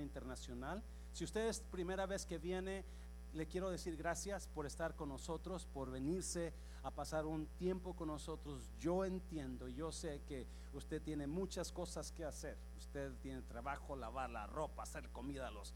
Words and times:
internacional. 0.00 0.82
Si 1.12 1.24
usted 1.24 1.48
es 1.48 1.60
primera 1.60 2.06
vez 2.06 2.26
que 2.26 2.38
viene, 2.38 2.84
le 3.32 3.46
quiero 3.46 3.70
decir 3.70 3.96
gracias 3.96 4.46
por 4.48 4.66
estar 4.66 4.94
con 4.94 5.08
nosotros, 5.08 5.66
por 5.66 5.90
venirse 5.90 6.52
a 6.82 6.90
pasar 6.90 7.26
un 7.26 7.46
tiempo 7.58 7.94
con 7.94 8.08
nosotros. 8.08 8.70
Yo 8.78 9.04
entiendo, 9.04 9.68
yo 9.68 9.92
sé 9.92 10.22
que 10.26 10.46
usted 10.72 11.02
tiene 11.02 11.26
muchas 11.26 11.72
cosas 11.72 12.12
que 12.12 12.24
hacer. 12.24 12.56
Usted 12.78 13.12
tiene 13.20 13.42
trabajo, 13.42 13.96
lavar 13.96 14.30
la 14.30 14.46
ropa, 14.46 14.82
hacer 14.82 15.10
comida 15.10 15.48
a 15.48 15.50
los 15.50 15.74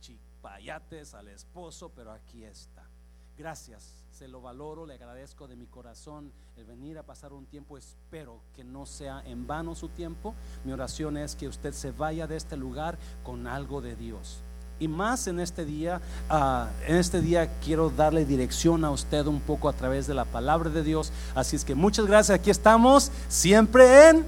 chipayates, 0.00 1.14
al 1.14 1.28
esposo, 1.28 1.90
pero 1.90 2.12
aquí 2.12 2.44
está. 2.44 2.88
Gracias, 3.36 4.04
se 4.18 4.26
lo 4.26 4.40
valoro, 4.40 4.84
le 4.84 4.94
agradezco 4.94 5.46
de 5.46 5.54
mi 5.54 5.66
corazón 5.66 6.32
el 6.56 6.64
venir 6.64 6.98
a 6.98 7.04
pasar 7.04 7.32
un 7.32 7.46
tiempo. 7.46 7.78
Espero 7.78 8.40
que 8.52 8.64
no 8.64 8.84
sea 8.84 9.22
en 9.24 9.46
vano 9.46 9.76
su 9.76 9.90
tiempo. 9.90 10.34
Mi 10.64 10.72
oración 10.72 11.16
es 11.16 11.36
que 11.36 11.46
usted 11.46 11.72
se 11.72 11.92
vaya 11.92 12.26
de 12.26 12.36
este 12.36 12.56
lugar 12.56 12.98
con 13.22 13.46
algo 13.46 13.80
de 13.80 13.94
Dios. 13.94 14.40
Y 14.80 14.88
más 14.88 15.28
en 15.28 15.38
este 15.38 15.64
día, 15.64 16.00
ah, 16.28 16.68
en 16.88 16.96
este 16.96 17.20
día 17.20 17.60
quiero 17.60 17.90
darle 17.90 18.24
dirección 18.24 18.84
a 18.84 18.90
usted 18.90 19.24
un 19.24 19.40
poco 19.40 19.68
a 19.68 19.72
través 19.72 20.08
de 20.08 20.14
la 20.14 20.24
palabra 20.24 20.68
de 20.68 20.82
Dios. 20.82 21.12
Así 21.36 21.54
es 21.54 21.64
que 21.64 21.76
muchas 21.76 22.06
gracias. 22.06 22.40
Aquí 22.40 22.50
estamos 22.50 23.12
siempre 23.28 24.08
en 24.08 24.24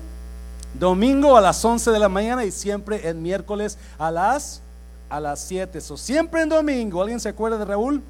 domingo 0.75 1.37
a 1.37 1.41
las 1.41 1.65
11 1.65 1.91
de 1.91 1.99
la 1.99 2.09
mañana 2.09 2.45
y 2.45 2.53
siempre 2.53 3.09
en 3.09 3.21
miércoles 3.23 3.77
a 3.99 4.13
las 4.13 4.63
a 5.09 5.19
las 5.19 5.41
7. 5.41 5.81
So, 5.81 5.97
siempre 5.97 6.43
en 6.43 6.49
domingo. 6.49 7.03
¿Alguien 7.03 7.19
se 7.19 7.29
acuerda 7.29 7.59
de 7.59 7.65
Raúl? 7.65 8.05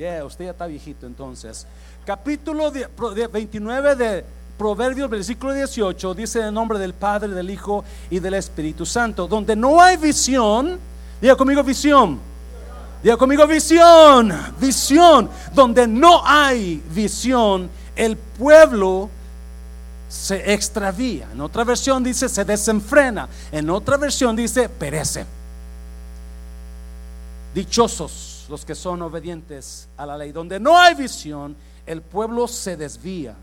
Yeah, 0.00 0.24
usted 0.24 0.46
ya 0.46 0.52
está 0.52 0.66
viejito 0.66 1.06
entonces. 1.06 1.66
Capítulo 2.06 2.72
29 2.72 3.96
de 3.96 4.24
Proverbios, 4.56 5.10
versículo 5.10 5.52
18, 5.52 6.14
dice 6.14 6.40
en 6.40 6.54
nombre 6.54 6.78
del 6.78 6.94
Padre, 6.94 7.28
del 7.28 7.50
Hijo 7.50 7.84
y 8.08 8.18
del 8.18 8.32
Espíritu 8.32 8.86
Santo, 8.86 9.28
donde 9.28 9.54
no 9.54 9.78
hay 9.78 9.98
visión, 9.98 10.78
diga 11.20 11.36
conmigo 11.36 11.62
visión, 11.62 12.18
diga 13.02 13.18
conmigo 13.18 13.46
visión, 13.46 14.32
visión, 14.58 15.28
donde 15.52 15.86
no 15.86 16.22
hay 16.24 16.82
visión, 16.94 17.68
el 17.94 18.16
pueblo 18.16 19.10
se 20.08 20.54
extravía. 20.54 21.28
En 21.30 21.42
otra 21.42 21.62
versión 21.62 22.02
dice 22.02 22.26
se 22.26 22.42
desenfrena, 22.46 23.28
en 23.52 23.68
otra 23.68 23.98
versión 23.98 24.34
dice 24.34 24.66
perece. 24.66 25.26
Dichosos 27.54 28.29
los 28.50 28.64
que 28.64 28.74
son 28.74 29.00
obedientes 29.02 29.88
a 29.96 30.04
la 30.04 30.18
ley. 30.18 30.32
Donde 30.32 30.58
no 30.58 30.76
hay 30.76 30.94
visión, 30.94 31.56
el 31.86 32.02
pueblo 32.02 32.48
se 32.48 32.76
desvía. 32.76 33.36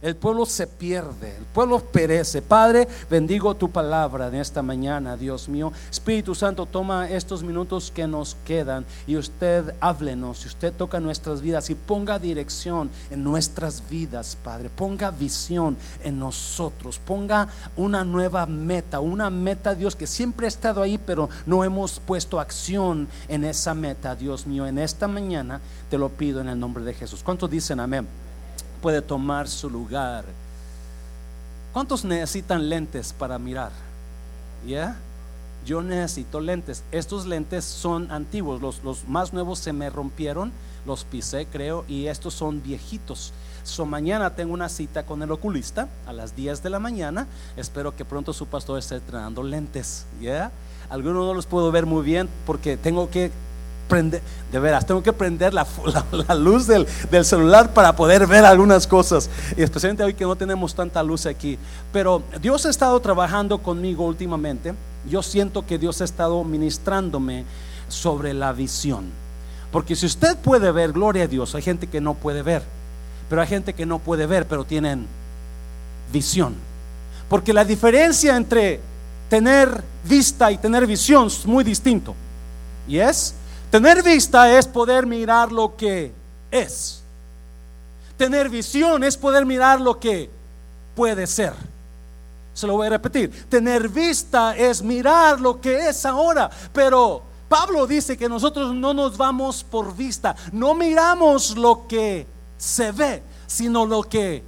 El 0.00 0.14
pueblo 0.14 0.46
se 0.46 0.68
pierde, 0.68 1.36
el 1.36 1.44
pueblo 1.46 1.80
perece. 1.80 2.40
Padre, 2.40 2.86
bendigo 3.10 3.56
tu 3.56 3.68
palabra 3.70 4.28
en 4.28 4.36
esta 4.36 4.62
mañana, 4.62 5.16
Dios 5.16 5.48
mío. 5.48 5.72
Espíritu 5.90 6.36
Santo, 6.36 6.66
toma 6.66 7.10
estos 7.10 7.42
minutos 7.42 7.90
que 7.92 8.06
nos 8.06 8.36
quedan 8.44 8.86
y 9.08 9.16
usted 9.16 9.74
háblenos, 9.80 10.44
y 10.44 10.48
usted 10.48 10.72
toca 10.72 11.00
nuestras 11.00 11.40
vidas 11.40 11.68
y 11.70 11.74
ponga 11.74 12.20
dirección 12.20 12.90
en 13.10 13.24
nuestras 13.24 13.88
vidas, 13.90 14.36
Padre. 14.44 14.70
Ponga 14.70 15.10
visión 15.10 15.76
en 16.04 16.20
nosotros, 16.20 17.00
ponga 17.04 17.48
una 17.76 18.04
nueva 18.04 18.46
meta, 18.46 19.00
una 19.00 19.30
meta, 19.30 19.74
Dios, 19.74 19.96
que 19.96 20.06
siempre 20.06 20.46
ha 20.46 20.48
estado 20.48 20.80
ahí, 20.80 20.96
pero 20.96 21.28
no 21.44 21.64
hemos 21.64 21.98
puesto 21.98 22.38
acción 22.38 23.08
en 23.26 23.44
esa 23.44 23.74
meta, 23.74 24.14
Dios 24.14 24.46
mío. 24.46 24.64
En 24.64 24.78
esta 24.78 25.08
mañana 25.08 25.60
te 25.90 25.98
lo 25.98 26.08
pido 26.08 26.40
en 26.40 26.48
el 26.48 26.60
nombre 26.60 26.84
de 26.84 26.94
Jesús. 26.94 27.22
¿Cuántos 27.24 27.50
dicen 27.50 27.80
amén? 27.80 28.27
Puede 28.78 29.02
tomar 29.02 29.48
su 29.48 29.68
lugar. 29.68 30.24
¿Cuántos 31.72 32.04
necesitan 32.04 32.68
lentes 32.68 33.12
para 33.12 33.38
mirar? 33.38 33.72
¿Ya? 34.66 34.96
Yo 35.66 35.82
necesito 35.82 36.40
lentes. 36.40 36.82
Estos 36.92 37.26
lentes 37.26 37.64
son 37.64 38.10
antiguos. 38.10 38.62
Los, 38.62 38.82
los, 38.82 39.06
más 39.06 39.32
nuevos 39.32 39.58
se 39.58 39.72
me 39.72 39.90
rompieron. 39.90 40.50
Los 40.86 41.04
pisé, 41.04 41.46
creo. 41.46 41.84
Y 41.86 42.06
estos 42.06 42.34
son 42.34 42.62
viejitos. 42.62 43.32
So, 43.64 43.84
mañana 43.84 44.34
tengo 44.34 44.54
una 44.54 44.70
cita 44.70 45.04
con 45.04 45.22
el 45.22 45.30
oculista 45.30 45.88
a 46.06 46.12
las 46.12 46.34
10 46.34 46.62
de 46.62 46.70
la 46.70 46.78
mañana. 46.78 47.26
Espero 47.56 47.94
que 47.94 48.04
pronto 48.04 48.32
su 48.32 48.46
pastor 48.46 48.78
esté 48.78 48.94
entrenando 48.94 49.42
lentes. 49.42 50.06
¿Ya? 50.20 50.50
Algunos 50.88 51.26
no 51.26 51.34
los 51.34 51.46
puedo 51.46 51.70
ver 51.70 51.84
muy 51.84 52.02
bien 52.02 52.28
porque 52.46 52.78
tengo 52.78 53.10
que 53.10 53.30
prender, 53.88 54.22
de 54.52 54.58
veras, 54.60 54.86
tengo 54.86 55.02
que 55.02 55.12
prender 55.12 55.52
la, 55.52 55.66
luz 56.38 56.66
del, 56.66 56.86
celular 57.24 57.72
para 57.72 57.96
poder 57.96 58.26
ver 58.26 58.44
algunas 58.44 58.86
cosas, 58.86 59.28
y 59.56 59.62
especialmente 59.62 60.04
hoy 60.04 60.14
que 60.14 60.24
no 60.24 60.36
tenemos 60.36 60.74
tanta 60.74 61.02
luz 61.02 61.26
aquí. 61.26 61.58
Pero 61.92 62.22
Dios 62.40 62.66
ha 62.66 62.70
estado 62.70 63.00
trabajando 63.00 63.58
conmigo 63.58 64.04
últimamente. 64.04 64.74
Yo 65.08 65.22
siento 65.22 65.66
que 65.66 65.78
Dios 65.78 66.00
ha 66.00 66.04
estado 66.04 66.44
ministrándome 66.44 67.44
sobre 67.88 68.34
la 68.34 68.52
visión. 68.52 69.06
Porque 69.72 69.96
si 69.96 70.06
usted 70.06 70.36
puede 70.36 70.70
ver, 70.70 70.92
gloria 70.92 71.24
a 71.24 71.26
Dios, 71.26 71.54
hay 71.54 71.62
gente 71.62 71.86
que 71.86 72.00
no 72.00 72.14
puede 72.14 72.42
ver, 72.42 72.62
pero 73.28 73.42
hay 73.42 73.48
gente 73.48 73.74
que 73.74 73.86
no 73.86 73.98
puede 73.98 74.26
ver, 74.26 74.46
pero 74.46 74.64
tienen 74.64 75.06
visión. 76.12 76.54
Porque 77.28 77.52
la 77.52 77.64
diferencia 77.64 78.36
entre 78.36 78.80
tener 79.28 79.84
vista 80.04 80.50
y 80.50 80.58
tener 80.58 80.86
visión 80.86 81.26
es 81.26 81.44
muy 81.44 81.64
distinto. 81.64 82.14
Y 82.86 82.98
es 82.98 83.34
Tener 83.70 84.02
vista 84.02 84.50
es 84.58 84.66
poder 84.66 85.06
mirar 85.06 85.52
lo 85.52 85.76
que 85.76 86.12
es. 86.50 87.02
Tener 88.16 88.48
visión 88.48 89.04
es 89.04 89.16
poder 89.16 89.44
mirar 89.44 89.80
lo 89.80 89.98
que 89.98 90.30
puede 90.94 91.26
ser. 91.26 91.52
Se 92.54 92.66
lo 92.66 92.74
voy 92.74 92.86
a 92.86 92.90
repetir. 92.90 93.48
Tener 93.48 93.88
vista 93.88 94.56
es 94.56 94.82
mirar 94.82 95.40
lo 95.40 95.60
que 95.60 95.88
es 95.88 96.04
ahora. 96.06 96.50
Pero 96.72 97.22
Pablo 97.48 97.86
dice 97.86 98.16
que 98.16 98.28
nosotros 98.28 98.74
no 98.74 98.92
nos 98.94 99.16
vamos 99.16 99.62
por 99.62 99.94
vista. 99.94 100.34
No 100.52 100.74
miramos 100.74 101.56
lo 101.56 101.86
que 101.86 102.26
se 102.56 102.90
ve, 102.90 103.22
sino 103.46 103.86
lo 103.86 104.02
que 104.02 104.42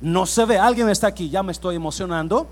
no 0.00 0.26
se 0.26 0.44
ve. 0.44 0.58
Alguien 0.58 0.88
está 0.88 1.06
aquí, 1.06 1.30
ya 1.30 1.42
me 1.42 1.52
estoy 1.52 1.76
emocionando. 1.76 2.48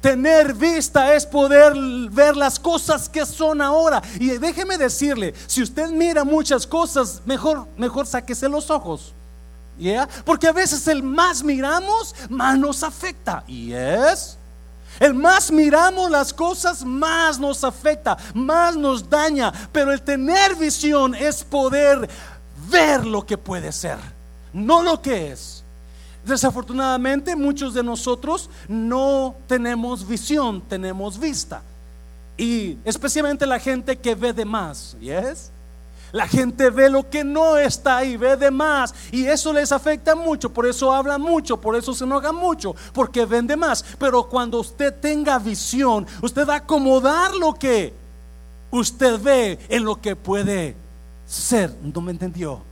Tener 0.00 0.54
vista 0.54 1.14
es 1.14 1.26
poder 1.26 1.74
ver 2.10 2.36
las 2.36 2.58
cosas 2.58 3.08
que 3.08 3.26
son 3.26 3.60
ahora. 3.60 4.00
Y 4.20 4.28
déjeme 4.38 4.78
decirle, 4.78 5.34
si 5.46 5.62
usted 5.62 5.90
mira 5.90 6.22
muchas 6.22 6.66
cosas, 6.66 7.20
mejor, 7.24 7.66
mejor 7.76 8.06
sáquese 8.06 8.48
los 8.48 8.70
ojos. 8.70 9.12
¿Ya? 9.76 10.08
Porque 10.24 10.48
a 10.48 10.52
veces 10.52 10.86
el 10.88 11.02
más 11.02 11.42
miramos, 11.42 12.14
más 12.28 12.58
nos 12.58 12.82
afecta. 12.82 13.44
Y 13.46 13.72
es. 13.72 14.38
El 15.00 15.14
más 15.14 15.52
miramos 15.52 16.10
las 16.10 16.32
cosas, 16.32 16.84
más 16.84 17.38
nos 17.38 17.62
afecta, 17.62 18.16
más 18.34 18.76
nos 18.76 19.08
daña. 19.08 19.52
Pero 19.72 19.92
el 19.92 20.02
tener 20.02 20.56
visión 20.56 21.14
es 21.14 21.44
poder 21.44 22.08
ver 22.68 23.06
lo 23.06 23.24
que 23.24 23.38
puede 23.38 23.70
ser, 23.72 23.98
no 24.52 24.82
lo 24.82 25.00
que 25.00 25.32
es. 25.32 25.57
Desafortunadamente 26.24 27.34
muchos 27.36 27.74
de 27.74 27.82
nosotros 27.82 28.50
no 28.68 29.34
tenemos 29.46 30.06
visión, 30.06 30.60
tenemos 30.60 31.18
vista. 31.18 31.62
Y 32.36 32.78
especialmente 32.84 33.46
la 33.46 33.58
gente 33.58 33.96
que 33.96 34.14
ve 34.14 34.32
de 34.32 34.44
más, 34.44 34.96
¿yes? 35.00 35.50
La 36.12 36.26
gente 36.26 36.70
ve 36.70 36.88
lo 36.88 37.08
que 37.10 37.22
no 37.22 37.58
está 37.58 37.98
ahí, 37.98 38.16
ve 38.16 38.36
de 38.36 38.50
más. 38.50 38.94
Y 39.10 39.26
eso 39.26 39.52
les 39.52 39.72
afecta 39.72 40.14
mucho, 40.14 40.50
por 40.50 40.66
eso 40.66 40.92
hablan 40.92 41.20
mucho, 41.20 41.60
por 41.60 41.76
eso 41.76 41.92
se 41.92 42.04
enojan 42.04 42.34
mucho, 42.34 42.74
porque 42.92 43.26
ven 43.26 43.46
de 43.46 43.56
más. 43.56 43.84
Pero 43.98 44.28
cuando 44.28 44.60
usted 44.60 44.94
tenga 44.94 45.38
visión, 45.38 46.06
usted 46.22 46.46
va 46.48 46.54
a 46.54 46.58
acomodar 46.58 47.34
lo 47.34 47.54
que 47.54 47.92
usted 48.70 49.20
ve 49.20 49.58
en 49.68 49.84
lo 49.84 50.00
que 50.00 50.16
puede 50.16 50.76
ser. 51.26 51.74
¿No 51.82 52.00
me 52.00 52.12
entendió? 52.12 52.67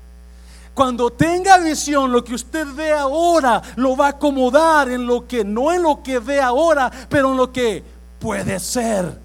Cuando 0.76 1.08
tenga 1.08 1.56
visión, 1.56 2.12
lo 2.12 2.22
que 2.22 2.34
usted 2.34 2.66
ve 2.74 2.92
ahora 2.92 3.62
lo 3.76 3.96
va 3.96 4.08
a 4.08 4.10
acomodar 4.10 4.90
en 4.90 5.06
lo 5.06 5.26
que, 5.26 5.42
no 5.42 5.72
en 5.72 5.82
lo 5.82 6.02
que 6.02 6.18
ve 6.18 6.38
ahora, 6.38 6.92
pero 7.08 7.30
en 7.30 7.38
lo 7.38 7.50
que 7.50 7.82
puede 8.18 8.60
ser. 8.60 9.18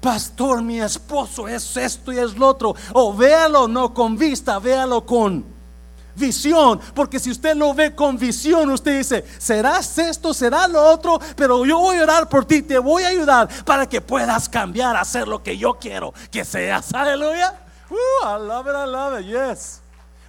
Pastor, 0.00 0.62
mi 0.62 0.80
esposo 0.80 1.46
es 1.46 1.76
esto 1.76 2.10
y 2.10 2.16
es 2.16 2.38
lo 2.38 2.48
otro. 2.48 2.74
O 2.94 3.12
véalo 3.12 3.68
no 3.68 3.92
con 3.92 4.16
vista, 4.16 4.58
véalo 4.58 5.04
con 5.04 5.44
visión. 6.14 6.80
Porque 6.94 7.18
si 7.18 7.30
usted 7.30 7.54
lo 7.54 7.74
ve 7.74 7.94
con 7.94 8.16
visión, 8.16 8.70
usted 8.70 8.96
dice, 8.96 9.26
serás 9.36 9.98
esto, 9.98 10.32
será 10.32 10.66
lo 10.68 10.82
otro, 10.90 11.20
pero 11.36 11.66
yo 11.66 11.80
voy 11.80 11.98
a 11.98 12.04
orar 12.04 12.30
por 12.30 12.46
ti, 12.46 12.62
te 12.62 12.78
voy 12.78 13.02
a 13.02 13.08
ayudar 13.08 13.46
para 13.66 13.86
que 13.86 14.00
puedas 14.00 14.48
cambiar, 14.48 14.96
hacer 14.96 15.28
lo 15.28 15.42
que 15.42 15.58
yo 15.58 15.74
quiero 15.74 16.14
que 16.30 16.46
seas. 16.46 16.94
Aleluya. 16.94 17.60
Uh, 17.90 18.24
I 18.24 18.38
love 18.38 18.66
it, 18.66 18.74
I 18.74 18.86
love 18.86 19.20
it, 19.20 19.26
yes. 19.26 19.81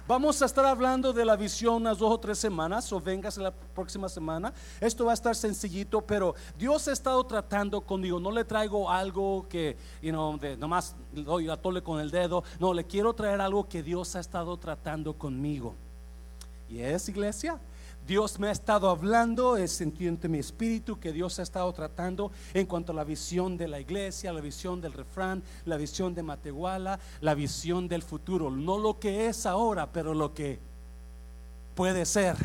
Vamos 0.06 0.42
a 0.42 0.44
estar 0.44 0.66
hablando 0.66 1.14
de 1.14 1.24
la 1.24 1.34
visión 1.34 1.76
unas 1.76 1.96
dos 1.96 2.12
o 2.12 2.20
tres 2.20 2.38
semanas, 2.38 2.92
o 2.92 3.00
vengas 3.00 3.38
la 3.38 3.50
próxima 3.50 4.06
semana. 4.06 4.52
Esto 4.78 5.06
va 5.06 5.12
a 5.12 5.14
estar 5.14 5.34
sencillito, 5.34 6.02
pero 6.02 6.34
Dios 6.58 6.86
ha 6.88 6.92
estado 6.92 7.24
tratando 7.24 7.80
conmigo. 7.80 8.20
No 8.20 8.30
le 8.30 8.44
traigo 8.44 8.90
algo 8.90 9.46
que, 9.48 9.78
you 10.02 10.12
know, 10.12 10.38
nomás 10.58 10.94
doy 11.10 11.48
a 11.48 11.56
tole 11.56 11.82
con 11.82 12.00
el 12.00 12.10
dedo. 12.10 12.44
No, 12.60 12.74
le 12.74 12.84
quiero 12.84 13.14
traer 13.14 13.40
algo 13.40 13.66
que 13.66 13.82
Dios 13.82 14.14
ha 14.14 14.20
estado 14.20 14.54
tratando 14.58 15.14
conmigo. 15.14 15.74
¿Y 16.68 16.80
es 16.80 17.08
iglesia? 17.08 17.58
Dios 18.06 18.38
me 18.38 18.48
ha 18.48 18.50
estado 18.50 18.90
hablando, 18.90 19.56
es 19.56 19.72
sentido 19.72 20.14
mi 20.28 20.38
espíritu 20.38 21.00
que 21.00 21.12
Dios 21.12 21.38
ha 21.38 21.42
estado 21.42 21.72
tratando 21.72 22.30
en 22.52 22.66
cuanto 22.66 22.92
a 22.92 22.94
la 22.94 23.04
visión 23.04 23.56
de 23.56 23.66
la 23.66 23.80
iglesia, 23.80 24.32
la 24.32 24.42
visión 24.42 24.80
del 24.82 24.92
refrán, 24.92 25.42
la 25.64 25.78
visión 25.78 26.14
de 26.14 26.22
Matehuala, 26.22 27.00
la 27.22 27.34
visión 27.34 27.88
del 27.88 28.02
futuro. 28.02 28.50
No 28.50 28.78
lo 28.78 28.98
que 28.98 29.28
es 29.28 29.46
ahora, 29.46 29.90
pero 29.90 30.12
lo 30.12 30.34
que 30.34 30.58
puede 31.74 32.04
ser. 32.04 32.36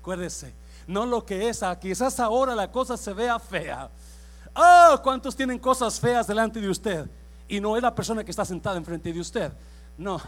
Acuérdese, 0.00 0.52
no 0.88 1.06
lo 1.06 1.24
que 1.24 1.48
es. 1.48 1.60
Quizás 1.80 2.18
ahora 2.18 2.56
la 2.56 2.72
cosa 2.72 2.96
se 2.96 3.12
vea 3.12 3.38
fea. 3.38 3.88
Oh, 4.56 5.00
¿cuántos 5.02 5.36
tienen 5.36 5.60
cosas 5.60 6.00
feas 6.00 6.26
delante 6.26 6.60
de 6.60 6.68
usted? 6.68 7.08
Y 7.46 7.60
no 7.60 7.76
es 7.76 7.82
la 7.82 7.94
persona 7.94 8.24
que 8.24 8.32
está 8.32 8.44
sentada 8.44 8.76
enfrente 8.76 9.12
de 9.12 9.20
usted. 9.20 9.52
No, 9.96 10.20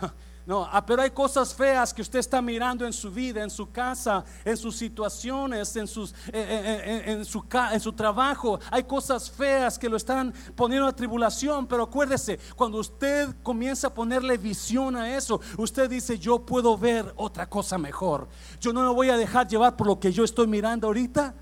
no, 0.48 0.66
ah, 0.72 0.80
pero 0.80 1.02
hay 1.02 1.10
cosas 1.10 1.54
feas 1.54 1.92
que 1.92 2.00
usted 2.00 2.20
está 2.20 2.40
mirando 2.40 2.86
en 2.86 2.92
su 2.94 3.10
vida, 3.10 3.42
en 3.42 3.50
su 3.50 3.70
casa, 3.70 4.24
en 4.42 4.56
sus 4.56 4.76
situaciones, 4.76 5.76
en, 5.76 5.86
sus, 5.86 6.12
eh, 6.12 6.16
eh, 6.32 6.82
eh, 6.86 7.12
en, 7.12 7.24
su, 7.26 7.44
en 7.70 7.78
su 7.78 7.92
trabajo. 7.92 8.58
Hay 8.70 8.84
cosas 8.84 9.30
feas 9.30 9.78
que 9.78 9.90
lo 9.90 9.98
están 9.98 10.32
poniendo 10.56 10.88
a 10.88 10.96
tribulación, 10.96 11.66
pero 11.66 11.82
acuérdese, 11.82 12.40
cuando 12.56 12.78
usted 12.78 13.28
comienza 13.42 13.88
a 13.88 13.94
ponerle 13.94 14.38
visión 14.38 14.96
a 14.96 15.14
eso, 15.14 15.38
usted 15.58 15.90
dice, 15.90 16.18
yo 16.18 16.38
puedo 16.38 16.78
ver 16.78 17.12
otra 17.16 17.46
cosa 17.46 17.76
mejor. 17.76 18.26
Yo 18.58 18.72
no 18.72 18.82
me 18.82 18.94
voy 18.94 19.10
a 19.10 19.18
dejar 19.18 19.46
llevar 19.46 19.76
por 19.76 19.86
lo 19.86 20.00
que 20.00 20.12
yo 20.12 20.24
estoy 20.24 20.46
mirando 20.46 20.86
ahorita, 20.86 21.34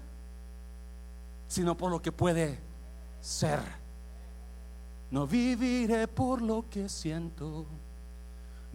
sino 1.47 1.77
por 1.77 1.93
lo 1.93 2.03
que 2.03 2.11
puede 2.11 2.59
ser. 3.21 3.61
No 5.13 5.29
viviré 5.29 6.09
por 6.09 6.43
lo 6.43 6.69
que 6.69 6.89
siento 6.89 7.67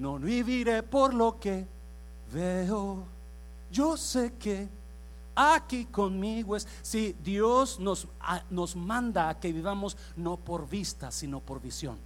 no 0.02 0.18
viviré 0.18 0.82
por 0.82 1.14
lo 1.14 1.40
que 1.40 1.68
veo. 2.34 3.04
Yo 3.72 3.96
sé 3.96 4.34
que 4.34 4.68
aquí 5.36 5.86
conmigo 5.86 6.56
es, 6.56 6.68
si 6.82 7.14
Dios 7.24 7.80
nos, 7.80 8.08
nos 8.50 8.76
manda 8.76 9.30
a 9.30 9.40
que 9.40 9.54
vivamos 9.54 9.96
no 10.16 10.38
por 10.38 10.68
vista, 10.68 11.12
sino 11.12 11.40
por 11.40 11.62
visión. 11.62 12.00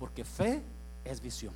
Porque 0.00 0.24
fe 0.24 0.64
es 1.04 1.20
visión. 1.20 1.54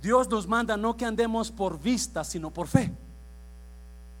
Dios 0.00 0.30
nos 0.30 0.48
manda 0.48 0.78
no 0.78 0.96
que 0.96 1.04
andemos 1.04 1.50
por 1.50 1.78
vista, 1.78 2.24
sino 2.24 2.50
por 2.50 2.68
fe. 2.68 2.90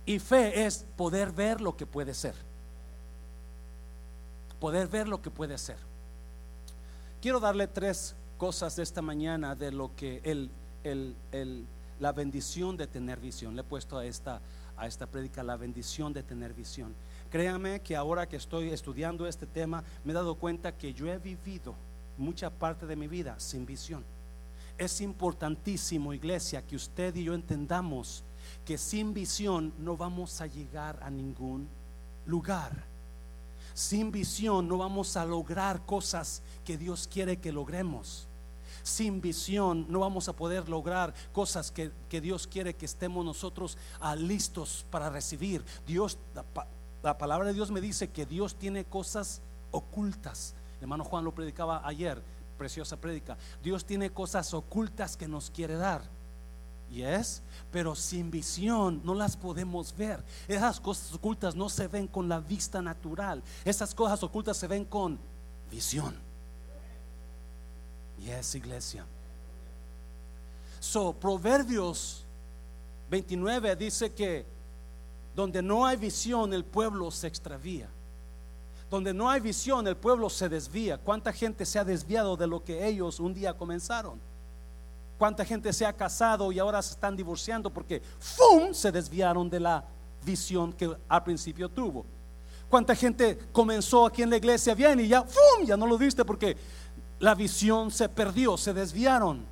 Y 0.04 0.18
fe 0.18 0.66
es 0.66 0.84
poder 0.94 1.32
ver 1.32 1.62
lo 1.62 1.74
que 1.74 1.86
puede 1.86 2.12
ser. 2.12 2.34
Poder 4.60 4.88
ver 4.88 5.08
lo 5.08 5.22
que 5.22 5.30
puede 5.30 5.56
ser. 5.56 5.78
Quiero 7.22 7.40
darle 7.40 7.66
tres 7.66 8.14
cosas 8.42 8.74
de 8.74 8.82
esta 8.82 9.02
mañana 9.02 9.54
de 9.54 9.70
lo 9.70 9.94
que 9.94 10.20
el, 10.24 10.50
el, 10.82 11.64
la 12.00 12.10
bendición 12.10 12.76
de 12.76 12.88
tener 12.88 13.20
visión. 13.20 13.54
Le 13.54 13.60
he 13.60 13.64
puesto 13.64 13.96
a 13.96 14.04
esta, 14.04 14.40
a 14.76 14.88
esta 14.88 15.06
prédica 15.06 15.44
la 15.44 15.56
bendición 15.56 16.12
de 16.12 16.24
tener 16.24 16.52
visión. 16.52 16.92
Créame 17.30 17.82
que 17.82 17.94
ahora 17.94 18.28
que 18.28 18.34
estoy 18.34 18.70
estudiando 18.70 19.28
este 19.28 19.46
tema, 19.46 19.84
me 20.04 20.10
he 20.10 20.14
dado 20.14 20.34
cuenta 20.34 20.76
que 20.76 20.92
yo 20.92 21.06
he 21.06 21.18
vivido 21.18 21.76
mucha 22.18 22.50
parte 22.50 22.84
de 22.84 22.96
mi 22.96 23.06
vida 23.06 23.38
sin 23.38 23.64
visión. 23.64 24.04
Es 24.76 25.00
importantísimo, 25.00 26.12
iglesia, 26.12 26.66
que 26.66 26.74
usted 26.74 27.14
y 27.14 27.22
yo 27.22 27.34
entendamos 27.34 28.24
que 28.64 28.76
sin 28.76 29.14
visión 29.14 29.72
no 29.78 29.96
vamos 29.96 30.40
a 30.40 30.48
llegar 30.48 30.98
a 31.00 31.10
ningún 31.10 31.68
lugar. 32.26 32.72
Sin 33.72 34.10
visión 34.10 34.66
no 34.66 34.78
vamos 34.78 35.16
a 35.16 35.24
lograr 35.24 35.86
cosas 35.86 36.42
que 36.64 36.76
Dios 36.76 37.06
quiere 37.06 37.36
que 37.36 37.52
logremos 37.52 38.26
sin 38.82 39.20
visión 39.20 39.86
no 39.88 40.00
vamos 40.00 40.28
a 40.28 40.34
poder 40.34 40.68
lograr 40.68 41.14
cosas 41.32 41.70
que, 41.70 41.92
Dios 42.20 42.46
quiere 42.46 42.74
que 42.74 42.86
estemos 42.86 43.24
nosotros 43.24 43.78
ah, 44.00 44.14
listos 44.14 44.86
para 44.90 45.10
recibir. 45.10 45.64
Dios, 45.86 46.18
la, 47.02 47.18
palabra 47.18 47.48
de 47.48 47.54
Dios 47.54 47.70
me 47.70 47.80
dice 47.80 48.10
que 48.10 48.26
Dios 48.26 48.54
tiene 48.54 48.84
cosas 48.84 49.40
ocultas. 49.70 50.54
hermano 50.80 51.04
Juan 51.04 51.24
lo 51.24 51.34
predicaba 51.34 51.86
ayer, 51.86 52.22
preciosa 52.58 52.96
prédica. 52.96 53.36
Dios 53.62 53.84
tiene 53.84 54.10
cosas 54.10 54.52
ocultas 54.54 55.16
que 55.16 55.28
nos 55.28 55.50
quiere 55.50 55.76
dar. 55.76 56.02
Y 56.90 57.02
es, 57.02 57.42
pero 57.70 57.94
sin 57.94 58.30
visión 58.30 59.00
no 59.02 59.14
las 59.14 59.36
podemos 59.36 59.96
ver. 59.96 60.22
Esas 60.46 60.78
cosas 60.78 61.14
ocultas 61.14 61.56
no 61.56 61.70
se 61.70 61.88
ven 61.88 62.06
con 62.06 62.28
la 62.28 62.38
vista 62.38 62.82
natural. 62.82 63.42
Esas 63.64 63.94
cosas 63.94 64.22
ocultas 64.22 64.58
se 64.58 64.66
ven 64.66 64.84
con 64.84 65.18
visión. 65.70 66.31
Yes, 68.24 68.54
iglesia. 68.54 69.04
So, 70.80 71.12
Proverbios 71.12 72.24
29 73.10 73.76
dice 73.76 74.12
que 74.12 74.44
donde 75.34 75.62
no 75.62 75.86
hay 75.86 75.96
visión, 75.96 76.52
el 76.52 76.64
pueblo 76.64 77.10
se 77.10 77.26
extravía. 77.26 77.88
Donde 78.90 79.14
no 79.14 79.30
hay 79.30 79.40
visión, 79.40 79.86
el 79.86 79.96
pueblo 79.96 80.28
se 80.28 80.48
desvía. 80.48 80.98
¿Cuánta 80.98 81.32
gente 81.32 81.64
se 81.64 81.78
ha 81.78 81.84
desviado 81.84 82.36
de 82.36 82.46
lo 82.46 82.62
que 82.62 82.86
ellos 82.86 83.18
un 83.20 83.32
día 83.32 83.54
comenzaron? 83.54 84.20
¿Cuánta 85.18 85.44
gente 85.44 85.72
se 85.72 85.86
ha 85.86 85.92
casado 85.92 86.52
y 86.52 86.58
ahora 86.58 86.82
se 86.82 86.92
están 86.92 87.16
divorciando 87.16 87.70
porque 87.70 88.02
¡fum! 88.18 88.74
se 88.74 88.92
desviaron 88.92 89.48
de 89.48 89.60
la 89.60 89.84
visión 90.24 90.72
que 90.72 90.94
al 91.08 91.24
principio 91.24 91.68
tuvo? 91.68 92.04
¿Cuánta 92.68 92.94
gente 92.94 93.38
comenzó 93.52 94.04
aquí 94.04 94.22
en 94.22 94.30
la 94.30 94.36
iglesia 94.36 94.74
bien 94.74 95.00
y 95.00 95.08
ya 95.08 95.22
¡fum! 95.22 95.64
ya 95.64 95.76
no 95.76 95.86
lo 95.86 95.96
diste 95.96 96.24
porque 96.24 96.56
la 97.22 97.36
visión 97.36 97.92
se 97.92 98.08
perdió, 98.08 98.56
se 98.56 98.74
desviaron. 98.74 99.46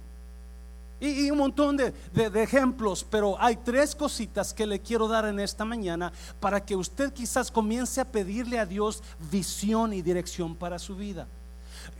Y, 0.99 1.31
un 1.31 1.38
montón 1.38 1.76
de, 1.78 1.94
ejemplos, 2.34 3.06
pero 3.08 3.40
hay 3.40 3.56
tres 3.56 3.94
cositas 3.94 4.52
que 4.52 4.67
le 4.67 4.81
quiero 4.81 5.08
dar 5.08 5.25
en 5.25 5.38
esta 5.40 5.64
mañana 5.64 6.12
para 6.40 6.62
que 6.62 6.76
usted 6.76 7.12
quizás 7.12 7.50
comience 7.50 8.00
a 8.00 8.05
pedirle 8.05 8.58
a 8.58 8.67
Dios 8.67 9.02
visión 9.31 9.94
y 9.94 10.02
dirección 10.02 10.55
para 10.55 10.78
su 10.78 10.96
vida. 10.96 11.26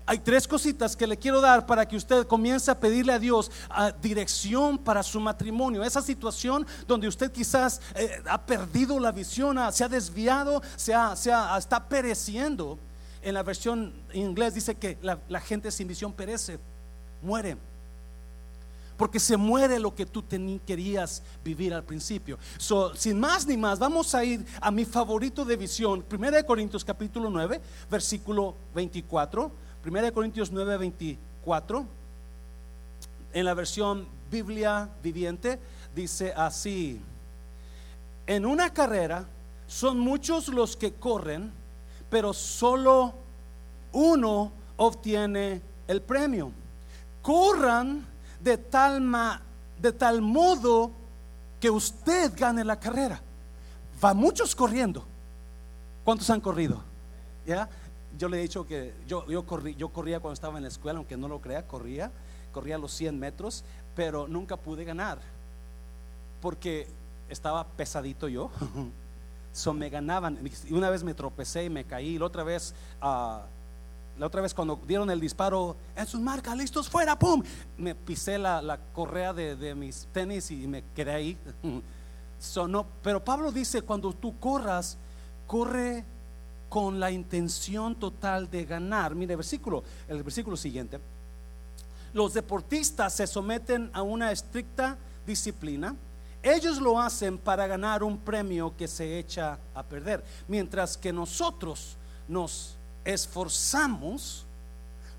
Hay 0.05 0.19
tres 0.19 0.47
cositas 0.49 0.97
que 0.97 1.07
le 1.07 1.17
quiero 1.17 1.41
dar 1.41 1.65
para 1.65 1.87
que 1.87 1.97
usted 1.97 2.27
comience 2.27 2.69
a 2.71 2.79
pedirle 2.79 3.13
a 3.13 3.19
Dios 3.21 3.51
a 3.71 3.93
dirección 3.93 4.77
para 4.77 5.05
su 5.05 5.21
matrimonio. 5.21 5.85
Esa 5.85 6.03
situación 6.03 6.67
donde 6.87 7.07
usted 7.07 7.31
quizás 7.31 7.81
eh, 7.95 8.21
ha 8.29 8.45
perdido 8.45 8.99
la 8.99 9.13
visión, 9.13 9.57
se 9.73 9.85
ha 9.85 9.89
desviado, 9.89 10.61
se, 10.77 10.93
ha, 10.93 11.15
se 11.15 11.31
está 11.57 11.89
pereciendo 11.89 12.77
en 13.23 13.35
la 13.35 13.43
versión 13.43 13.93
inglés 14.13 14.55
dice 14.55 14.75
que 14.75 14.97
la, 15.03 15.41
gente 15.41 15.71
sin 15.71 15.89
visión 15.89 16.13
perece, 16.13 16.59
muere. 17.23 17.57
Porque 18.97 19.19
se 19.19 19.37
muere 19.37 19.79
lo 19.79 19.95
que 19.95 20.05
tú 20.05 20.25
querías 20.67 21.23
vivir 21.43 21.73
al 21.73 21.85
principio. 21.85 22.39
sin 22.95 23.19
más 23.19 23.47
ni 23.47 23.57
más, 23.57 23.79
vamos 23.79 24.15
a 24.15 24.25
ir 24.25 24.45
a 24.61 24.71
mi 24.71 24.85
favorito 24.85 25.45
de 25.45 25.57
visión. 25.57 26.05
1 26.11 26.47
Corintios 26.47 26.85
capítulo 26.85 27.31
9, 27.31 27.61
versículo 27.91 28.55
24. 28.75 29.51
1 29.87 30.13
Corintios 30.13 30.53
9, 30.53 30.77
24. 30.77 31.87
En 33.33 33.45
la 33.45 33.55
versión 33.55 34.07
Biblia 34.31 34.89
viviente 35.03 35.59
dice 35.95 36.33
así. 36.37 37.01
En 38.27 38.45
una 38.45 38.73
carrera 38.73 39.27
son 39.67 39.99
muchos 39.99 40.49
los 40.49 40.77
que 40.77 40.93
corren 40.93 41.53
pero 42.11 42.35
solo 42.35 43.15
uno 43.93 44.53
obtiene 44.77 45.61
el 45.87 46.03
premio. 46.03 46.53
Corran 47.23 48.07
de 48.41 48.57
tal, 48.57 49.03
de 49.81 49.93
tal 49.93 50.23
modo 50.23 50.91
que 51.59 51.71
usted 51.71 52.33
gane 52.37 52.65
la 52.65 52.79
carrera. 52.79 53.21
Va 54.03 54.15
muchos 54.15 54.55
corriendo. 54.55 55.05
¿Cuántos 56.05 56.31
han 56.31 56.41
corrido? 56.41 56.81
¿Ya? 57.47 57.69
Yo 58.19 58.29
le 58.29 58.39
he 58.39 58.43
dicho 58.43 58.67
que 58.67 58.95
yo, 59.07 59.27
yo, 59.29 59.47
corrí, 59.47 59.75
yo 59.75 59.91
corría 59.91 60.21
cuando 60.21 60.35
estaba 60.35 60.57
en 60.57 60.63
la 60.63 60.69
escuela, 60.69 60.99
aunque 60.99 61.17
no 61.17 61.29
lo 61.29 61.41
crea, 61.41 61.67
corría, 61.67 62.11
corría 62.53 62.79
los 62.79 62.93
100 62.93 63.19
metros, 63.19 63.65
pero 63.95 64.27
nunca 64.27 64.57
pude 64.57 64.85
ganar 64.85 65.19
porque 66.41 66.89
estaba 67.29 67.65
pesadito 67.67 68.29
yo. 68.29 68.51
So 69.53 69.75
me 69.75 69.91
ganaban. 69.91 70.39
Una 70.71 70.91
vez 70.91 71.03
me 71.03 71.13
tropecé 71.13 71.65
y 71.65 71.71
me 71.71 71.83
caí. 71.83 72.21
La 72.21 72.27
otra 72.27 72.45
vez, 72.45 72.73
ah, 73.01 73.47
la 74.21 74.27
otra 74.27 74.43
vez 74.43 74.53
cuando 74.53 74.79
dieron 74.87 75.11
el 75.11 75.19
disparo, 75.19 75.77
en 75.97 76.07
sus 76.07 76.21
marcas, 76.21 76.55
listos, 76.57 76.89
fuera, 76.89 77.19
pum. 77.19 77.43
Me 77.79 77.95
pisé 77.95 78.39
la, 78.39 78.79
correa 78.93 79.33
de, 79.33 79.75
mis 79.75 80.07
tenis 80.13 80.51
y 80.51 80.67
me 80.67 80.85
quedé 80.95 81.13
ahí. 81.13 81.39
So, 82.43 82.87
pero 83.03 83.23
Pablo 83.23 83.53
dice, 83.53 83.83
cuando 83.83 84.15
tú 84.15 84.39
corras, 84.39 84.97
corre 85.47 86.07
con 86.71 86.99
la 86.99 87.11
intención 87.11 87.95
total 87.95 88.51
de 88.51 88.65
ganar. 88.65 89.15
Mire, 89.15 89.37
versículo, 89.37 89.85
el 90.09 90.23
versículo 90.23 90.57
siguiente. 90.57 90.99
Los 92.15 92.33
deportistas 92.33 93.15
se 93.15 93.27
someten 93.27 93.91
a 93.93 94.01
una 94.01 94.33
estricta 94.33 94.97
disciplina 95.27 95.95
ellos 96.43 96.81
lo 96.81 96.99
hacen 96.99 97.37
para 97.37 97.67
ganar 97.67 98.03
un 98.03 98.17
premio 98.17 98.75
que 98.75 98.89
se 98.89 99.19
echa 99.19 99.59
a 99.75 99.83
perder, 99.83 100.25
mientras 100.49 100.97
que 100.97 101.13
nosotros 101.13 101.97
nos 102.29 102.77
esforzamos 103.05 104.45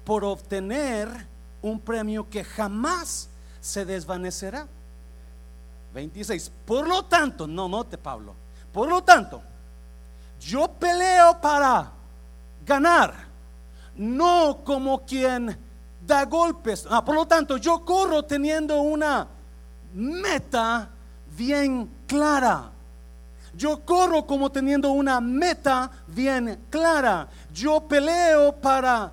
por 0.03 0.23
obtener 0.23 1.27
un 1.61 1.79
premio 1.79 2.29
que 2.29 2.43
jamás 2.43 3.29
se 3.59 3.85
desvanecerá. 3.85 4.67
26. 5.93 6.51
Por 6.65 6.87
lo 6.87 7.03
tanto, 7.03 7.47
no 7.47 7.67
note 7.67 7.97
Pablo. 7.97 8.33
Por 8.71 8.89
lo 8.89 9.03
tanto, 9.03 9.41
yo 10.39 10.67
peleo 10.71 11.39
para 11.39 11.91
ganar, 12.65 13.13
no 13.95 14.59
como 14.63 15.05
quien 15.05 15.57
da 16.05 16.25
golpes. 16.25 16.87
Ah, 16.89 17.03
por 17.03 17.15
lo 17.15 17.27
tanto, 17.27 17.57
yo 17.57 17.83
corro 17.85 18.23
teniendo 18.23 18.81
una 18.81 19.27
meta 19.93 20.89
bien 21.37 21.89
clara. 22.07 22.70
Yo 23.53 23.83
corro 23.85 24.25
como 24.25 24.51
teniendo 24.51 24.91
una 24.91 25.19
meta 25.19 25.91
bien 26.07 26.65
clara. 26.69 27.27
Yo 27.53 27.81
peleo 27.81 28.53
para 28.53 29.11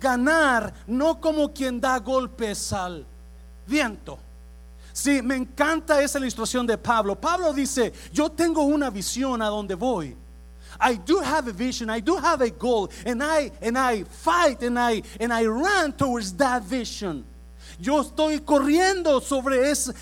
ganar, 0.00 0.72
no 0.86 1.20
como 1.20 1.52
quien 1.52 1.80
da 1.80 1.98
golpes 1.98 2.72
al 2.72 3.06
viento. 3.66 4.18
Sí, 4.92 5.20
me 5.22 5.34
encanta 5.36 6.00
esa 6.00 6.18
ilustración 6.18 6.66
de 6.66 6.78
Pablo. 6.78 7.16
Pablo 7.16 7.52
dice, 7.52 7.92
yo 8.12 8.30
tengo 8.30 8.62
una 8.62 8.90
visión 8.90 9.42
a 9.42 9.48
donde 9.48 9.74
voy. 9.74 10.16
I 10.80 10.94
do 10.96 11.20
have 11.20 11.48
a 11.48 11.52
vision, 11.52 11.90
I 11.90 12.00
do 12.00 12.16
have 12.16 12.40
a 12.40 12.50
goal, 12.50 12.90
and 13.04 13.22
I 13.22 13.50
and 13.60 13.78
I 13.78 14.04
fight 14.04 14.62
and 14.62 14.78
I 14.78 15.02
and 15.20 15.32
I 15.32 15.46
run 15.46 15.92
towards 15.92 16.32
that 16.34 16.62
vision. 16.62 17.24
Yo 17.78 18.00
estoy 18.00 18.40
corriendo 18.40 19.20
sobre 19.20 19.70
esa, 19.70 19.94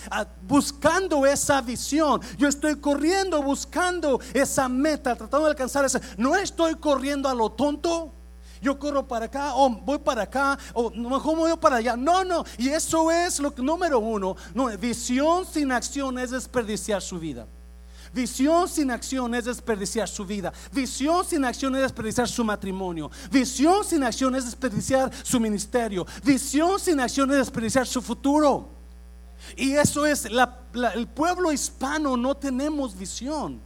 buscando 0.43 1.27
esa 1.27 1.61
visión. 1.61 2.21
Yo 2.39 2.49
estoy 2.49 2.77
corriendo 2.77 3.43
buscando 3.43 4.21
esa 4.35 4.69
meta, 4.69 5.17
tratando 5.17 5.47
de 5.47 5.51
alcanzar 5.51 5.85
esa. 5.85 6.01
No 6.17 6.37
estoy 6.37 6.75
corriendo 6.77 7.29
a 7.29 7.35
lo 7.35 7.51
tonto. 7.51 8.13
Yo 8.61 8.79
corro 8.79 9.09
para 9.09 9.25
acá, 9.27 9.57
o 9.57 9.69
voy 9.69 9.99
para 9.99 10.23
acá, 10.23 10.57
o 10.73 10.91
mejor 10.91 11.37
voy 11.37 11.57
para 11.57 11.77
allá. 11.77 11.97
No, 11.97 12.25
no. 12.25 12.45
Y 12.57 12.69
eso 12.69 13.11
es 13.11 13.41
lo 13.41 13.53
que 13.53 13.61
número 13.61 13.99
uno. 13.99 14.37
No, 14.55 14.67
visión 14.79 15.45
sin 15.45 15.73
acción 15.73 16.17
es 16.19 16.31
desperdiciar 16.31 17.03
su 17.03 17.19
vida. 17.19 17.49
Visión 18.13 18.69
sin 18.69 18.91
acción 18.91 19.35
es 19.35 19.47
desperdiciar 19.47 20.09
su 20.09 20.25
vida. 20.25 20.53
Visión 20.73 21.25
sin 21.25 21.45
acción 21.45 21.75
es 21.77 21.83
desperdiciar 21.83 22.29
su 22.29 22.45
matrimonio. 22.45 23.11
Visión 23.31 23.85
sin 23.85 24.05
acción 24.05 24.35
es 24.37 24.45
desperdiciar 24.45 25.11
su 25.23 25.41
ministerio. 25.41 26.07
Visión 26.25 26.79
sin 26.79 27.01
acción 27.01 27.31
es 27.31 27.39
desperdiciar 27.39 27.87
su 27.87 28.03
futuro. 28.03 28.69
Y 29.57 29.73
eso 29.73 30.07
es, 30.07 30.27
el 30.27 31.09
pueblo 31.09 31.53
hispano 31.53 32.17
no 32.17 32.37
tenemos 32.37 32.97
visión. 32.97 33.61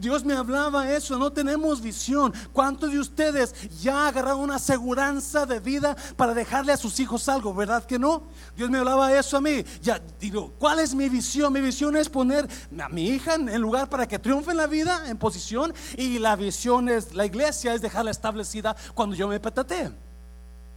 Dios 0.00 0.24
me 0.24 0.34
hablaba 0.34 0.90
eso, 0.90 1.18
no 1.18 1.30
tenemos 1.30 1.82
visión. 1.82 2.32
¿Cuántos 2.52 2.90
de 2.90 2.98
ustedes 2.98 3.54
ya 3.80 4.08
agarraron 4.08 4.40
una 4.40 4.54
aseguranza 4.56 5.44
de 5.44 5.60
vida 5.60 5.94
para 6.16 6.32
dejarle 6.32 6.72
a 6.72 6.78
sus 6.78 6.98
hijos 7.00 7.28
algo? 7.28 7.52
¿Verdad 7.52 7.84
que 7.84 7.98
no? 7.98 8.22
Dios 8.56 8.70
me 8.70 8.78
hablaba 8.78 9.14
eso 9.14 9.36
a 9.36 9.40
mí. 9.40 9.62
Ya 9.82 10.00
digo, 10.18 10.54
¿cuál 10.58 10.80
es 10.80 10.94
mi 10.94 11.08
visión? 11.10 11.52
Mi 11.52 11.60
visión 11.60 11.96
es 11.96 12.08
poner 12.08 12.48
a 12.80 12.88
mi 12.88 13.08
hija 13.08 13.34
en 13.34 13.60
lugar 13.60 13.90
para 13.90 14.08
que 14.08 14.18
triunfe 14.18 14.52
en 14.52 14.56
la 14.56 14.66
vida, 14.66 15.08
en 15.08 15.18
posición. 15.18 15.74
Y 15.98 16.18
la 16.18 16.34
visión 16.34 16.88
es, 16.88 17.14
la 17.14 17.26
iglesia 17.26 17.74
es 17.74 17.82
dejarla 17.82 18.10
establecida 18.10 18.74
cuando 18.94 19.14
yo 19.14 19.28
me 19.28 19.38
petatee. 19.38 20.09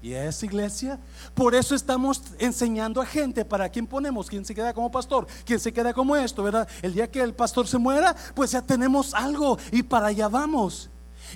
¿Y 0.03 0.12
es 0.12 0.43
iglesia? 0.43 1.00
Por 1.33 1.55
eso 1.55 1.74
estamos 1.74 2.22
enseñando 2.38 3.01
a 3.01 3.05
gente 3.05 3.45
para 3.45 3.69
quién 3.69 3.88
ponemos, 3.88 4.29
quién 4.29 4.43
se 4.43 4.53
queda 4.53 4.74
como 4.74 4.91
pastor, 4.91 5.25
quién 5.45 5.62
se 5.62 5.72
queda 5.72 5.93
como 5.93 6.13
esto, 6.17 6.43
¿verdad? 6.43 6.67
El 6.81 6.93
día 6.93 7.10
que 7.10 7.22
el 7.22 7.33
pastor 7.33 7.65
se 7.67 7.77
muera, 7.77 8.13
pues 8.36 8.51
ya 8.51 8.62
tenemos 8.62 9.13
algo 9.13 9.57
y 9.72 9.81
para 9.81 10.07
allá 10.07 10.27
vamos. 10.27 10.89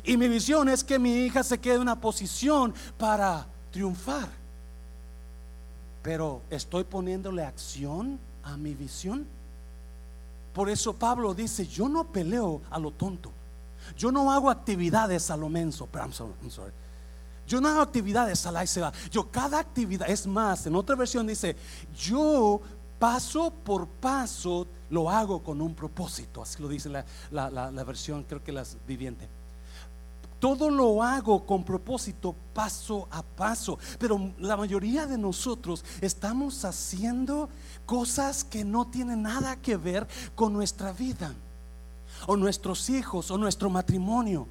Y 0.04 0.18
mi 0.18 0.28
visión 0.28 0.68
es 0.68 0.84
que 0.84 1.00
mi 1.00 1.14
hija 1.14 1.44
se 1.44 1.58
quede 1.58 1.76
en 1.76 1.82
una 1.82 2.02
posición 2.02 2.74
para 2.98 3.48
triunfar. 3.72 4.28
Pero 6.04 6.42
estoy 6.50 6.84
poniéndole 6.84 7.46
acción 7.46 8.20
a 8.44 8.58
mi 8.58 8.76
visión. 8.76 9.26
Por 10.54 10.70
eso 10.70 10.92
Pablo 10.92 11.34
dice, 11.34 11.66
yo 11.66 11.88
no 11.88 12.04
peleo 12.04 12.62
a 12.70 12.80
lo 12.80 12.92
tonto. 12.92 13.32
Yo 13.96 14.12
no 14.12 14.30
hago 14.30 14.50
actividades 14.50 15.32
a 15.32 15.38
lo 15.38 15.48
menso. 15.48 15.88
I'm 15.94 16.12
sorry. 16.12 16.74
Yo 17.48 17.62
no 17.62 17.70
hago 17.70 17.82
actividades 17.82 18.46
al 18.46 18.62
y 18.62 18.68
se 18.68 18.82
va. 18.82 18.92
Yo 19.10 19.32
cada 19.32 19.60
actividad, 19.60 20.10
es 20.10 20.28
más, 20.28 20.68
en 20.68 20.76
otra 20.76 20.96
versión 20.96 21.26
dice, 21.26 21.56
yo 21.98 22.62
paso 23.00 23.52
por 23.52 23.88
paso 23.88 24.68
lo 24.90 25.10
hago 25.10 25.42
con 25.42 25.62
un 25.62 25.74
propósito. 25.74 26.42
Así 26.42 26.62
lo 26.62 26.68
dice 26.68 26.90
la, 26.90 27.84
versión, 27.86 28.24
creo 28.24 28.44
que 28.44 28.52
la 28.52 28.66
viviente. 28.86 29.30
Todo 30.40 30.70
lo 30.70 31.02
hago 31.02 31.46
con 31.46 31.64
propósito, 31.64 32.36
paso 32.54 33.08
a 33.10 33.24
paso. 33.24 33.80
Pero 33.98 34.34
la 34.40 34.56
mayoría 34.56 35.08
de 35.08 35.18
nosotros 35.18 35.84
estamos 36.02 36.64
haciendo 36.64 37.50
cosas 37.86 38.44
que 38.44 38.64
no 38.64 38.86
tienen 38.88 39.24
nada 39.24 39.56
que 39.56 39.78
ver 39.78 40.08
con 40.36 40.54
nuestra 40.54 40.92
vida, 40.92 41.34
o 42.28 42.36
nuestros 42.36 42.90
hijos, 42.90 43.32
o 43.32 43.38
nuestro 43.38 43.70
matrimonio. 43.70 44.48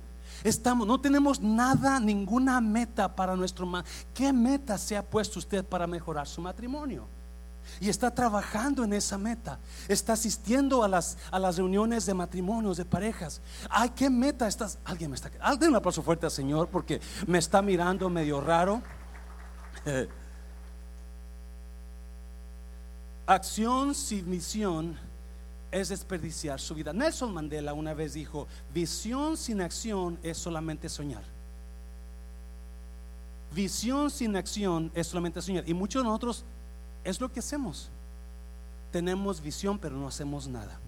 Estamos, 0.47 0.87
no 0.87 1.01
tenemos 1.01 1.41
nada, 1.41 1.99
ninguna 1.99 2.61
meta 2.61 3.17
para 3.17 3.35
nuestro 3.35 3.69
¿Qué 4.15 4.33
meta 4.33 4.79
se 4.79 4.97
ha 4.97 5.03
puesto 5.03 5.41
usted 5.41 5.65
para 5.65 5.89
mejorar 5.89 6.29
su 6.29 6.41
matrimonio? 6.41 7.09
Y 7.81 7.89
está 7.89 8.15
trabajando 8.15 8.85
en 8.85 8.93
esa 8.93 9.19
meta. 9.19 9.59
Está 9.89 10.13
asistiendo 10.13 10.85
a 10.85 10.89
las, 10.89 11.19
a 11.33 11.41
las 11.41 11.57
reuniones 11.57 12.07
de 12.07 12.15
matrimonios, 12.15 12.77
de 12.77 12.85
parejas. 12.85 13.41
Ay, 13.69 13.91
¿qué 13.91 14.09
meta 14.09 14.47
estás? 14.47 14.79
Alguien 14.85 15.11
me 15.11 15.17
está. 15.17 15.33
Alguien 15.41 15.71
un 15.71 15.77
aplauso 15.79 16.01
fuerte 16.01 16.27
al 16.27 16.33
Señor 16.33 16.69
porque 16.69 17.01
me 17.27 17.39
está 17.39 17.61
mirando 17.61 18.09
medio 18.09 18.41
raro. 18.41 18.83
Acción 23.27 23.97
sin 23.97 24.31
misión 24.31 24.97
es 25.71 25.89
desperdiciar 25.89 26.61
su 26.61 26.75
vida. 26.75 26.93
Nelson 26.93 27.33
Mandela 27.33 27.73
una 27.75 27.95
vez 27.95 28.15
dijo, 28.15 28.47
visión 28.73 29.37
sin 29.37 29.61
acción 29.61 30.19
es 30.23 30.39
solamente 30.39 30.89
soñar. 30.89 31.23
Visión 33.55 34.11
sin 34.11 34.37
acción 34.37 34.91
es 34.95 35.07
solamente 35.07 35.41
soñar. 35.41 35.65
Y 35.69 35.75
muchos 35.75 36.03
de 36.03 36.09
nosotros 36.09 36.45
es 37.05 37.21
lo 37.21 37.33
que 37.33 37.41
hacemos. 37.41 37.89
Tenemos 38.93 39.41
visión, 39.41 39.79
pero 39.79 39.97
no 39.97 40.09
hacemos 40.09 40.47
nada. 40.47 40.79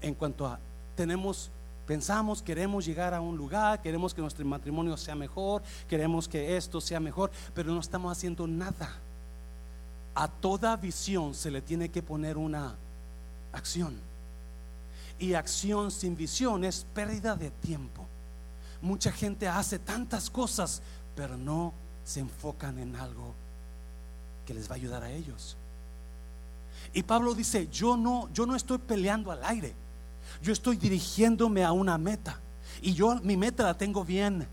En 0.00 0.14
cuanto 0.14 0.46
a, 0.46 0.58
tenemos, 0.94 1.50
pensamos, 1.86 2.42
queremos 2.42 2.84
llegar 2.84 3.14
a 3.14 3.20
un 3.20 3.36
lugar, 3.36 3.80
queremos 3.82 4.14
que 4.14 4.20
nuestro 4.20 4.44
matrimonio 4.44 4.96
sea 4.96 5.14
mejor, 5.14 5.62
queremos 5.88 6.28
que 6.28 6.56
esto 6.56 6.80
sea 6.80 7.00
mejor, 7.00 7.30
pero 7.54 7.72
no 7.72 7.80
estamos 7.80 8.12
haciendo 8.12 8.46
nada. 8.46 8.94
A 10.14 10.28
toda 10.28 10.76
visión 10.76 11.34
se 11.34 11.50
le 11.50 11.60
tiene 11.60 11.90
que 11.90 12.02
poner 12.02 12.36
una 12.36 12.74
acción. 13.56 13.94
Y 15.18 15.34
acción 15.34 15.90
sin 15.90 16.16
visión 16.16 16.64
es 16.64 16.86
pérdida 16.94 17.36
de 17.36 17.50
tiempo. 17.50 18.06
Mucha 18.82 19.10
gente 19.10 19.48
hace 19.48 19.78
tantas 19.78 20.28
cosas, 20.28 20.82
pero 21.14 21.36
no 21.36 21.72
se 22.04 22.20
enfocan 22.20 22.78
en 22.78 22.94
algo 22.96 23.34
que 24.44 24.54
les 24.54 24.68
va 24.68 24.74
a 24.74 24.76
ayudar 24.76 25.02
a 25.02 25.10
ellos. 25.10 25.56
Y 26.92 27.02
Pablo 27.02 27.34
dice, 27.34 27.68
yo 27.68 27.96
no, 27.96 28.28
yo 28.32 28.46
no 28.46 28.54
estoy 28.54 28.78
peleando 28.78 29.30
al 29.30 29.42
aire. 29.44 29.74
Yo 30.42 30.52
estoy 30.52 30.76
dirigiéndome 30.76 31.64
a 31.64 31.72
una 31.72 31.96
meta. 31.98 32.38
Y 32.82 32.92
yo 32.92 33.16
mi 33.22 33.36
meta 33.36 33.64
la 33.64 33.74
tengo 33.74 34.04
bien 34.04 34.46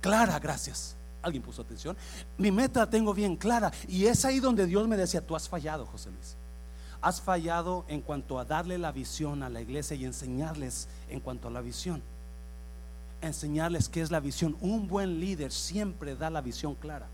clara, 0.00 0.38
gracias. 0.38 0.96
¿Alguien 1.22 1.42
puso 1.42 1.62
atención? 1.62 1.96
Mi 2.38 2.50
meta 2.50 2.80
la 2.80 2.90
tengo 2.90 3.12
bien 3.12 3.36
clara. 3.36 3.72
Y 3.88 4.06
es 4.06 4.24
ahí 4.24 4.38
donde 4.40 4.66
Dios 4.66 4.86
me 4.86 4.96
decía, 4.96 5.20
tú 5.20 5.34
has 5.34 5.48
fallado, 5.48 5.84
José 5.84 6.10
Luis 6.10 6.36
has 7.02 7.20
fallado 7.20 7.84
en 7.88 8.00
cuanto 8.00 8.38
a 8.38 8.44
darle 8.44 8.78
la 8.78 8.92
visión 8.92 9.42
a 9.42 9.48
la 9.48 9.60
iglesia 9.60 9.96
y 9.96 10.04
enseñarles 10.04 10.88
en 11.08 11.20
cuanto 11.20 11.48
a 11.48 11.50
la 11.50 11.60
visión. 11.60 12.02
Enseñarles 13.22 13.88
qué 13.88 14.00
es 14.02 14.10
la 14.10 14.20
visión. 14.20 14.56
Un 14.60 14.86
buen 14.86 15.20
líder 15.20 15.52
siempre 15.52 16.14
da 16.14 16.30
la 16.30 16.40
visión 16.40 16.74
clara. 16.74 17.08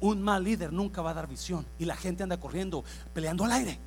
Un 0.00 0.22
mal 0.22 0.44
líder 0.44 0.72
nunca 0.72 1.02
va 1.02 1.10
a 1.10 1.14
dar 1.14 1.28
visión. 1.28 1.64
Y 1.78 1.84
la 1.84 1.96
gente 1.96 2.22
anda 2.22 2.38
corriendo, 2.38 2.84
peleando 3.12 3.44
al 3.44 3.52
aire. 3.52 3.78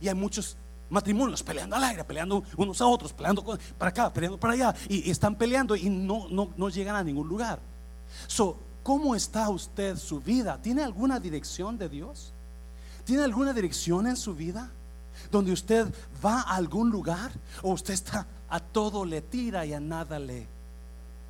Y 0.00 0.08
hay 0.08 0.14
muchos 0.14 0.56
matrimonios 0.88 1.42
peleando 1.42 1.76
al 1.76 1.84
aire, 1.84 2.04
peleando 2.04 2.44
unos 2.56 2.80
a 2.80 2.86
otros, 2.86 3.12
peleando 3.12 3.44
para 3.78 3.88
acá, 3.90 4.12
peleando 4.12 4.38
para 4.38 4.54
allá. 4.54 4.74
Y, 4.88 5.10
están 5.10 5.34
peleando 5.34 5.76
y 5.76 5.88
no, 5.90 6.28
no, 6.30 6.50
no 6.56 6.68
llegan 6.68 6.96
a 6.96 7.04
ningún 7.04 7.28
lugar. 7.28 7.58
So, 8.26 8.58
¿cómo 8.82 9.14
está 9.14 9.48
usted 9.48 9.96
su 9.96 10.20
vida? 10.20 10.60
¿Tiene 10.62 10.82
alguna 10.82 11.20
dirección 11.20 11.76
de 11.76 11.88
Dios? 11.88 12.32
¿Tiene 13.06 13.22
alguna 13.22 13.52
dirección 13.52 14.08
en 14.08 14.16
su 14.16 14.34
vida? 14.34 14.68
Donde 15.30 15.52
usted 15.52 15.86
va 16.24 16.40
a 16.40 16.56
algún 16.56 16.90
lugar 16.90 17.30
o 17.62 17.70
usted 17.70 17.94
está 17.94 18.26
a 18.50 18.58
todo 18.58 19.04
le 19.04 19.22
tira 19.22 19.64
y 19.64 19.72
a 19.72 19.80
nada 19.80 20.18
le. 20.18 20.46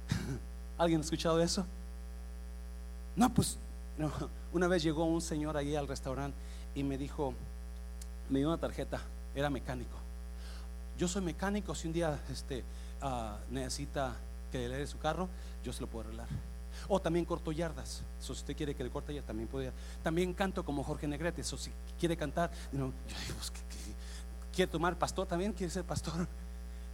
¿Alguien 0.78 1.00
ha 1.00 1.04
escuchado 1.04 1.40
eso? 1.40 1.66
No, 3.14 3.32
pues 3.32 3.58
una 4.54 4.68
vez 4.68 4.82
llegó 4.82 5.04
un 5.04 5.20
señor 5.20 5.56
ahí 5.56 5.76
al 5.76 5.86
restaurante 5.86 6.36
y 6.74 6.82
me 6.82 6.96
dijo, 6.96 7.34
me 8.30 8.38
dio 8.38 8.48
una 8.48 8.58
tarjeta, 8.58 9.00
era 9.34 9.50
mecánico. 9.50 9.96
Yo 10.98 11.08
soy 11.08 11.22
mecánico, 11.22 11.74
si 11.74 11.88
un 11.88 11.92
día 11.92 12.18
este, 12.32 12.64
ah, 13.02 13.36
necesita 13.50 14.16
que 14.50 14.66
le 14.66 14.78
dé 14.78 14.86
su 14.86 14.98
carro, 14.98 15.28
yo 15.62 15.74
se 15.74 15.82
lo 15.82 15.88
puedo 15.88 16.06
arreglar. 16.06 16.28
O 16.88 17.00
también 17.00 17.24
corto 17.24 17.52
yardas. 17.52 18.02
Eso 18.18 18.34
si 18.34 18.40
usted 18.40 18.56
quiere 18.56 18.74
que 18.74 18.84
le 18.84 18.90
corte 18.90 19.14
ya 19.14 19.22
también 19.22 19.48
puede. 19.48 19.72
También 20.02 20.32
canto 20.34 20.64
como 20.64 20.82
Jorge 20.84 21.06
Negrete. 21.06 21.40
Eso 21.40 21.56
si 21.56 21.70
quiere 21.98 22.16
cantar, 22.16 22.50
no, 22.72 22.92
pues, 23.36 23.52
quiere 24.54 24.70
tomar 24.70 24.96
pastor 24.96 25.26
también, 25.26 25.52
quiere 25.52 25.72
ser 25.72 25.84
pastor. 25.84 26.26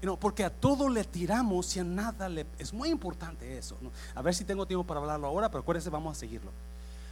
No, 0.03 0.17
porque 0.17 0.43
a 0.43 0.51
todo 0.51 0.89
le 0.89 1.05
tiramos 1.05 1.77
y 1.77 1.79
a 1.79 1.85
nada 1.85 2.29
le... 2.29 2.45
Es 2.59 2.73
muy 2.73 2.89
importante 2.89 3.57
eso. 3.57 3.79
A 4.17 4.21
ver 4.21 4.35
si 4.35 4.45
tengo 4.45 4.67
tiempo 4.67 4.85
para 4.85 4.99
hablarlo 4.99 5.29
ahora, 5.29 5.49
pero 5.49 5.61
acuérdense, 5.61 5.91
vamos 5.91 6.17
a 6.17 6.19
seguirlo. 6.19 6.51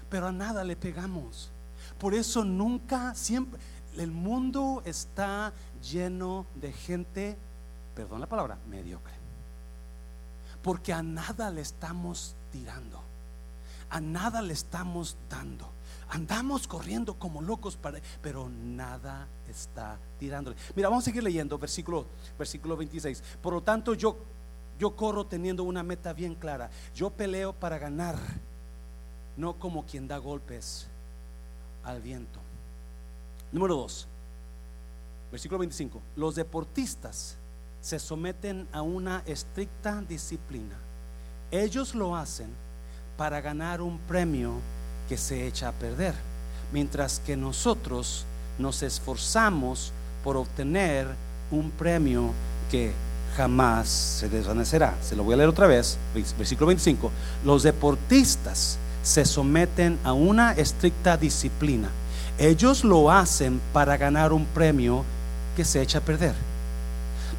Pero 0.08 0.26
a 0.26 0.32
nada 0.32 0.64
le 0.64 0.74
pegamos. 0.74 1.52
Por 2.00 2.14
eso 2.14 2.44
nunca, 2.44 3.14
siempre, 3.14 3.60
el 3.96 4.10
mundo 4.10 4.82
está 4.84 5.52
lleno 5.82 6.46
de 6.56 6.72
gente, 6.72 7.38
perdón 7.94 8.20
la 8.20 8.26
palabra, 8.26 8.58
mediocre. 8.68 9.14
Porque 10.62 10.92
a 10.92 11.00
nada 11.00 11.50
le 11.50 11.60
estamos 11.60 12.34
tirando. 12.50 13.00
A 13.90 14.00
nada 14.00 14.40
le 14.42 14.52
estamos 14.52 15.16
dando. 15.28 15.68
Andamos 16.08 16.66
corriendo 16.66 17.14
como 17.14 17.40
locos, 17.40 17.76
para, 17.76 18.00
pero 18.20 18.48
nada 18.48 19.28
está 19.48 19.98
tirándole. 20.18 20.56
Mira, 20.74 20.88
vamos 20.88 21.04
a 21.04 21.06
seguir 21.06 21.22
leyendo 21.22 21.56
versículo, 21.58 22.06
versículo 22.38 22.76
26. 22.76 23.22
Por 23.40 23.54
lo 23.54 23.62
tanto, 23.62 23.94
yo, 23.94 24.16
yo 24.78 24.96
corro 24.96 25.26
teniendo 25.26 25.62
una 25.62 25.82
meta 25.82 26.12
bien 26.12 26.34
clara. 26.34 26.70
Yo 26.94 27.10
peleo 27.10 27.52
para 27.52 27.78
ganar, 27.78 28.18
no 29.36 29.54
como 29.58 29.86
quien 29.86 30.08
da 30.08 30.18
golpes 30.18 30.88
al 31.84 32.02
viento. 32.02 32.40
Número 33.52 33.76
2, 33.76 34.08
versículo 35.30 35.58
25. 35.60 36.00
Los 36.16 36.34
deportistas 36.34 37.36
se 37.80 37.98
someten 37.98 38.68
a 38.72 38.82
una 38.82 39.22
estricta 39.26 40.02
disciplina. 40.02 40.76
Ellos 41.50 41.94
lo 41.94 42.16
hacen 42.16 42.46
para 43.16 43.40
ganar 43.40 43.80
un 43.80 43.98
premio 43.98 44.52
que 45.08 45.16
se 45.16 45.46
echa 45.46 45.68
a 45.68 45.72
perder, 45.72 46.14
mientras 46.72 47.20
que 47.26 47.36
nosotros 47.36 48.24
nos 48.58 48.82
esforzamos 48.82 49.92
por 50.22 50.36
obtener 50.36 51.08
un 51.50 51.70
premio 51.72 52.30
que 52.70 52.92
jamás 53.36 53.88
se 53.88 54.28
desvanecerá. 54.28 54.96
Se 55.02 55.16
lo 55.16 55.24
voy 55.24 55.34
a 55.34 55.38
leer 55.38 55.48
otra 55.48 55.66
vez, 55.66 55.98
versículo 56.38 56.68
25. 56.68 57.10
Los 57.44 57.64
deportistas 57.64 58.78
se 59.02 59.24
someten 59.24 59.98
a 60.04 60.12
una 60.12 60.52
estricta 60.52 61.16
disciplina. 61.16 61.88
Ellos 62.38 62.84
lo 62.84 63.10
hacen 63.10 63.60
para 63.72 63.96
ganar 63.96 64.32
un 64.32 64.46
premio 64.46 65.04
que 65.56 65.64
se 65.64 65.82
echa 65.82 65.98
a 65.98 66.02
perder. 66.02 66.34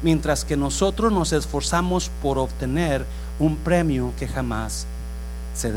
Mientras 0.02 0.44
que 0.44 0.56
nosotros 0.56 1.12
nos 1.12 1.32
esforzamos 1.32 2.10
por 2.20 2.38
obtener 2.38 3.06
un 3.42 3.56
premio 3.56 4.12
que 4.18 4.28
jamás 4.28 4.86
se 5.54 5.72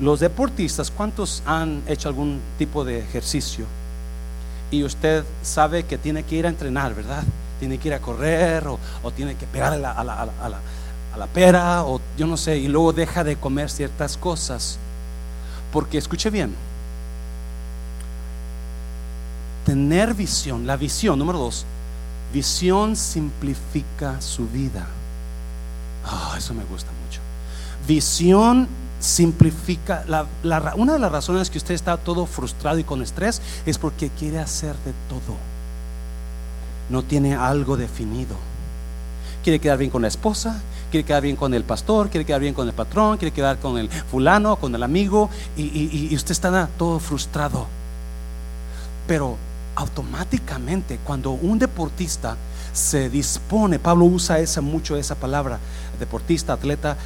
Los 0.00 0.20
deportistas, 0.20 0.90
¿cuántos 0.90 1.42
han 1.46 1.82
hecho 1.86 2.08
algún 2.08 2.40
tipo 2.58 2.84
de 2.84 2.98
ejercicio? 2.98 3.64
Y 4.70 4.82
usted 4.82 5.24
sabe 5.42 5.84
que 5.84 5.98
tiene 5.98 6.24
que 6.24 6.34
ir 6.34 6.46
a 6.46 6.48
entrenar, 6.48 6.94
¿verdad? 6.94 7.22
Tiene 7.60 7.78
que 7.78 7.88
ir 7.88 7.94
a 7.94 8.00
correr 8.00 8.66
o, 8.66 8.78
tiene 9.14 9.36
que 9.36 9.46
pegar 9.46 9.72
a 9.72 9.76
la, 9.76 9.92
a, 9.92 10.02
la, 10.02 10.22
a 10.22 11.18
la 11.18 11.26
pera 11.28 11.84
o 11.84 12.00
yo 12.18 12.26
no 12.26 12.36
sé, 12.36 12.58
y 12.58 12.66
luego 12.66 12.92
deja 12.92 13.22
de 13.22 13.36
comer 13.36 13.70
ciertas 13.70 14.16
cosas. 14.16 14.78
Porque 15.72 15.98
escuche 15.98 16.30
bien, 16.30 16.54
tener 19.64 20.14
visión, 20.14 20.66
la 20.66 20.76
visión, 20.76 21.18
número 21.18 21.38
dos, 21.38 21.64
visión 22.32 22.96
simplifica 22.96 24.20
su 24.20 24.48
vida. 24.48 24.86
Ah, 26.06 26.34
eso 26.36 26.54
me 26.54 26.64
gusta 26.64 26.90
mucho. 27.06 27.20
Visión 27.86 28.68
simplifica. 29.00 30.04
una 30.76 30.92
de 30.94 30.98
las 30.98 31.12
razones 31.12 31.50
que 31.50 31.58
usted 31.58 31.74
está 31.74 31.96
todo 31.96 32.26
frustrado 32.26 32.78
y 32.78 32.84
con 32.84 33.02
estrés 33.02 33.40
es 33.66 33.78
porque 33.78 34.10
quiere 34.10 34.38
hacer 34.38 34.74
de 34.84 34.92
todo. 35.08 35.36
No 36.88 37.02
tiene 37.02 37.34
algo 37.34 37.76
definido. 37.76 38.36
Quiere 39.42 39.58
quedar 39.58 39.76
bien 39.78 39.90
con 39.90 40.02
la 40.02 40.08
esposa, 40.08 40.60
quiere 40.90 41.04
quedar 41.04 41.22
bien 41.22 41.36
con 41.36 41.52
el 41.52 41.64
pastor, 41.64 42.08
quiere 42.08 42.24
quedar 42.24 42.40
bien 42.40 42.54
con 42.54 42.66
el 42.66 42.74
patrón, 42.74 43.18
quiere 43.18 43.32
quedar 43.34 43.58
con 43.58 43.76
el 43.76 43.90
fulano, 43.90 44.56
con 44.56 44.74
el 44.74 44.82
amigo, 44.82 45.28
y 45.56 46.14
usted 46.14 46.32
está 46.32 46.66
todo 46.78 46.98
frustrado. 46.98 47.66
Pero 49.06 49.36
automáticamente 49.76 50.98
cuando 51.04 51.32
un 51.32 51.58
deportista 51.58 52.36
se 52.74 53.08
dispone, 53.08 53.78
Pablo 53.78 54.04
usa 54.04 54.40
esa, 54.40 54.60
mucho 54.60 54.96
esa 54.96 55.14
palabra, 55.14 55.58
deportista, 55.98 56.52
atleta, 56.52 56.96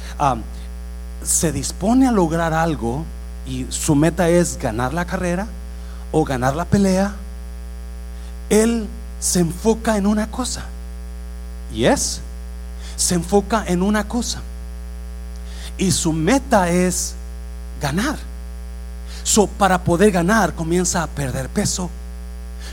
se 1.23 1.51
dispone 1.51 2.07
a 2.07 2.11
lograr 2.11 2.53
algo 2.53 3.05
y 3.45 3.67
su 3.69 3.95
meta 3.95 4.29
es 4.29 4.57
ganar 4.57 4.93
la 4.93 5.05
carrera 5.05 5.47
o 6.11 6.25
ganar 6.25 6.55
la 6.55 6.65
pelea, 6.65 7.13
él 8.49 8.87
se 9.19 9.41
enfoca 9.41 9.95
en 9.95 10.07
una 10.07 10.31
cosa. 10.31 10.63
Y 11.73 11.85
es, 11.85 12.19
se 12.95 13.15
enfoca 13.15 13.63
en 13.67 13.83
una 13.83 14.07
cosa. 14.07 14.41
Y 15.77 15.91
su 15.91 16.13
meta 16.13 16.69
es 16.69 17.13
ganar. 17.79 18.17
So, 19.23 19.45
para 19.45 19.83
poder 19.83 20.11
ganar 20.11 20.55
comienza 20.55 21.03
a 21.03 21.07
perder 21.07 21.47
peso, 21.49 21.91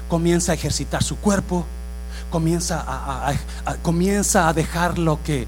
comienza 0.08 0.52
a 0.52 0.54
ejercitar 0.54 1.02
su 1.02 1.16
cuerpo, 1.16 1.66
comienza 2.30 2.84
a, 2.86 3.34
comienza 3.82 4.48
a 4.48 4.52
dejar 4.52 4.98
lo 4.98 5.22
que 5.22 5.46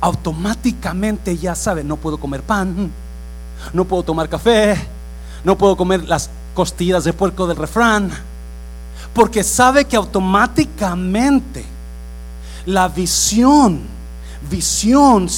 automáticamente 0.00 1.36
ya 1.36 1.54
sabe, 1.54 1.84
no 1.84 1.96
puedo 1.96 2.18
comer 2.18 2.42
pan, 2.42 2.90
no 3.72 3.84
puedo 3.84 4.02
tomar 4.02 4.28
café, 4.28 4.76
no 5.44 5.56
puedo 5.56 5.76
comer 5.76 6.04
las 6.04 6.30
costillas 6.54 7.04
de 7.04 7.12
puerco 7.12 7.46
del 7.46 7.56
refrán, 7.56 8.10
porque 9.14 9.42
sabe 9.42 9.84
que 9.84 9.96
automáticamente 9.96 11.64
la 12.66 12.88
visión 12.88 13.96
Visión 14.50 15.28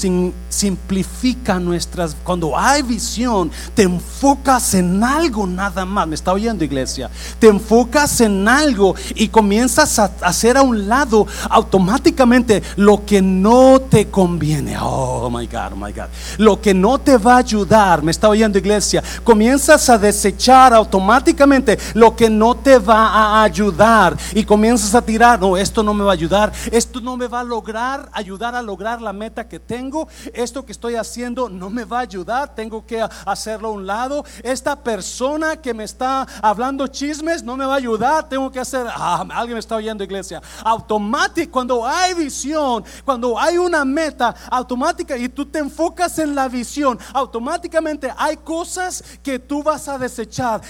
simplifica 0.58 1.60
nuestras... 1.60 2.16
Cuando 2.24 2.58
hay 2.58 2.82
visión, 2.82 3.50
te 3.74 3.84
enfocas 3.84 4.74
en 4.74 5.04
algo 5.04 5.46
nada 5.46 5.84
más. 5.84 6.08
¿Me 6.08 6.16
está 6.16 6.32
oyendo 6.32 6.64
iglesia? 6.64 7.10
Te 7.38 7.46
enfocas 7.46 8.20
en 8.20 8.48
algo 8.48 8.94
y 9.14 9.28
comienzas 9.28 9.98
a 9.98 10.10
hacer 10.22 10.56
a 10.56 10.62
un 10.62 10.88
lado 10.88 11.26
automáticamente 11.48 12.62
lo 12.76 13.04
que 13.06 13.22
no 13.22 13.80
te 13.80 14.08
conviene. 14.08 14.76
Oh, 14.80 15.30
my 15.30 15.46
God, 15.46 15.72
oh 15.74 15.76
my 15.76 15.92
God. 15.92 16.08
Lo 16.38 16.60
que 16.60 16.74
no 16.74 16.98
te 16.98 17.16
va 17.16 17.34
a 17.34 17.38
ayudar. 17.38 18.02
¿Me 18.02 18.10
está 18.10 18.28
oyendo 18.28 18.58
iglesia? 18.58 19.02
Comienzas 19.22 19.88
a 19.88 19.96
desechar 19.96 20.74
automáticamente 20.74 21.78
lo 21.94 22.16
que 22.16 22.28
no 22.28 22.56
te 22.56 22.78
va 22.78 23.08
a 23.08 23.42
ayudar. 23.44 24.16
Y 24.34 24.42
comienzas 24.42 24.94
a 24.96 25.02
tirar, 25.02 25.40
no, 25.40 25.56
esto 25.56 25.84
no 25.84 25.94
me 25.94 26.02
va 26.02 26.10
a 26.10 26.14
ayudar. 26.14 26.52
Esto 26.72 27.00
no 27.00 27.16
me 27.16 27.28
va 27.28 27.40
a 27.40 27.44
lograr, 27.44 28.08
ayudar 28.12 28.56
a 28.56 28.62
lograr 28.62 29.00
la 29.00 29.12
meta 29.12 29.46
que 29.46 29.60
tengo. 29.60 30.08
Que 30.52 30.72
estoy 30.72 30.94
haciendo 30.94 31.48
no 31.48 31.70
me 31.70 31.84
va 31.84 31.98
a 31.98 32.02
ayudar. 32.02 32.54
Tengo 32.54 32.84
que 32.86 33.06
hacerlo 33.26 33.68
a 33.68 33.72
un 33.72 33.86
lado. 33.86 34.24
Esta 34.42 34.76
persona 34.76 35.56
que 35.56 35.74
me 35.74 35.84
está 35.84 36.26
hablando 36.42 36.86
chismes 36.86 37.42
no 37.42 37.56
me 37.56 37.64
va 37.64 37.74
a 37.74 37.76
ayudar. 37.76 38.28
Tengo 38.28 38.50
que 38.50 38.60
hacer. 38.60 38.86
Ah, 38.88 39.24
alguien 39.30 39.54
me 39.54 39.60
está 39.60 39.76
oyendo, 39.76 40.04
iglesia. 40.04 40.40
Automático. 40.64 41.52
Cuando 41.52 41.86
hay 41.86 42.14
visión, 42.14 42.84
cuando 43.04 43.38
hay 43.38 43.58
una 43.58 43.84
meta 43.84 44.34
automática 44.50 45.16
y 45.16 45.28
tú 45.28 45.46
te 45.46 45.58
enfocas 45.58 46.18
en 46.18 46.34
la 46.34 46.48
visión, 46.48 46.98
automáticamente 47.12 48.12
hay 48.16 48.36
cosas 48.36 49.02
que 49.22 49.38
tú 49.38 49.62
vas 49.62 49.88
a 49.88 49.98
desechar. 49.98 50.60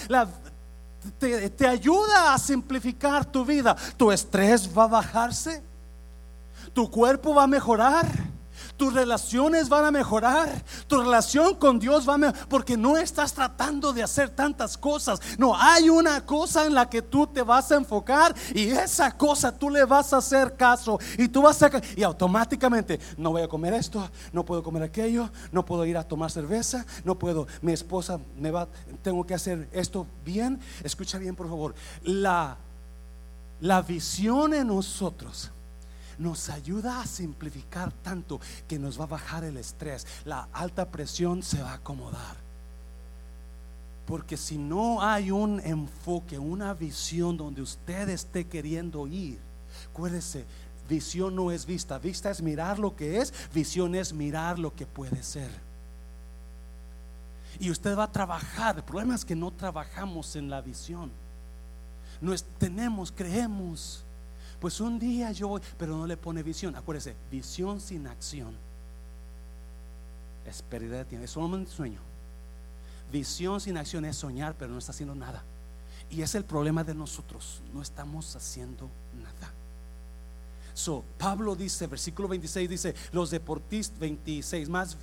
te, 1.18 1.66
ayuda 1.66 2.34
a 2.34 2.38
simplificar 2.38 3.24
tu 3.24 3.44
vida. 3.44 3.76
Tu 3.96 4.10
estrés 4.10 4.68
va 4.76 4.84
a 4.84 4.88
bajarse 4.88 5.68
tu 6.78 6.88
cuerpo 6.88 7.34
va 7.34 7.42
a 7.42 7.46
mejorar. 7.46 8.06
Tus 8.78 8.94
relaciones 8.94 9.68
van 9.68 9.84
a 9.86 9.90
mejorar. 9.90 10.64
Tu 10.86 11.00
relación 11.00 11.56
con 11.56 11.80
Dios 11.80 12.08
va 12.08 12.14
a 12.14 12.18
mejorar. 12.18 12.48
Porque 12.48 12.76
no 12.76 12.96
estás 12.96 13.34
tratando 13.34 13.92
de 13.92 14.04
hacer 14.04 14.30
tantas 14.30 14.78
cosas. 14.78 15.20
No, 15.36 15.52
hay 15.54 15.90
una 15.90 16.24
cosa 16.24 16.64
en 16.64 16.74
la 16.74 16.88
que 16.88 17.02
tú 17.02 17.26
te 17.26 17.42
vas 17.42 17.72
a 17.72 17.74
enfocar. 17.74 18.36
Y 18.54 18.68
esa 18.68 19.10
cosa 19.16 19.50
tú 19.50 19.68
le 19.68 19.84
vas 19.84 20.12
a 20.12 20.18
hacer 20.18 20.56
caso. 20.56 21.00
Y 21.18 21.26
tú 21.26 21.42
vas 21.42 21.60
a. 21.60 21.70
Y 21.96 22.04
automáticamente, 22.04 23.00
no 23.16 23.32
voy 23.32 23.42
a 23.42 23.48
comer 23.48 23.74
esto. 23.74 24.08
No 24.32 24.44
puedo 24.44 24.62
comer 24.62 24.84
aquello. 24.84 25.28
No 25.50 25.64
puedo 25.66 25.84
ir 25.84 25.98
a 25.98 26.04
tomar 26.04 26.30
cerveza. 26.30 26.86
No 27.04 27.18
puedo. 27.18 27.48
Mi 27.60 27.72
esposa 27.72 28.20
me 28.38 28.52
va. 28.52 28.68
Tengo 29.02 29.26
que 29.26 29.34
hacer 29.34 29.68
esto 29.72 30.06
bien. 30.24 30.60
Escucha 30.84 31.18
bien, 31.18 31.34
por 31.34 31.48
favor. 31.48 31.74
La, 32.04 32.56
la 33.60 33.82
visión 33.82 34.54
en 34.54 34.68
nosotros 34.68 35.50
nos 36.18 36.50
ayuda 36.50 37.00
a 37.00 37.06
simplificar 37.06 37.92
tanto 37.92 38.40
que 38.66 38.78
nos 38.78 38.98
va 38.98 39.04
a 39.04 39.08
bajar 39.08 39.44
el 39.44 39.56
estrés. 39.56 40.06
La 40.24 40.48
alta 40.52 40.90
presión 40.90 41.42
se 41.42 41.62
va 41.62 41.72
a 41.72 41.74
acomodar. 41.74 42.36
Porque 44.06 44.36
si 44.36 44.56
no 44.56 45.02
hay 45.02 45.30
un 45.30 45.60
enfoque, 45.60 46.38
una 46.38 46.72
visión 46.74 47.36
donde 47.36 47.62
usted 47.62 48.08
esté 48.08 48.46
queriendo 48.46 49.06
ir, 49.06 49.38
acuérdese, 49.90 50.46
visión 50.88 51.36
no 51.36 51.50
es 51.52 51.66
vista, 51.66 51.98
vista 51.98 52.30
es 52.30 52.40
mirar 52.40 52.78
lo 52.78 52.96
que 52.96 53.18
es, 53.18 53.32
visión 53.52 53.94
es 53.94 54.12
mirar 54.12 54.58
lo 54.58 54.74
que 54.74 54.86
puede 54.86 55.22
ser. 55.22 55.50
Y 57.60 57.70
usted 57.70 57.96
va 57.96 58.04
a 58.04 58.12
trabajar. 58.12 58.76
El 58.76 58.84
problema 58.84 59.14
es 59.14 59.24
que 59.24 59.36
no 59.36 59.50
trabajamos 59.50 60.36
en 60.36 60.48
la 60.48 60.60
visión. 60.60 61.10
No 62.20 62.34
tenemos, 62.58 63.12
creemos. 63.12 64.04
Pues 64.60 64.80
un 64.80 64.98
día 64.98 65.30
yo 65.32 65.48
voy, 65.48 65.60
pero 65.78 65.96
no 65.96 66.06
le 66.06 66.16
pone 66.16 66.42
visión. 66.42 66.74
Acuérdese, 66.74 67.14
visión 67.30 67.80
sin 67.80 68.06
acción 68.06 68.56
es 70.44 70.62
pérdida 70.62 70.98
de 70.98 71.04
tiempo, 71.04 71.24
es 71.24 71.30
solamente 71.30 71.70
sueño. 71.70 72.00
Visión 73.12 73.60
sin 73.60 73.76
acción 73.76 74.04
es 74.04 74.16
soñar, 74.16 74.54
pero 74.58 74.72
no 74.72 74.78
está 74.78 74.92
haciendo 74.92 75.14
nada. 75.14 75.44
Y 76.10 76.22
es 76.22 76.34
el 76.34 76.44
problema 76.44 76.84
de 76.84 76.94
nosotros, 76.94 77.60
no 77.72 77.82
estamos 77.82 78.34
haciendo 78.34 78.88
nada. 79.22 79.52
So, 80.74 81.04
Pablo 81.18 81.54
dice, 81.54 81.86
versículo 81.86 82.28
26 82.28 82.70
dice, 82.70 82.94
los 83.12 83.30
deportistas, 83.30 83.98
26 83.98 84.68
más, 84.68 84.96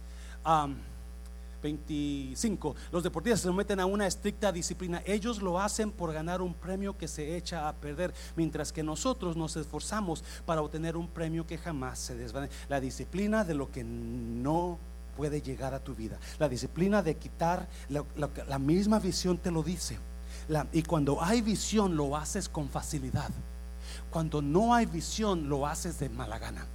25, 1.66 2.76
los 2.92 3.04
deportistas 3.04 3.42
se 3.42 3.48
someten 3.48 3.80
a 3.80 3.88
una 3.88 4.06
estricta 4.06 4.52
disciplina. 4.52 5.02
Ellos 5.06 5.42
lo 5.42 5.60
hacen 5.60 5.92
por 5.92 6.14
ganar 6.14 6.42
un 6.42 6.54
premio 6.54 6.96
que 6.96 7.08
se 7.08 7.36
echa 7.36 7.68
a 7.68 7.74
perder, 7.74 8.14
mientras 8.36 8.72
que 8.72 8.84
nosotros 8.84 9.36
nos 9.36 9.56
esforzamos 9.56 10.24
para 10.46 10.62
obtener 10.62 10.96
un 10.96 11.08
premio 11.08 11.48
que 11.48 11.58
jamás 11.58 11.98
se 11.98 12.16
desvanece. 12.16 12.54
La 12.70 12.80
disciplina 12.80 13.44
de 13.44 13.56
lo 13.56 13.72
que 13.72 13.84
no 13.84 14.78
puede 15.18 15.42
llegar 15.42 15.74
a 15.74 15.80
tu 15.80 15.96
vida. 15.96 16.20
La 16.38 16.48
disciplina 16.48 17.02
de 17.02 17.16
quitar, 17.16 17.68
la, 17.90 18.60
misma 18.60 19.00
visión 19.00 19.38
te 19.40 19.50
lo 19.50 19.64
dice. 19.64 19.98
y 20.72 20.84
cuando 20.84 21.24
hay 21.24 21.42
visión 21.42 21.98
lo 21.98 22.16
haces 22.16 22.48
con 22.48 22.70
facilidad. 22.70 23.32
Cuando 24.12 24.42
no 24.42 24.76
hay 24.76 24.86
visión 24.86 25.50
lo 25.50 25.66
haces 25.66 25.98
de 25.98 26.10
mala 26.10 26.38
gana. 26.38 26.68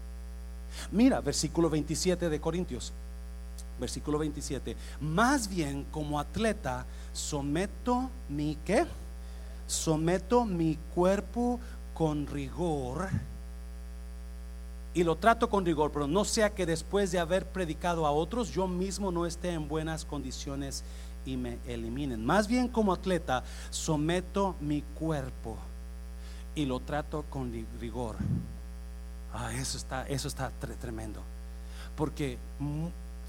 Mira, 0.90 1.20
versículo 1.20 1.70
27 1.70 2.28
de 2.28 2.40
Corintios. 2.40 2.92
Versículo 3.80 4.18
27. 4.18 4.76
Más 5.00 5.48
bien 5.48 5.84
como 5.90 6.20
atleta 6.20 6.86
someto 7.12 8.10
mi 8.28 8.56
qué? 8.64 8.86
Someto 9.66 10.44
mi 10.44 10.78
cuerpo 10.94 11.58
con 11.94 12.26
rigor 12.26 13.08
y 14.92 15.04
lo 15.04 15.16
trato 15.16 15.48
con 15.48 15.64
rigor, 15.64 15.92
pero 15.92 16.06
no 16.08 16.24
sea 16.24 16.50
que 16.50 16.66
después 16.66 17.12
de 17.12 17.20
haber 17.20 17.46
predicado 17.46 18.06
a 18.06 18.10
otros, 18.10 18.50
yo 18.50 18.66
mismo 18.66 19.12
no 19.12 19.24
esté 19.24 19.50
en 19.50 19.68
buenas 19.68 20.04
condiciones 20.04 20.82
y 21.24 21.36
me 21.36 21.58
eliminen. 21.66 22.24
Más 22.24 22.48
bien 22.48 22.68
como 22.68 22.92
atleta, 22.92 23.44
someto 23.70 24.56
mi 24.60 24.82
cuerpo 24.82 25.56
y 26.54 26.66
lo 26.66 26.80
trato 26.80 27.24
con 27.30 27.52
rigor. 27.80 28.16
Ah, 29.32 29.52
eso 29.54 29.76
está, 29.76 30.06
eso 30.08 30.26
está 30.26 30.50
tremendo. 30.80 31.22
Porque 31.94 32.38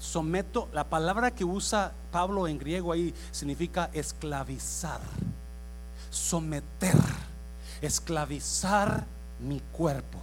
someto, 0.02 0.68
la 0.72 0.82
palabra 0.82 1.30
que 1.30 1.44
usa 1.44 1.92
Pablo 2.10 2.48
en 2.48 2.58
griego 2.58 2.90
ahí 2.90 3.14
significa 3.30 3.88
esclavizar, 3.92 5.00
someter, 6.10 6.96
esclavizar 7.80 9.06
mi 9.38 9.60
cuerpo. 9.72 10.18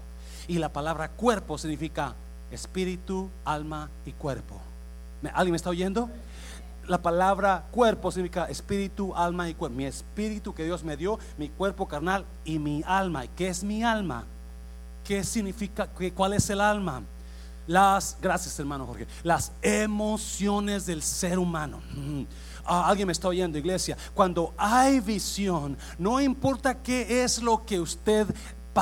Y 0.49 0.57
la 0.57 0.67
palabra 0.67 1.09
cuerpo 1.09 1.57
significa 1.57 2.13
espíritu, 2.51 3.29
alma 3.45 3.89
y 4.05 4.11
cuerpo. 4.11 4.59
¿Alguien 5.33 5.51
me 5.51 5.57
está 5.57 5.69
oyendo? 5.69 6.09
La 6.85 7.01
palabra 7.01 7.65
cuerpo 7.71 8.11
significa 8.11 8.49
espíritu, 8.49 9.15
alma 9.15 9.47
y 9.47 9.53
cuerpo. 9.53 9.77
Mi 9.77 9.85
espíritu 9.85 10.53
que 10.53 10.65
Dios 10.65 10.83
me 10.83 10.97
dio, 10.97 11.19
mi 11.37 11.47
cuerpo 11.47 11.87
carnal 11.87 12.25
y 12.43 12.59
mi 12.59 12.83
alma. 12.85 13.27
¿Qué 13.27 13.47
es 13.47 13.63
mi 13.63 13.81
alma? 13.81 14.25
¿Qué 15.05 15.23
significa? 15.23 15.87
¿Cuál 16.15 16.33
es 16.33 16.49
el 16.49 16.59
alma? 16.59 17.03
Las, 17.69 18.17
gracias 18.19 18.57
hermano 18.59 18.87
Jorge, 18.87 19.05
las 19.21 19.51
emociones 19.61 20.87
del 20.87 21.03
ser 21.03 21.37
humano. 21.37 21.79
Ah, 22.65 22.87
alguien 22.87 23.05
me 23.05 23.11
está 23.11 23.27
oyendo, 23.27 23.59
iglesia. 23.59 23.95
Cuando 24.15 24.55
hay 24.57 24.99
visión, 24.99 25.77
no 25.99 26.19
importa 26.19 26.81
qué 26.81 27.23
es 27.23 27.43
lo 27.43 27.63
que 27.67 27.79
usted 27.79 28.25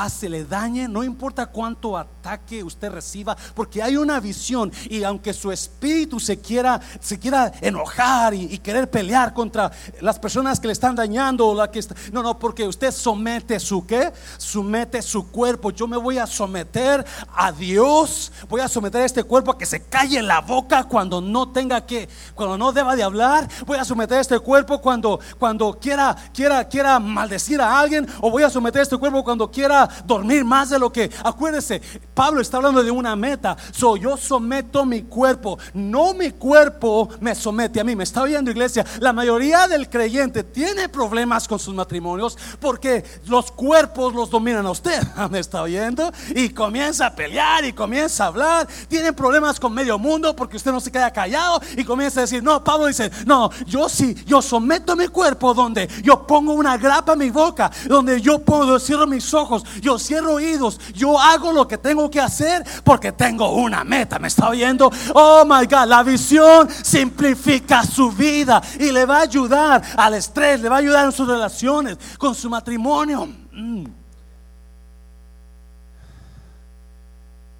se 0.07 0.29
le 0.29 0.45
dañe, 0.45 0.87
no 0.87 1.03
importa 1.03 1.47
cuánto 1.47 1.97
ataque 1.97 2.63
usted 2.63 2.91
reciba, 2.91 3.35
porque 3.55 3.81
hay 3.81 3.97
una 3.97 4.19
visión 4.19 4.71
y 4.89 5.03
aunque 5.03 5.33
su 5.33 5.51
espíritu 5.51 6.19
se 6.19 6.39
quiera, 6.39 6.79
se 6.99 7.17
quiera 7.17 7.51
enojar 7.61 8.35
y, 8.35 8.57
querer 8.59 8.89
pelear 8.89 9.33
contra 9.33 9.71
las 10.01 10.19
personas 10.19 10.59
que 10.59 10.67
le 10.67 10.73
están 10.73 10.95
dañando, 10.95 11.53
la 11.55 11.71
que 11.71 11.83
no, 12.11 12.21
no, 12.21 12.37
porque 12.37 12.67
usted 12.67 12.91
somete 12.91 13.59
su 13.59 13.85
qué, 13.87 14.11
somete 14.37 15.01
su 15.01 15.31
cuerpo. 15.31 15.71
Yo 15.71 15.87
me 15.87 15.97
voy 15.97 16.17
a 16.17 16.27
someter 16.27 17.05
a 17.33 17.51
Dios, 17.51 18.31
voy 18.49 18.61
a 18.61 18.67
someter 18.67 19.01
a 19.01 19.05
este 19.05 19.23
cuerpo 19.23 19.51
a 19.51 19.57
que 19.57 19.65
se 19.65 19.83
calle 19.83 20.21
la 20.21 20.41
boca 20.41 20.83
cuando 20.83 21.21
no 21.21 21.49
tenga 21.49 21.85
que, 21.85 22.07
cuando 22.35 22.57
no 22.57 22.71
deba 22.71 22.95
de 22.95 23.03
hablar. 23.03 23.47
Voy 23.65 23.77
a 23.77 23.85
someter 23.85 24.17
a 24.17 24.21
este 24.21 24.39
cuerpo 24.39 24.81
cuando, 24.81 25.19
cuando 25.39 25.79
quiera, 25.79 26.15
quiera, 26.33 26.67
quiera 26.67 26.99
maldecir 26.99 27.61
a 27.61 27.79
alguien, 27.79 28.07
o 28.21 28.29
voy 28.29 28.43
a 28.43 28.49
someter 28.49 28.81
a 28.81 28.83
este 28.83 28.97
cuerpo 28.97 29.23
cuando 29.23 29.49
quiera 29.49 29.76
dormir 30.05 30.43
más 30.43 30.69
de 30.69 30.79
lo 30.79 30.91
que, 30.91 31.11
acuérdese, 31.23 31.81
Pablo 32.13 32.41
está 32.41 32.57
hablando 32.57 32.81
de 32.81 32.89
una 32.89 33.15
meta. 33.15 33.55
So, 33.71 33.97
yo 33.97 34.17
someto 34.17 34.85
mi 34.85 35.03
cuerpo, 35.03 35.59
no 35.73 36.13
mi 36.13 36.31
cuerpo 36.31 37.09
me 37.19 37.35
somete 37.35 37.79
a 37.79 37.83
mí. 37.83 37.95
Me 37.95 38.03
está 38.03 38.23
oyendo, 38.23 38.49
iglesia. 38.49 38.85
La 38.99 39.13
mayoría 39.13 39.67
del 39.67 39.89
creyente 39.89 40.43
tiene 40.43 40.89
problemas 40.89 41.47
con 41.47 41.59
sus 41.59 41.75
matrimonios 41.75 42.37
porque 42.59 43.03
los 43.27 43.51
cuerpos 43.51 44.13
los 44.13 44.29
dominan 44.29 44.65
a 44.65 44.71
usted. 44.71 45.01
¿Me 45.29 45.39
está 45.39 45.61
oyendo? 45.61 46.11
Y 46.35 46.49
comienza 46.49 47.07
a 47.07 47.15
pelear 47.15 47.65
y 47.65 47.73
comienza 47.73 48.23
a 48.23 48.27
hablar. 48.27 48.67
Tienen 48.87 49.13
problemas 49.13 49.59
con 49.59 49.73
medio 49.73 49.99
mundo 49.99 50.35
porque 50.35 50.57
usted 50.57 50.71
no 50.71 50.79
se 50.79 50.91
queda 50.91 51.11
callado 51.11 51.61
y 51.75 51.83
comienza 51.83 52.21
a 52.21 52.23
decir, 52.23 52.43
no, 52.43 52.63
Pablo 52.63 52.87
dice, 52.87 53.11
no, 53.25 53.49
yo 53.65 53.89
sí, 53.89 54.15
yo 54.25 54.41
someto 54.41 54.95
mi 54.95 55.07
cuerpo 55.07 55.53
donde 55.53 55.87
yo 56.03 56.25
pongo 56.25 56.53
una 56.53 56.77
grapa 56.77 57.13
en 57.13 57.19
mi 57.19 57.29
boca, 57.29 57.71
donde 57.87 58.21
yo 58.21 58.39
puedo 58.39 58.79
cierro 58.79 59.07
mis 59.07 59.33
ojos, 59.33 59.63
yo 59.81 59.99
cierro 59.99 60.33
oídos, 60.33 60.79
yo 60.93 61.19
hago 61.19 61.51
lo 61.51 61.67
que 61.67 61.77
tengo 61.77 62.09
que 62.09 62.19
hacer 62.19 62.63
porque 62.83 63.11
tengo 63.11 63.51
una 63.53 63.83
meta. 63.83 64.19
¿Me 64.19 64.27
está 64.27 64.49
oyendo? 64.49 64.91
Oh 65.13 65.43
my 65.45 65.65
God, 65.65 65.87
la 65.87 66.03
visión 66.03 66.69
simplifica 66.69 67.83
su 67.83 68.11
vida 68.11 68.61
y 68.79 68.91
le 68.91 69.05
va 69.05 69.19
a 69.19 69.21
ayudar 69.21 69.81
al 69.97 70.13
estrés, 70.13 70.61
le 70.61 70.69
va 70.69 70.77
a 70.77 70.79
ayudar 70.79 71.05
en 71.05 71.11
sus 71.11 71.27
relaciones, 71.27 71.97
con 72.17 72.35
su 72.35 72.49
matrimonio. 72.49 73.27
Mm. 73.51 73.85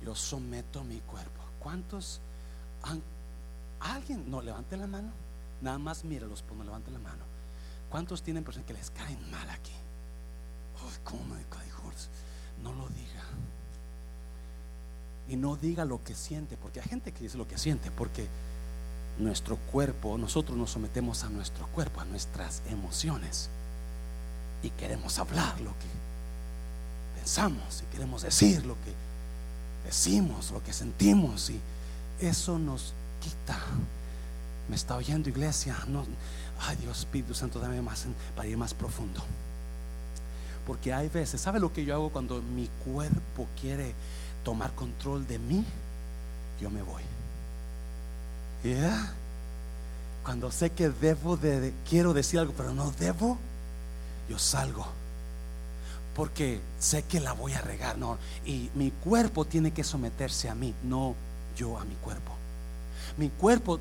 Yo 0.03 0.15
someto 0.15 0.83
mi 0.83 0.99
cuerpo. 1.01 1.41
¿Cuántos 1.59 2.21
han, 2.83 3.01
alguien 3.79 4.29
no 4.29 4.41
levante 4.41 4.77
la 4.77 4.87
mano? 4.87 5.11
Nada 5.61 5.77
más 5.77 6.03
míralos, 6.03 6.43
pues 6.43 6.57
no 6.57 6.63
levante 6.63 6.91
la 6.91 6.99
mano. 6.99 7.25
¿Cuántos 7.89 8.21
tienen 8.21 8.43
personas 8.43 8.67
que 8.67 8.73
les 8.73 8.91
caen 8.91 9.19
mal 9.31 9.49
aquí? 9.49 9.73
Oh, 10.75 10.91
¿Cómo 11.03 11.35
no 12.63 12.73
lo 12.73 12.87
diga. 12.89 13.23
Y 15.29 15.35
no 15.35 15.55
diga 15.55 15.85
lo 15.85 16.03
que 16.03 16.15
siente, 16.15 16.57
porque 16.57 16.79
hay 16.79 16.87
gente 16.87 17.11
que 17.11 17.23
dice 17.23 17.37
lo 17.37 17.47
que 17.47 17.57
siente, 17.57 17.91
porque 17.91 18.27
nuestro 19.19 19.57
cuerpo, 19.57 20.17
nosotros 20.17 20.57
nos 20.57 20.71
sometemos 20.71 21.23
a 21.23 21.29
nuestro 21.29 21.67
cuerpo, 21.67 22.01
a 22.01 22.05
nuestras 22.05 22.61
emociones. 22.69 23.49
Y 24.63 24.69
queremos 24.71 25.19
hablar 25.19 25.59
lo 25.61 25.71
que 25.71 25.87
pensamos, 27.15 27.83
y 27.83 27.91
queremos 27.91 28.21
decir 28.21 28.65
lo 28.65 28.75
que 28.75 28.93
decimos, 29.85 30.51
lo 30.51 30.63
que 30.63 30.73
sentimos, 30.73 31.49
y 31.49 31.59
eso 32.19 32.57
nos 32.57 32.93
quita. 33.21 33.59
Me 34.69 34.75
está 34.75 34.95
oyendo 34.95 35.29
iglesia, 35.29 35.77
no, 35.87 36.05
ay 36.59 36.75
Dios 36.77 36.99
Espíritu 36.99 37.33
Santo, 37.33 37.59
dame 37.59 37.81
más 37.81 38.05
para 38.35 38.47
ir 38.47 38.57
más 38.57 38.73
profundo. 38.73 39.21
Porque 40.67 40.93
hay 40.93 41.07
veces, 41.07 41.39
¿sabe 41.39 41.61
lo 41.61 41.71
que 41.71 41.85
yo 41.85 41.95
hago 41.95 42.09
cuando 42.09 42.41
mi 42.41 42.69
cuerpo 42.83 43.47
quiere 43.59 43.93
tomar 44.43 44.73
control 44.75 45.25
de 45.25 45.39
mí? 45.39 45.63
Yo 46.59 46.69
me 46.69 46.81
voy. 46.81 47.03
Cuando 50.25 50.51
sé 50.51 50.71
que 50.71 50.89
debo 50.89 51.37
de, 51.37 51.73
quiero 51.89 52.13
decir 52.13 52.41
algo, 52.41 52.51
pero 52.57 52.73
no 52.73 52.91
debo, 52.99 53.37
yo 54.29 54.37
salgo. 54.37 54.85
Porque 56.13 56.59
sé 56.79 57.03
que 57.03 57.21
la 57.21 57.31
voy 57.31 57.53
a 57.53 57.61
regar, 57.61 57.97
no. 57.97 58.17
Y 58.45 58.69
mi 58.75 58.91
cuerpo 58.91 59.45
tiene 59.45 59.71
que 59.71 59.85
someterse 59.85 60.49
a 60.49 60.55
mí, 60.55 60.73
no 60.83 61.15
yo 61.55 61.79
a 61.79 61.85
mi 61.85 61.95
cuerpo. 61.95 62.33
Mi 63.15 63.29
cuerpo 63.29 63.79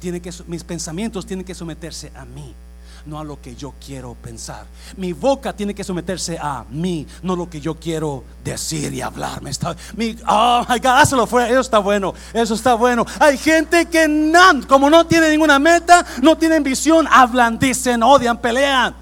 tiene 0.00 0.20
que, 0.20 0.30
mis 0.48 0.64
pensamientos 0.64 1.24
tienen 1.24 1.46
que 1.46 1.54
someterse 1.54 2.12
a 2.14 2.26
mí 2.26 2.54
no 3.04 3.18
a 3.18 3.24
lo 3.24 3.40
que 3.40 3.54
yo 3.54 3.74
quiero 3.84 4.14
pensar. 4.14 4.66
Mi 4.96 5.12
boca 5.12 5.52
tiene 5.52 5.74
que 5.74 5.84
someterse 5.84 6.38
a 6.40 6.64
mí, 6.70 7.06
no 7.22 7.36
lo 7.36 7.50
que 7.50 7.60
yo 7.60 7.74
quiero 7.74 8.24
decir 8.42 8.92
y 8.94 9.00
hablar. 9.00 9.42
Me 9.42 9.50
está, 9.50 9.76
mi, 9.96 10.16
oh 10.28 10.64
my 10.68 10.78
God, 10.78 11.26
fue, 11.26 11.50
eso 11.50 11.60
está 11.60 11.78
bueno, 11.78 12.14
eso 12.32 12.54
está 12.54 12.74
bueno. 12.74 13.04
Hay 13.20 13.36
gente 13.38 13.86
que 13.86 14.08
no, 14.08 14.66
como 14.66 14.88
no 14.88 15.06
tiene 15.06 15.30
ninguna 15.30 15.58
meta, 15.58 16.06
no 16.22 16.36
tienen 16.36 16.62
visión, 16.62 17.06
hablan, 17.10 17.58
dicen, 17.58 18.02
odian, 18.02 18.38
pelean. 18.40 18.94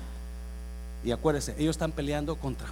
Y 1.04 1.12
acuérdense, 1.12 1.54
ellos 1.59 1.76
están 1.76 1.92
peleando 1.92 2.37
contra. 2.37 2.68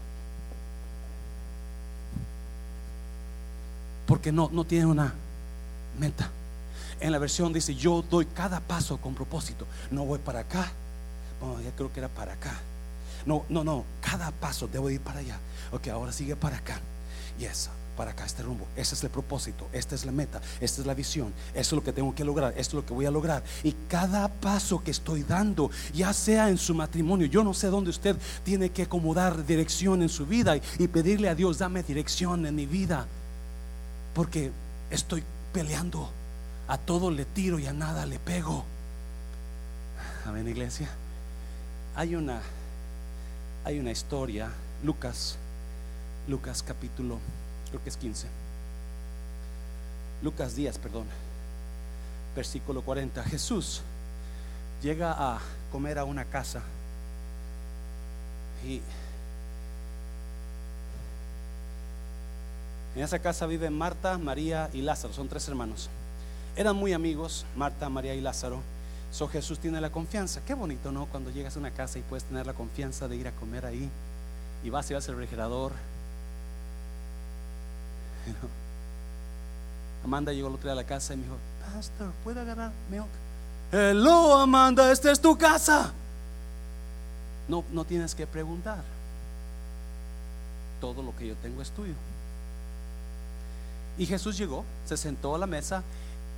Porque 4.07 4.33
no, 4.33 4.49
no 4.53 4.65
tienen 4.65 4.89
una 4.89 5.15
meta. 5.99 6.31
En 7.01 7.13
la 7.13 7.19
versión 7.19 7.53
dice, 7.53 7.75
yo 7.75 8.03
doy 8.09 8.27
cada 8.27 8.61
paso 8.61 8.97
con 8.99 9.15
propósito. 9.15 9.67
No 9.91 10.05
voy 10.05 10.19
para 10.19 10.41
acá. 10.41 10.73
Bueno, 11.43 11.61
ya 11.61 11.73
creo 11.73 11.93
que 11.93 12.01
era 12.01 12.09
para 12.09 12.33
acá. 12.33 12.55
No, 13.27 13.45
no, 13.49 13.65
no. 13.65 13.85
Cada 14.01 14.31
paso 14.31 14.69
debo 14.69 14.89
ir 14.89 15.01
para 15.01 15.21
allá. 15.21 15.39
Ok, 15.73 15.89
ahora 15.89 16.13
sigue 16.13 16.37
para 16.37 16.57
acá. 16.57 16.81
Y 17.39 17.45
eso 17.45 17.71
para 17.97 18.13
acá, 18.13 18.25
este 18.25 18.43
rumbo. 18.43 18.67
Ese 18.77 18.95
es 18.95 19.05
el 19.05 19.11
propósito, 19.11 19.69
esta 19.73 19.95
es 19.95 20.05
la 20.05 20.13
meta, 20.13 20.41
esta 20.61 20.81
es 20.81 20.87
la 20.87 20.95
visión, 20.95 21.33
esto 21.55 21.61
es 21.61 21.73
lo 21.73 21.85
que 21.85 21.93
tengo 21.93 22.15
que 22.15 22.25
lograr, 22.25 22.53
esto 22.57 22.79
es 22.79 22.83
lo 22.83 22.87
que 22.87 22.95
voy 22.95 23.07
a 23.07 23.11
lograr. 23.11 23.43
Y 23.63 23.73
cada 23.89 24.29
paso 24.29 24.83
que 24.83 24.91
estoy 24.91 25.23
dando, 25.23 25.71
ya 25.93 26.13
sea 26.13 26.49
en 26.49 26.59
su 26.59 26.75
matrimonio, 26.75 27.27
yo 27.27 27.45
no 27.45 27.55
sé 27.55 27.69
dónde 27.69 27.91
usted 27.91 28.17
tiene 28.45 28.71
que 28.71 28.83
acomodar 28.83 29.45
dirección 29.47 30.03
en 30.03 30.09
su 30.09 30.27
vida 30.27 30.57
y, 30.57 30.89
pedirle 30.89 31.29
a 31.29 31.35
Dios, 31.35 31.59
dame 31.59 31.83
dirección 31.83 32.47
en 32.47 32.55
mi 32.55 32.67
vida, 32.67 33.07
porque 34.15 34.51
estoy 34.91 35.23
peleando, 35.53 36.11
a 36.69 36.79
todo 36.79 37.11
le 37.11 37.25
tiro 37.25 37.59
y 37.59 37.67
a 37.67 37.73
nada 37.73 38.07
le 38.07 38.19
pego. 38.19 38.65
Amén, 40.27 40.49
iglesia. 40.49 40.89
Hay 41.95 42.15
una, 42.15 42.41
hay 43.65 43.79
una 43.79 43.91
historia, 43.91 44.51
Lucas, 44.83 45.37
Lucas 46.27 46.63
capítulo 46.63 47.19
creo 47.73 47.83
que 47.83 47.89
es 47.89 47.97
15. 47.97 48.27
Lucas 50.23 50.55
10, 50.55 50.79
perdón. 50.79 51.07
Versículo 52.37 52.83
40. 52.83 53.25
Jesús 53.25 53.81
llega 54.83 55.15
a 55.17 55.41
comer 55.71 55.99
a 55.99 56.05
una 56.05 56.27
casa 56.27 56.63
y 58.65 58.81
en 62.95 63.03
esa 63.03 63.19
casa 63.19 63.47
viven 63.47 63.77
Marta, 63.77 64.19
María 64.19 64.69
y 64.73 64.83
Lázaro, 64.83 65.15
son 65.15 65.29
tres 65.29 65.49
hermanos. 65.49 65.89
Eran 66.57 66.77
muy 66.77 66.93
amigos, 66.93 67.47
Marta, 67.57 67.89
María 67.89 68.15
y 68.15 68.21
Lázaro. 68.21 68.61
So 69.13 69.29
Jesús 69.29 69.59
tiene 69.59 69.81
la 69.81 69.91
confianza. 69.91 70.41
Qué 70.45 70.55
bonito, 70.55 70.91
¿no? 70.91 71.07
Cuando 71.07 71.31
llegas 71.31 71.55
a 71.57 71.61
una 71.61 71.71
casa 71.71 71.99
y 71.99 72.03
puedes 72.03 72.25
tener 72.25 72.47
la 72.47 72.55
confianza 72.55 73.07
de 73.07 73.17
ir 73.17 73.29
a 73.29 73.33
comer 73.33 73.67
ahí. 73.67 73.89
Y 74.65 74.71
vas 74.71 74.91
y 74.91 74.95
vas 74.95 75.09
al 75.09 75.17
refrigerador 75.17 75.73
Amanda 80.05 80.33
llegó 80.33 80.49
el 80.49 80.55
otro 80.55 80.65
día 80.65 80.73
a 80.73 80.77
la 80.77 80.85
casa 80.85 81.15
y 81.15 81.19
me 81.19 81.25
dijo, 81.25 81.37
Pastor, 81.75 82.13
¿puedo 82.25 82.41
agarrar 82.41 82.73
milk? 82.91 83.07
Hello, 83.71 84.39
Amanda, 84.39 84.91
esta 84.93 85.11
es 85.11 85.21
tu 85.21 85.37
casa. 85.39 85.93
No, 87.49 87.65
no 87.73 87.85
tienes 87.85 88.15
que 88.15 88.27
preguntar. 88.27 88.83
Todo 90.81 91.03
lo 91.03 91.17
que 91.17 91.29
yo 91.29 91.35
tengo 91.37 91.63
es 91.63 91.71
tuyo. 91.71 91.95
Y 93.99 94.07
Jesús 94.07 94.37
llegó, 94.37 94.65
se 94.87 94.97
sentó 94.97 95.35
a 95.35 95.39
la 95.39 95.47
mesa 95.47 95.83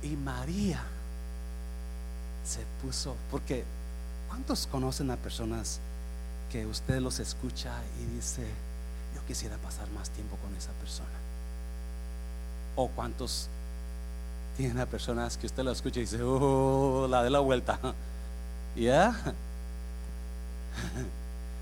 y 0.03 0.15
María 0.15 0.83
se 2.45 2.61
puso, 2.81 3.15
porque 3.31 3.63
¿cuántos 4.29 4.67
conocen 4.67 5.11
a 5.11 5.17
personas 5.17 5.79
que 6.51 6.65
usted 6.65 6.99
los 6.99 7.19
escucha 7.19 7.73
y 8.01 8.05
dice, 8.15 8.43
yo 9.15 9.25
quisiera 9.27 9.57
pasar 9.57 9.89
más 9.91 10.09
tiempo 10.11 10.37
con 10.37 10.55
esa 10.55 10.71
persona? 10.73 11.09
¿O 12.75 12.89
cuántos 12.89 13.47
tienen 14.57 14.79
a 14.79 14.85
personas 14.85 15.37
que 15.37 15.47
usted 15.47 15.63
lo 15.63 15.71
escucha 15.71 15.99
y 15.99 16.03
dice, 16.03 16.21
oh, 16.21 17.07
la 17.09 17.23
de 17.23 17.29
la 17.29 17.39
vuelta? 17.39 17.79
¿Ya? 18.75 19.15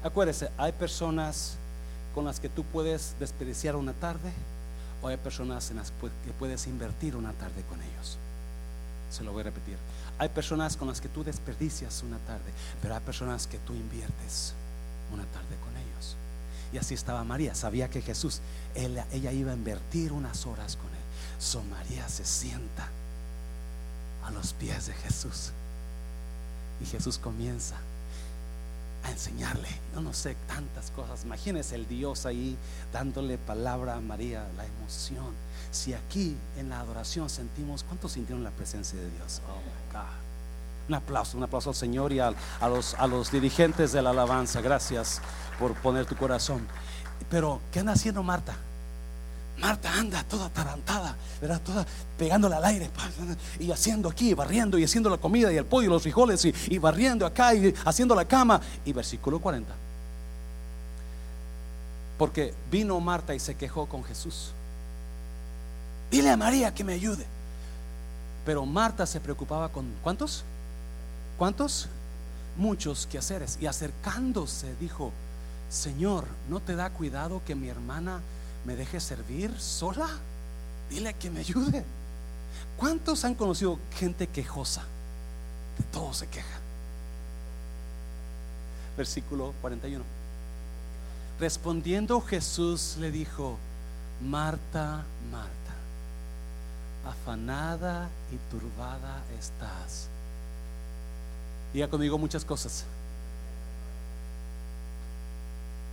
Acuérdese, 0.03 0.49
hay 0.57 0.71
personas 0.73 1.55
con 2.13 2.25
las 2.25 2.39
que 2.39 2.49
tú 2.49 2.63
puedes 2.63 3.15
desperdiciar 3.19 3.75
una 3.75 3.93
tarde 3.93 4.31
o 5.01 5.07
hay 5.07 5.17
personas 5.17 5.69
en 5.71 5.77
las 5.77 5.91
que 5.91 6.31
puedes 6.37 6.67
invertir 6.67 7.15
una 7.15 7.31
tarde 7.33 7.63
con 7.69 7.81
ellos. 7.81 8.17
Se 9.09 9.23
lo 9.23 9.31
voy 9.31 9.41
a 9.41 9.45
repetir. 9.45 9.77
Hay 10.19 10.29
personas 10.29 10.77
con 10.77 10.87
las 10.87 11.01
que 11.01 11.09
tú 11.09 11.23
desperdicias 11.23 12.03
una 12.03 12.17
tarde, 12.19 12.51
pero 12.81 12.95
hay 12.95 13.01
personas 13.01 13.47
que 13.47 13.57
tú 13.59 13.73
inviertes 13.73 14.53
una 15.11 15.25
tarde 15.25 15.55
con 15.63 15.75
ellos. 15.75 16.15
Y 16.71 16.77
así 16.77 16.93
estaba 16.93 17.23
María, 17.23 17.55
sabía 17.55 17.89
que 17.89 18.01
Jesús, 18.01 18.41
ella, 18.75 19.31
iba 19.31 19.51
a 19.51 19.55
invertir 19.55 20.11
unas 20.11 20.45
horas 20.45 20.75
con 20.75 20.87
él. 20.87 21.03
So 21.39 21.63
María 21.63 22.07
se 22.09 22.25
sienta 22.25 22.89
a 24.25 24.31
los 24.31 24.53
pies 24.53 24.87
de 24.87 24.93
Jesús. 24.93 25.51
Y 26.81 26.85
Jesús 26.85 27.17
comienza 27.17 27.75
a 29.03 29.11
enseñarle, 29.11 29.69
yo 29.93 30.01
no 30.01 30.13
sé 30.13 30.35
tantas 30.47 30.89
cosas. 30.91 31.23
Imagínese 31.25 31.75
el 31.75 31.87
Dios 31.87 32.25
ahí 32.25 32.57
dándole 32.91 33.37
palabra 33.37 33.95
a 33.95 34.01
María, 34.01 34.47
la 34.57 34.65
emoción. 34.65 35.33
Si 35.73 35.91
aquí 35.95 36.37
en 36.55 36.69
la 36.69 36.79
adoración 36.79 37.31
sentimos, 37.31 37.83
¿cuántos 37.83 38.11
sintieron 38.11 38.43
la 38.43 38.51
presencia 38.51 38.97
de 38.97 39.09
Dios? 39.09 39.41
Oh 39.49 39.57
my 39.57 39.91
God. 39.91 40.07
Un 40.87 40.93
aplauso, 40.93 41.35
un 41.35 41.43
aplauso 41.43 41.71
al 41.71 41.75
Señor 41.75 42.13
y 42.13 42.19
a, 42.19 42.31
los, 42.61 42.93
a 42.93 43.07
los 43.07 43.31
dirigentes 43.31 43.91
de 43.91 44.03
la 44.03 44.11
alabanza. 44.11 44.61
Gracias 44.61 45.19
por 45.57 45.73
poner 45.73 46.05
tu 46.05 46.15
corazón. 46.15 46.67
Pero, 47.27 47.59
¿qué 47.71 47.79
anda 47.79 47.93
haciendo 47.93 48.21
Marta? 48.21 48.55
Marta 49.57 49.91
anda 49.93 50.23
toda 50.23 50.45
atarantada, 50.45 51.15
¿verdad? 51.41 51.59
Toda 51.61 51.87
pegándole 52.19 52.55
al 52.55 52.65
aire 52.65 52.91
y 53.59 53.71
haciendo 53.71 54.09
aquí, 54.09 54.35
barriendo 54.35 54.77
y 54.77 54.83
haciendo 54.83 55.09
la 55.09 55.17
comida 55.17 55.51
y 55.51 55.57
el 55.57 55.65
pollo 55.65 55.87
y 55.87 55.89
los 55.89 56.03
frijoles 56.03 56.45
y, 56.45 56.77
barriendo 56.77 57.25
acá 57.25 57.55
y 57.55 57.73
haciendo 57.83 58.13
la 58.13 58.25
cama. 58.25 58.61
Y 58.85 58.93
versículo 58.93 59.39
40. 59.39 59.73
Porque 62.19 62.53
vino 62.69 62.99
Marta 62.99 63.33
y 63.33 63.39
se 63.39 63.55
quejó 63.55 63.87
con 63.87 64.03
Jesús. 64.03 64.53
Dile 66.13 66.29
a 66.29 66.37
María 66.37 66.73
que 66.73 66.83
me 66.83 66.93
ayude. 66.93 67.25
Pero 68.45 68.65
Marta 68.65 69.05
se 69.05 69.19
preocupaba 69.19 69.69
con 69.69 69.85
¿cuántos? 70.03 70.43
¿Cuántos? 71.37 71.87
Muchos 72.55 73.07
quehaceres. 73.07 73.57
Y 73.59 73.65
acercándose 73.65 74.75
dijo, 74.79 75.11
Señor, 75.69 76.25
¿no 76.49 76.59
te 76.59 76.75
da 76.75 76.91
cuidado 76.91 77.41
que 77.45 77.55
mi 77.55 77.67
hermana 77.67 78.21
me 78.65 78.75
deje 78.75 78.99
servir 78.99 79.59
sola. 79.59 80.07
Dile 80.89 81.13
que 81.15 81.29
me 81.29 81.41
ayude. 81.41 81.83
¿Cuántos 82.77 83.25
han 83.25 83.35
conocido 83.35 83.79
gente 83.95 84.27
quejosa? 84.27 84.83
De 85.77 85.83
todo 85.85 86.13
se 86.13 86.27
queja. 86.27 86.59
Versículo 88.95 89.53
41. 89.61 90.03
Respondiendo 91.39 92.21
Jesús 92.21 92.97
le 92.99 93.11
dijo, 93.11 93.57
Marta, 94.21 95.03
Marta, 95.31 95.62
afanada 97.05 98.09
y 98.31 98.37
turbada 98.51 99.21
estás. 99.39 100.07
Diga 101.73 101.87
conmigo 101.87 102.17
muchas 102.17 102.45
cosas. 102.45 102.85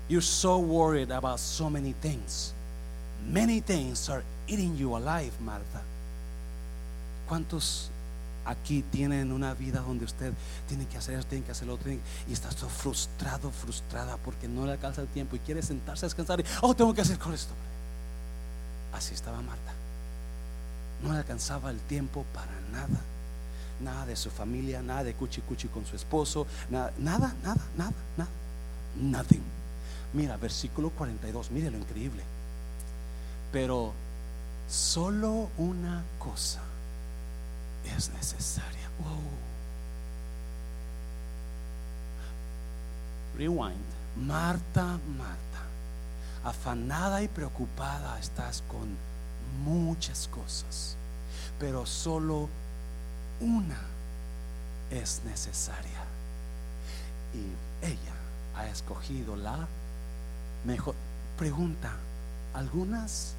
You're 0.08 0.22
so 0.22 0.58
worried 0.58 1.10
about 1.10 1.38
so 1.38 1.70
many 1.70 1.92
things. 1.92 2.52
Many 3.28 3.60
things 3.60 4.08
are 4.08 4.24
eating 4.48 4.76
you 4.76 4.96
alive, 4.96 5.32
Marta. 5.40 5.82
¿Cuántos 7.28 7.90
aquí 8.44 8.82
tienen 8.90 9.30
una 9.30 9.54
vida 9.54 9.80
donde 9.80 10.04
usted 10.04 10.32
tiene 10.66 10.86
que 10.86 10.98
hacer 10.98 11.14
esto, 11.14 11.28
tiene 11.28 11.44
que 11.44 11.52
hacer 11.52 11.68
lo 11.68 11.74
otro 11.74 11.92
y 11.92 12.00
está 12.32 12.48
todo 12.48 12.68
frustrado, 12.68 13.50
frustrada 13.50 14.16
porque 14.16 14.48
no 14.48 14.66
le 14.66 14.72
alcanza 14.72 15.02
el 15.02 15.08
tiempo 15.08 15.36
y 15.36 15.38
quiere 15.40 15.62
sentarse 15.62 16.06
a 16.06 16.08
descansar 16.08 16.40
y, 16.40 16.44
oh, 16.62 16.74
tengo 16.74 16.92
que 16.92 17.02
hacer 17.02 17.18
con 17.18 17.32
esto. 17.32 17.52
Así 18.92 19.14
estaba 19.14 19.40
Marta. 19.42 19.79
No 21.02 21.12
le 21.12 21.18
alcanzaba 21.18 21.70
el 21.70 21.80
tiempo 21.80 22.24
para 22.34 22.52
nada. 22.72 23.00
Nada 23.80 24.06
de 24.06 24.16
su 24.16 24.30
familia, 24.30 24.82
nada 24.82 25.04
de 25.04 25.14
cuchi 25.14 25.40
cuchi 25.40 25.68
con 25.68 25.86
su 25.86 25.96
esposo, 25.96 26.46
nada, 26.68 26.92
nada, 26.98 27.34
nada, 27.42 27.66
nada, 27.76 27.92
nada. 28.16 28.30
Nothing. 28.96 29.42
Mira, 30.12 30.36
versículo 30.36 30.90
42, 30.90 31.50
mire 31.50 31.70
lo 31.70 31.78
increíble. 31.78 32.22
Pero 33.52 33.92
solo 34.68 35.50
una 35.56 36.02
cosa 36.18 36.60
es 37.96 38.10
necesaria. 38.10 38.80
Rewind. 43.36 44.00
Marta, 44.16 44.98
Marta, 45.16 45.62
afanada 46.44 47.22
y 47.22 47.28
preocupada 47.28 48.18
estás 48.18 48.62
con 48.68 48.88
muchas 49.64 50.28
cosas, 50.28 50.96
pero 51.58 51.86
solo 51.86 52.48
una 53.40 53.80
es 54.90 55.20
necesaria. 55.24 56.04
Y 57.34 57.86
ella 57.86 58.14
ha 58.56 58.66
escogido 58.68 59.36
la 59.36 59.66
mejor. 60.64 60.94
Pregunta, 61.38 61.90
¿algunas 62.54 63.34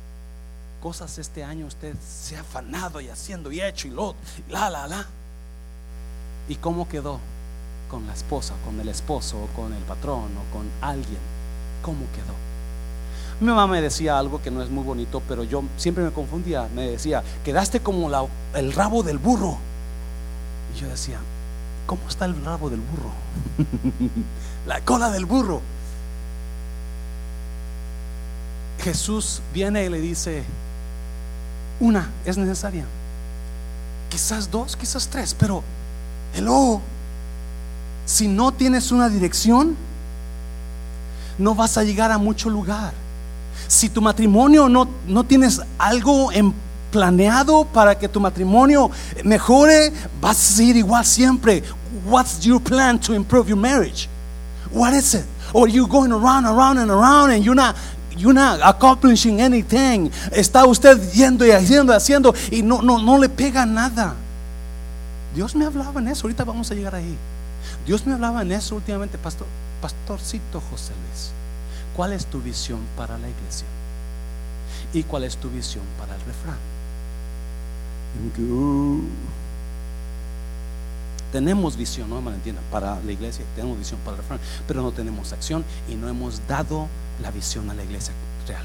cosas 0.81 1.17
este 1.19 1.43
año 1.43 1.67
usted 1.67 1.95
se 1.99 2.35
ha 2.35 2.41
afanado 2.41 2.99
y 2.99 3.09
haciendo 3.09 3.51
y 3.51 3.61
hecho 3.61 3.87
y 3.87 3.91
lo, 3.91 4.15
la, 4.49 4.69
la, 4.69 4.87
la. 4.87 5.05
¿Y 6.49 6.55
cómo 6.55 6.89
quedó 6.89 7.19
con 7.89 8.07
la 8.07 8.13
esposa, 8.13 8.55
con 8.65 8.79
el 8.79 8.89
esposo, 8.89 9.43
o 9.43 9.47
con 9.47 9.73
el 9.73 9.83
patrón, 9.83 10.31
o 10.37 10.53
con 10.53 10.69
alguien? 10.81 11.19
¿Cómo 11.83 12.05
quedó? 12.13 12.50
Mi 13.41 13.47
mamá 13.47 13.65
me 13.65 13.81
decía 13.81 14.19
algo 14.19 14.39
que 14.39 14.51
no 14.51 14.61
es 14.61 14.69
muy 14.69 14.83
bonito, 14.83 15.19
pero 15.27 15.43
yo 15.43 15.63
siempre 15.75 16.03
me 16.03 16.11
confundía. 16.11 16.69
Me 16.75 16.91
decía, 16.91 17.23
quedaste 17.43 17.79
como 17.79 18.07
el 18.53 18.71
rabo 18.71 19.01
del 19.01 19.17
burro. 19.17 19.57
Y 20.75 20.79
yo 20.79 20.87
decía, 20.87 21.17
¿cómo 21.87 22.01
está 22.07 22.25
el 22.25 22.39
rabo 22.45 22.69
del 22.69 22.81
burro? 22.81 23.09
la 24.67 24.79
cola 24.81 25.09
del 25.09 25.25
burro. 25.25 25.59
Jesús 28.83 29.41
viene 29.51 29.85
y 29.85 29.89
le 29.89 29.99
dice, 29.99 30.43
una 31.79 32.11
es 32.25 32.37
necesaria. 32.37 32.85
Quizás 34.09 34.51
dos, 34.51 34.75
quizás 34.75 35.07
tres, 35.07 35.33
pero 35.33 35.63
hello, 36.35 36.79
si 38.05 38.27
no 38.27 38.51
tienes 38.51 38.91
una 38.91 39.09
dirección, 39.09 39.75
no 41.39 41.55
vas 41.55 41.79
a 41.79 41.83
llegar 41.83 42.11
a 42.11 42.19
mucho 42.19 42.47
lugar. 42.47 43.00
Si 43.67 43.89
tu 43.89 44.01
matrimonio 44.01 44.67
no, 44.69 44.87
no 45.07 45.23
tienes 45.23 45.61
algo 45.77 46.31
en 46.31 46.53
planeado 46.91 47.65
para 47.65 47.97
que 47.97 48.07
tu 48.07 48.19
matrimonio 48.19 48.91
mejore, 49.23 49.91
vas 50.19 50.37
a 50.37 50.55
seguir 50.57 50.75
igual 50.77 51.05
siempre. 51.05 51.63
What's 52.05 52.41
your 52.41 52.61
plan 52.61 52.99
to 52.99 53.13
improve 53.13 53.47
your 53.47 53.59
marriage? 53.59 54.07
What 54.71 54.93
is 54.93 55.13
it? 55.13 55.25
Or 55.53 55.67
you 55.67 55.87
going 55.87 56.11
around, 56.11 56.45
around 56.45 56.77
and 56.77 56.89
around 56.89 57.31
and 57.31 57.43
you're 57.43 57.55
not 57.55 57.75
you're 58.17 58.33
not 58.33 58.59
accomplishing 58.63 59.41
anything. 59.41 60.11
Está 60.31 60.65
usted 60.65 60.97
yendo 61.11 61.45
y 61.45 61.51
haciendo, 61.51 61.93
haciendo 61.93 62.33
y 62.51 62.61
no, 62.61 62.81
no, 62.81 62.99
no 62.99 63.17
le 63.17 63.29
pega 63.29 63.65
nada. 63.65 64.15
Dios 65.33 65.55
me 65.55 65.65
hablaba 65.65 66.01
en 66.01 66.09
eso. 66.09 66.23
Ahorita 66.27 66.43
vamos 66.43 66.69
a 66.71 66.75
llegar 66.75 66.95
ahí. 66.95 67.17
Dios 67.85 68.05
me 68.05 68.13
hablaba 68.13 68.41
en 68.41 68.51
eso 68.51 68.75
últimamente, 68.75 69.17
pastor, 69.17 69.47
pastorcito 69.81 70.61
José 70.69 70.93
Luis. 71.07 71.31
¿Cuál 71.95 72.13
es 72.13 72.25
tu 72.25 72.41
visión 72.41 72.79
para 72.95 73.17
la 73.17 73.29
iglesia? 73.29 73.67
¿Y 74.93 75.03
cuál 75.03 75.23
es 75.23 75.37
tu 75.37 75.49
visión 75.49 75.83
para 75.97 76.15
el 76.15 76.21
refrán? 76.21 76.57
Tenemos 81.31 81.77
visión, 81.77 82.09
no 82.09 82.21
me 82.21 82.31
entiendan, 82.31 82.63
para 82.71 82.99
la 82.99 83.11
iglesia, 83.11 83.45
tenemos 83.55 83.77
visión 83.77 83.99
para 84.01 84.17
el 84.17 84.21
refrán, 84.21 84.39
pero 84.67 84.81
no 84.81 84.91
tenemos 84.91 85.31
acción 85.31 85.63
y 85.89 85.95
no 85.95 86.09
hemos 86.09 86.45
dado 86.47 86.87
la 87.21 87.31
visión 87.31 87.69
a 87.69 87.73
la 87.73 87.83
iglesia 87.83 88.13
real. 88.47 88.63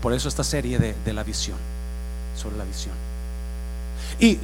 Por 0.00 0.12
eso 0.12 0.28
esta 0.28 0.44
serie 0.44 0.78
de, 0.78 0.94
de 1.04 1.12
la 1.12 1.24
visión, 1.24 1.58
sobre 2.36 2.56
la 2.56 2.64
visión. 2.64 2.94
Y 4.20 4.38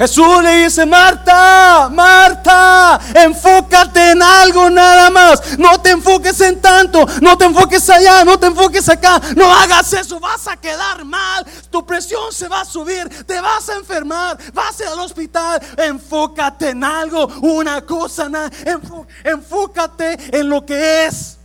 Jesús 0.00 0.42
le 0.42 0.64
dice, 0.64 0.86
Marta, 0.86 1.90
Marta, 1.92 2.98
enfócate 3.16 4.12
en 4.12 4.22
algo 4.22 4.70
nada 4.70 5.10
más. 5.10 5.58
No 5.58 5.78
te 5.78 5.90
enfoques 5.90 6.40
en 6.40 6.58
tanto, 6.58 7.04
no 7.20 7.36
te 7.36 7.44
enfoques 7.44 7.90
allá, 7.90 8.24
no 8.24 8.38
te 8.38 8.46
enfoques 8.46 8.88
acá. 8.88 9.20
No 9.36 9.52
hagas 9.54 9.92
eso, 9.92 10.18
vas 10.18 10.48
a 10.48 10.56
quedar 10.56 11.04
mal. 11.04 11.44
Tu 11.70 11.84
presión 11.84 12.32
se 12.32 12.48
va 12.48 12.62
a 12.62 12.64
subir, 12.64 13.06
te 13.26 13.38
vas 13.42 13.68
a 13.68 13.74
enfermar, 13.74 14.38
vas 14.54 14.80
al 14.80 14.98
hospital. 15.00 15.60
Enfócate 15.76 16.70
en 16.70 16.82
algo, 16.82 17.26
una 17.42 17.82
cosa, 17.82 18.30
na- 18.30 18.48
enfo- 18.64 19.06
enfócate 19.22 20.16
en 20.38 20.48
lo 20.48 20.64
que 20.64 21.04
es 21.04 21.36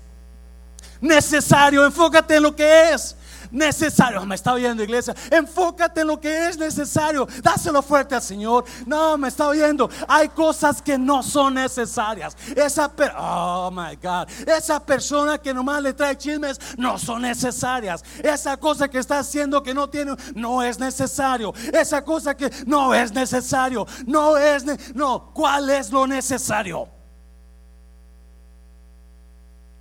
necesario, 1.02 1.86
enfócate 1.86 2.36
en 2.38 2.44
lo 2.44 2.56
que 2.56 2.94
es 2.94 3.18
necesario. 3.56 4.26
Me 4.26 4.36
está 4.36 4.54
oyendo, 4.54 4.84
iglesia. 4.84 5.16
Enfócate 5.32 6.02
en 6.02 6.08
lo 6.08 6.20
que 6.20 6.48
es 6.48 6.58
necesario. 6.58 7.28
Dáselo 7.42 7.82
fuerte 7.82 8.16
al 8.16 8.22
Señor. 8.22 8.66
No, 8.86 9.18
me 9.18 9.30
está 9.30 9.48
oyendo. 9.48 9.90
Hay 10.08 10.30
cosas 10.30 10.82
que 10.82 10.98
no 10.98 11.24
son 11.24 11.56
necesarias. 11.56 12.38
Esa 12.56 12.94
per 12.94 13.14
oh 13.18 13.72
my 13.72 13.96
God. 13.96 14.30
Esa 14.48 14.80
persona 14.80 15.38
que 15.38 15.54
nomás 15.54 15.82
le 15.82 15.94
trae 15.94 16.18
chismes 16.18 16.60
no 16.78 17.00
son 17.00 17.22
necesarias. 17.22 18.04
Esa 18.22 18.58
cosa 18.58 18.88
que 18.88 19.00
está 19.00 19.20
haciendo 19.20 19.64
que 19.64 19.74
no 19.74 19.90
tiene 19.90 20.16
no 20.36 20.62
es 20.62 20.78
necesario. 20.78 21.54
Esa 21.74 22.04
cosa 22.04 22.36
que 22.36 22.52
no 22.66 22.94
es 22.94 23.12
necesario. 23.14 23.88
No 24.06 24.38
es 24.38 24.66
no, 24.94 25.32
¿cuál 25.34 25.70
es 25.70 25.92
lo 25.92 26.08
necesario? 26.08 26.88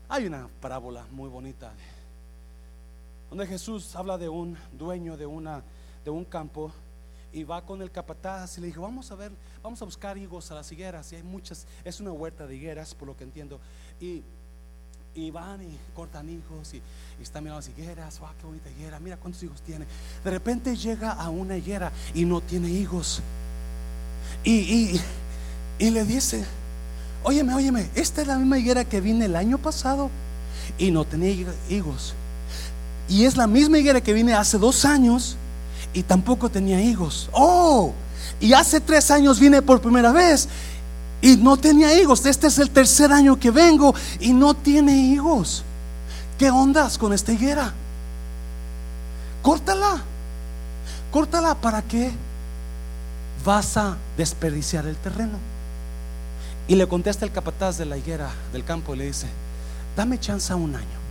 Hay 0.09 0.27
una 0.27 0.49
parábola 0.61 1.07
muy 1.11 1.29
bonita 1.29 1.73
donde 3.35 3.49
Jesús 3.49 3.97
habla 3.97 4.17
de 4.17 4.29
un 4.29 4.57
dueño 4.79 5.17
de 5.17 5.27
una 5.27 5.65
de 6.05 6.11
un 6.11 6.25
campo 6.25 6.71
y 7.33 7.43
va 7.43 7.63
con 7.67 7.83
el 7.83 7.91
capataz 7.91 8.59
y 8.59 8.61
le 8.61 8.69
dijo, 8.69 8.83
"Vamos 8.83 9.11
a 9.11 9.17
ver, 9.17 9.33
vamos 9.61 9.83
a 9.83 9.85
buscar 9.85 10.17
higos 10.17 10.53
a 10.53 10.55
las 10.55 10.71
higueras." 10.71 11.13
Y 11.13 11.17
hay 11.17 11.25
muchas, 11.25 11.67
es 11.83 11.99
una 11.99 12.13
huerta 12.13 12.47
de 12.47 12.55
higueras, 12.55 12.95
por 12.95 13.09
lo 13.09 13.17
que 13.17 13.25
entiendo. 13.25 13.59
Y 14.01 14.23
y 15.17 15.33
van 15.33 15.63
y 15.63 15.77
cortan 15.95 16.29
higos 16.29 16.75
y, 16.75 16.83
están 17.21 17.43
mirando 17.45 17.59
las 17.61 17.69
higueras, 17.69 18.19
wow, 18.21 18.31
qué 18.41 18.47
bonita 18.47 18.71
higuera, 18.71 19.01
mira 19.01 19.17
cuántos 19.17 19.43
higos 19.43 19.61
tiene. 19.63 19.85
De 20.23 20.31
repente 20.31 20.77
llega 20.77 21.11
a 21.11 21.29
una 21.29 21.57
higuera 21.57 21.91
y 22.15 22.25
no 22.25 22.41
tiene 22.41 22.69
higos. 22.69 23.21
Y, 24.45 24.53
y, 24.53 25.01
y 25.79 25.91
le 25.91 26.05
dice, 26.05 26.45
óyeme, 27.25 27.53
óyeme, 27.55 27.91
esta 27.97 28.23
es 28.23 28.29
la 28.29 28.39
misma 28.39 28.59
higuera 28.61 28.85
que 28.85 29.01
vine 29.01 29.25
el 29.25 29.35
año 29.35 29.59
pasado 29.59 30.09
y 30.79 30.93
no 30.93 31.05
tenía 31.05 31.31
hig- 31.31 31.55
higos. 31.69 32.15
Y 33.09 33.25
es 33.25 33.37
la 33.37 33.47
misma 33.47 33.79
higuera 33.79 34.01
que 34.01 34.13
vine 34.13 34.35
hace 34.35 34.59
dos 34.59 34.85
años 34.85 35.37
y 35.93 36.03
tampoco 36.03 36.51
tenía 36.51 36.81
higos. 36.81 37.29
Oh, 37.33 37.93
y 38.41 38.53
hace 38.53 38.81
tres 38.81 39.11
años 39.11 39.39
vine 39.39 39.63
por 39.63 39.81
primera 39.81 40.13
vez 40.13 40.49
y 41.21 41.37
no 41.37 41.57
tenía 41.57 41.99
higos. 41.99 42.25
Este 42.27 42.49
es 42.49 42.59
el 42.59 42.71
tercer 42.71 43.13
año 43.13 43.39
que 43.39 43.51
vengo 43.51 43.95
y 44.21 44.33
no 44.33 44.55
tiene 44.55 44.97
higos. 44.97 45.63
¿Qué 46.39 46.51
ondas 46.51 46.99
con 46.99 47.13
esta 47.13 47.33
higuera? 47.33 47.73
Córtala. 49.43 50.03
Córtala 51.11 51.55
para 51.55 51.83
qué 51.83 52.11
vas 53.45 53.77
a 53.77 53.97
desperdiciar 54.17 54.87
el 54.87 54.97
terreno. 54.97 55.39
Y 56.67 56.75
le 56.77 56.89
contesta 56.89 57.25
el 57.25 57.33
capataz 57.33 57.79
de 57.79 57.85
la 57.85 57.97
higuera 57.97 58.31
del 58.53 58.65
campo 58.65 58.95
y 58.95 58.99
le 58.99 59.07
dice, 59.07 59.27
dame 59.97 60.19
chance 60.19 60.53
a 60.53 60.57
un 60.57 60.75
año. 60.75 61.04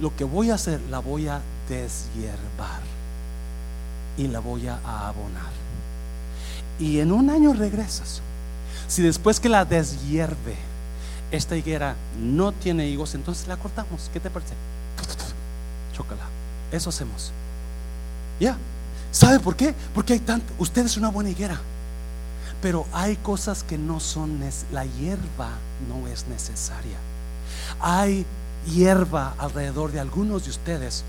Lo 0.00 0.14
que 0.16 0.24
voy 0.24 0.50
a 0.50 0.54
hacer, 0.54 0.80
la 0.90 0.98
voy 0.98 1.28
a 1.28 1.40
deshiervar 1.68 2.80
y 4.16 4.28
la 4.28 4.40
voy 4.40 4.66
a 4.66 4.78
abonar. 5.08 5.50
Y 6.78 7.00
en 7.00 7.12
un 7.12 7.30
año 7.30 7.52
regresas. 7.52 8.22
Si 8.88 9.02
después 9.02 9.38
que 9.38 9.48
la 9.48 9.64
deshierve, 9.64 10.56
esta 11.30 11.56
higuera 11.56 11.94
no 12.18 12.52
tiene 12.52 12.88
higos, 12.88 13.14
entonces 13.14 13.46
la 13.46 13.56
cortamos. 13.56 14.10
¿Qué 14.12 14.20
te 14.20 14.30
parece? 14.30 14.54
Chócala. 15.94 16.24
Eso 16.72 16.90
hacemos. 16.90 17.32
Ya. 18.40 18.56
¿Sabe 19.12 19.38
por 19.38 19.56
qué? 19.56 19.74
Porque 19.94 20.14
hay 20.14 20.20
tanto. 20.20 20.52
Usted 20.58 20.86
es 20.86 20.96
una 20.96 21.08
buena 21.08 21.30
higuera. 21.30 21.60
Pero 22.62 22.86
hay 22.92 23.16
cosas 23.16 23.62
que 23.62 23.78
no 23.78 24.00
son. 24.00 24.40
La 24.72 24.84
hierba 24.84 25.50
no 25.88 26.08
es 26.08 26.26
necesaria. 26.26 26.96
Hay 27.80 28.26
hierba 28.66 29.34
alrededor 29.38 29.92
de 29.92 30.00
algunos 30.00 30.44
de 30.44 30.50
ustedes 30.50 31.04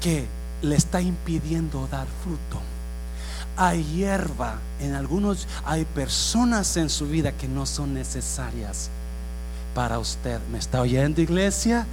que 0.00 0.26
le 0.62 0.76
está 0.76 1.00
impidiendo 1.00 1.88
dar 1.90 2.06
fruto. 2.22 2.60
Hay 3.56 3.84
hierba 3.84 4.58
en 4.80 4.94
algunos, 4.94 5.48
hay 5.64 5.84
personas 5.84 6.76
en 6.76 6.90
su 6.90 7.06
vida 7.06 7.32
que 7.32 7.48
no 7.48 7.64
son 7.64 7.94
necesarias 7.94 8.90
para 9.74 9.98
usted. 9.98 10.40
¿Me 10.52 10.58
está 10.58 10.80
oyendo, 10.80 11.20
iglesia? 11.20 11.86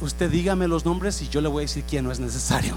Usted 0.00 0.30
dígame 0.30 0.66
los 0.66 0.84
nombres 0.84 1.22
y 1.22 1.28
yo 1.28 1.40
le 1.40 1.48
voy 1.48 1.62
a 1.62 1.66
decir 1.66 1.84
quién 1.88 2.04
no 2.04 2.12
es 2.12 2.18
necesario. 2.20 2.74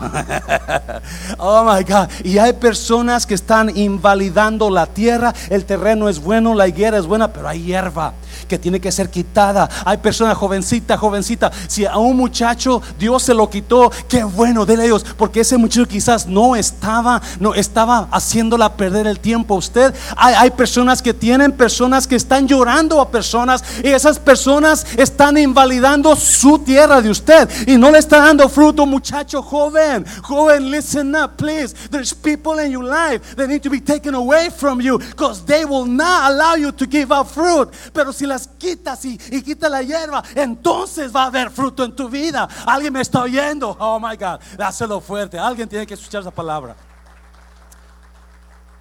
oh 1.38 1.64
my 1.64 1.84
God. 1.84 2.10
Y 2.24 2.38
hay 2.38 2.54
personas 2.54 3.26
que 3.26 3.34
están 3.34 3.76
invalidando 3.76 4.70
la 4.70 4.86
tierra. 4.86 5.34
El 5.50 5.66
terreno 5.66 6.10
es 6.10 6.20
bueno, 6.20 6.54
la 6.54 6.68
higuera 6.68 6.98
es 6.98 7.06
buena, 7.06 7.32
pero 7.34 7.48
hay 7.48 7.64
hierba 7.64 8.14
que 8.48 8.58
tiene 8.58 8.80
que 8.80 8.92
ser 8.92 9.10
quitada. 9.10 9.70
Hay 9.86 9.98
personas 9.98 10.38
jovencita, 10.38 10.98
jovencita. 10.98 11.52
Si 11.68 11.86
a 11.86 11.98
un 11.98 12.18
muchacho 12.18 12.82
Dios 12.98 13.24
se 13.24 13.34
lo 13.34 13.50
quitó, 13.50 13.92
qué 14.08 14.24
bueno, 14.24 14.66
dele 14.66 14.84
a 14.84 14.86
Dios, 14.88 15.06
porque 15.18 15.42
ese 15.42 15.58
muchacho 15.58 15.88
quizás 15.88 16.28
no 16.28 16.56
estaba, 16.56 17.22
no 17.40 17.54
estaba 17.54 18.08
haciéndola 18.12 18.74
perder 18.74 19.08
el 19.08 19.20
tiempo 19.20 19.56
usted. 19.56 19.94
Hay, 20.16 20.34
hay 20.36 20.52
personas 20.52 21.02
que 21.02 21.14
tienen 21.14 21.52
personas 21.52 22.08
que 22.08 22.16
están 22.16 22.48
llorando 22.48 23.02
a 23.02 23.10
personas 23.10 23.64
y 23.84 23.88
esas 23.88 24.20
personas 24.20 24.86
están 24.98 25.38
invalidando 25.38 26.16
su 26.16 26.60
tierra 26.60 27.02
de 27.02 27.10
usted 27.10 27.50
y 27.68 27.78
no 27.78 27.92
le 27.92 28.00
está 28.00 28.20
dando 28.20 28.48
fruto, 28.50 28.86
muchacho 28.86 29.42
joven. 29.42 30.06
Joven, 30.24 30.72
listen 30.72 31.16
up, 31.16 31.38
please. 31.38 31.74
There's 31.90 32.14
people 32.14 32.60
in 32.64 32.72
your 32.72 32.84
life 32.84 33.36
that 33.36 33.48
need 33.48 33.64
to 33.64 33.70
be 33.70 33.82
taken 33.82 34.16
away 34.16 34.50
from 34.50 34.82
you 34.82 35.00
because 35.00 35.46
they 35.46 35.66
will 35.66 35.86
not 35.86 36.32
allow 36.32 36.56
you 36.56 36.72
to 36.72 36.86
give 36.86 37.12
up 37.12 37.28
fruit. 37.28 37.70
Pero 37.94 38.12
si 38.12 38.26
quitas 38.46 39.06
y, 39.06 39.18
quita 39.18 39.70
la 39.70 39.82
hierba, 39.82 40.22
entonces 40.36 41.16
va 41.16 41.24
a 41.24 41.28
haber 41.28 41.50
fruto 41.50 41.86
en 41.86 41.96
tu 41.96 42.10
vida. 42.10 42.48
Alguien 42.66 42.92
me 42.92 43.00
está 43.00 43.22
oyendo. 43.22 43.78
Oh 43.80 44.00
my 44.00 44.18
God, 44.18 44.42
dáselo 44.58 45.00
fuerte. 45.00 45.40
Alguien 45.40 45.70
tiene 45.70 45.88
que 45.88 45.94
escuchar 45.94 46.22
esa 46.22 46.32
palabra. 46.32 46.76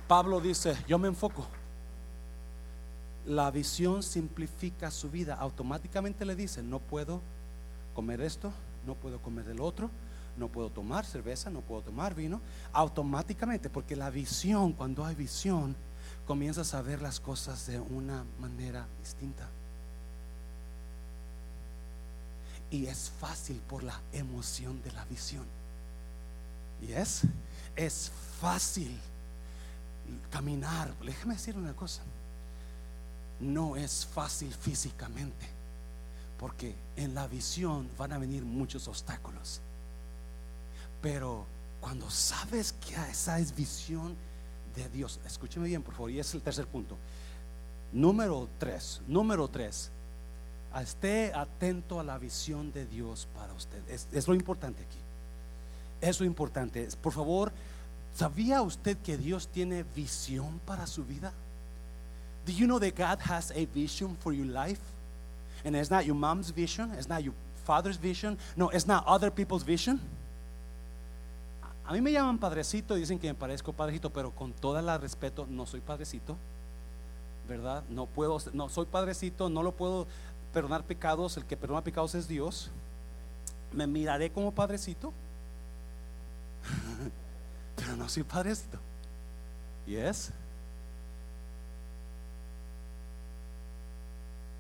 Pablo 0.09 0.41
dice: 0.41 0.77
Yo 0.89 0.99
me 0.99 1.07
enfoco. 1.07 1.47
La 3.27 3.51
visión 3.53 4.03
simplifica 4.03 4.91
su 4.91 5.09
vida. 5.09 5.37
Automáticamente 5.37 6.25
le 6.25 6.35
dice: 6.35 6.63
No 6.63 6.81
puedo 6.81 7.21
comer 7.95 8.21
esto, 8.21 8.53
no 8.87 8.95
puedo 8.95 9.19
comer 9.21 9.45
del 9.45 9.61
otro, 9.61 9.91
no 10.37 10.49
puedo 10.49 10.71
tomar 10.71 11.05
cerveza, 11.05 11.51
no 11.51 11.61
puedo 11.61 11.83
tomar 11.83 12.15
vino, 12.15 12.41
automáticamente, 12.73 13.71
porque 13.71 13.97
la 13.97 14.11
visión, 14.11 14.73
cuando 14.73 15.05
hay 15.05 15.15
visión, 15.15 15.75
comienzas 16.27 16.75
a 16.75 16.83
ver 16.83 17.01
las 17.01 17.21
cosas 17.21 17.67
de 17.67 17.79
una 17.79 18.25
manera 18.41 18.87
distinta. 19.01 19.49
Y 22.71 22.87
es 22.87 23.13
fácil 23.21 23.61
por 23.69 23.85
la 23.85 24.01
emoción 24.13 24.83
de 24.83 24.93
la 24.93 25.05
visión. 25.05 25.45
Y 26.83 26.93
es, 26.93 27.23
es 27.77 28.11
fácil 28.41 28.99
caminar. 30.31 30.93
Déjame 30.99 31.35
decir 31.35 31.57
una 31.57 31.75
cosa. 31.75 32.03
No 33.39 33.77
es 33.77 34.05
fácil 34.05 34.53
físicamente. 34.53 35.47
Porque 36.39 36.75
en 36.97 37.15
la 37.15 37.29
visión 37.29 37.89
van 37.97 38.13
a 38.13 38.19
venir 38.19 38.45
muchos 38.45 38.89
obstáculos. 38.89 39.61
Pero 41.01 41.47
cuando 41.81 42.11
sabes 42.11 42.73
que 42.73 42.95
esa 43.11 43.39
es 43.39 43.55
visión 43.55 44.17
de 44.77 44.89
Dios, 44.91 45.19
escúcheme 45.27 45.67
bien, 45.67 45.83
por 45.83 45.95
favor, 45.95 46.11
y 46.11 46.21
es 46.21 46.35
el 46.35 46.43
tercer 46.43 46.67
punto. 46.67 46.97
Número 47.93 48.49
tres, 48.59 49.01
número 49.09 49.49
tres, 49.49 49.91
esté 50.81 51.33
atento 51.35 51.99
a 51.99 52.05
la 52.05 52.19
visión 52.19 52.71
de 52.73 52.87
Dios 52.87 53.27
para 53.35 53.53
usted. 53.55 53.81
Es, 53.89 54.29
lo 54.29 54.35
importante 54.35 54.83
aquí. 54.83 54.99
Es 56.01 56.21
lo 56.21 56.27
importante. 56.27 56.87
Por 57.01 57.13
favor, 57.13 57.53
¿sabía 58.15 58.61
usted 58.63 58.99
que 58.99 59.17
Dios 59.17 59.49
tiene 59.49 59.85
visión 59.95 60.61
para 60.67 60.87
su 60.87 61.05
vida? 61.05 61.33
Do 62.45 62.53
you 62.53 62.67
know 62.67 62.79
that 62.79 62.95
God 62.97 63.19
has 63.31 63.51
a 63.51 63.67
vision 63.75 64.17
for 64.17 64.33
your 64.33 64.47
life? 64.47 64.81
And 65.65 65.75
it's 65.75 65.91
not 65.91 66.05
your 66.05 66.15
mom's 66.15 66.51
vision, 66.51 66.93
it's 66.97 67.09
not 67.09 67.25
your 67.25 67.35
father's 67.65 67.97
vision, 67.97 68.39
no, 68.57 68.69
it's 68.69 68.87
not 68.87 69.05
other 69.07 69.31
people's 69.31 69.65
vision. 69.65 70.01
A 71.87 71.93
mí 71.93 72.01
me 72.01 72.11
llaman 72.11 72.39
padrecito 72.39 72.97
y 72.97 73.01
dicen 73.01 73.19
que 73.19 73.29
me 73.29 73.35
parezco 73.35 73.73
padrecito, 73.73 74.11
pero 74.11 74.33
con 74.33 74.53
toda 74.53 74.83
la 74.83 74.99
respeto, 74.99 75.47
no 75.49 75.67
soy 75.67 75.81
padrecito, 75.81 76.37
¿verdad? 77.49 77.85
No 77.89 78.07
puedo, 78.07 78.39
no 78.53 78.69
soy 78.69 78.87
padrecito, 78.87 79.49
no 79.49 79.63
lo 79.63 79.71
puedo 79.71 80.09
perdonar 80.53 80.83
pecados, 80.83 81.37
el 81.37 81.45
que 81.45 81.57
perdona 81.57 81.85
pecados 81.85 82.17
es 82.17 82.27
Dios. 82.27 82.71
Me 83.73 83.87
miraré 83.87 84.33
como 84.33 84.53
padrecito, 84.53 85.13
pero 87.77 87.97
no 87.97 88.09
soy 88.09 88.25
padrecito. 88.25 88.79
Yes. 89.87 90.33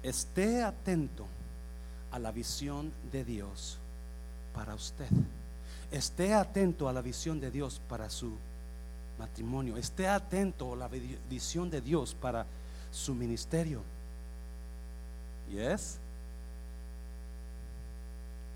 Esté 0.04 0.62
atento 0.62 1.26
a 2.12 2.20
la 2.20 2.30
visión 2.30 2.92
de 3.10 3.24
Dios 3.24 3.78
para 4.54 4.76
usted. 4.76 5.08
Esté 5.90 6.34
atento 6.34 6.88
a 6.88 6.92
la 6.92 7.00
visión 7.00 7.40
de 7.40 7.50
Dios 7.50 7.80
para 7.88 8.10
su 8.10 8.36
matrimonio. 9.18 9.76
Esté 9.76 10.08
atento 10.08 10.72
a 10.72 10.76
la 10.76 10.88
visión 11.28 11.70
de 11.70 11.80
Dios 11.80 12.14
para 12.14 12.46
su 12.90 13.14
ministerio. 13.14 13.82
Yes. 15.50 15.98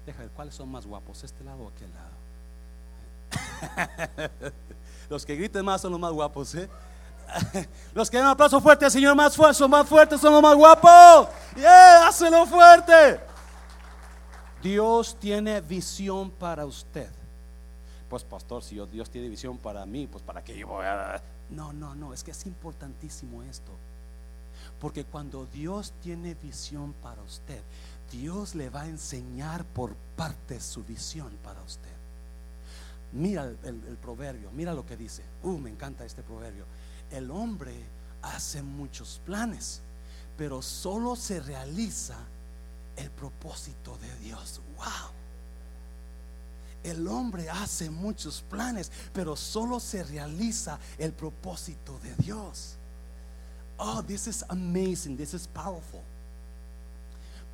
Deja 0.06 0.20
ver 0.20 0.30
cuáles 0.30 0.54
son 0.54 0.70
más 0.70 0.86
guapos, 0.86 1.22
este 1.22 1.44
lado 1.44 1.64
o 1.64 1.68
aquel 1.68 1.90
lado. 1.94 2.10
los 5.08 5.24
que 5.24 5.36
griten 5.36 5.64
más 5.64 5.80
son 5.80 5.92
los 5.92 6.00
más 6.00 6.12
guapos, 6.12 6.54
¿eh? 6.54 6.68
Los 7.94 8.10
que 8.10 8.16
dan 8.16 8.26
un 8.26 8.32
aplauso 8.32 8.60
fuerte 8.60 8.84
al 8.84 8.90
Señor 8.90 9.14
más 9.14 9.36
fuerte, 9.36 9.68
más 9.68 9.88
fuertes 9.88 10.20
son 10.20 10.32
los 10.32 10.42
más 10.42 10.56
guapos. 10.56 11.28
Yeah, 11.54 12.08
hácelo 12.08 12.44
fuerte. 12.44 13.20
Dios 14.60 15.16
tiene 15.20 15.60
visión 15.60 16.28
para 16.28 16.66
usted. 16.66 17.19
Pues 18.10 18.24
pastor, 18.24 18.64
si 18.64 18.74
Dios 18.90 19.08
tiene 19.08 19.28
visión 19.28 19.56
para 19.56 19.86
mí, 19.86 20.08
pues 20.08 20.24
para 20.24 20.42
qué 20.42 20.58
yo 20.58 20.66
voy 20.66 20.84
a... 20.84 21.22
No, 21.48 21.72
no, 21.72 21.94
no, 21.94 22.12
es 22.12 22.24
que 22.24 22.32
es 22.32 22.44
importantísimo 22.44 23.44
esto. 23.44 23.70
Porque 24.80 25.04
cuando 25.04 25.46
Dios 25.46 25.94
tiene 26.02 26.34
visión 26.34 26.92
para 26.94 27.22
usted, 27.22 27.62
Dios 28.10 28.56
le 28.56 28.68
va 28.68 28.82
a 28.82 28.88
enseñar 28.88 29.64
por 29.64 29.94
parte 30.16 30.60
su 30.60 30.82
visión 30.82 31.30
para 31.44 31.62
usted. 31.62 31.88
Mira 33.12 33.44
el, 33.44 33.96
proverbio, 34.02 34.50
mira 34.50 34.74
lo 34.74 34.84
que 34.84 34.96
dice. 34.96 35.22
Uh, 35.44 35.58
me 35.58 35.70
encanta 35.70 36.04
este 36.04 36.24
proverbio. 36.24 36.64
El 37.12 37.30
hombre 37.30 37.72
hace 38.22 38.60
muchos 38.60 39.20
planes, 39.24 39.82
pero 40.36 40.62
solo 40.62 41.14
se 41.14 41.38
realiza 41.38 42.16
el 42.96 43.10
propósito 43.12 43.96
de 43.98 44.16
Dios. 44.16 44.60
Wow. 44.76 45.19
El 46.82 47.06
hombre 47.08 47.48
hace 47.50 47.90
muchos 47.90 48.42
planes, 48.48 48.90
pero 49.12 49.36
solo 49.36 49.80
se 49.80 50.02
realiza 50.02 50.78
el 50.98 51.12
propósito 51.12 51.98
de 52.02 52.14
Dios. 52.16 52.76
Oh, 53.76 54.02
this 54.02 54.26
is 54.26 54.44
amazing, 54.48 55.16
this 55.16 55.34
is 55.34 55.46
powerful. 55.46 56.00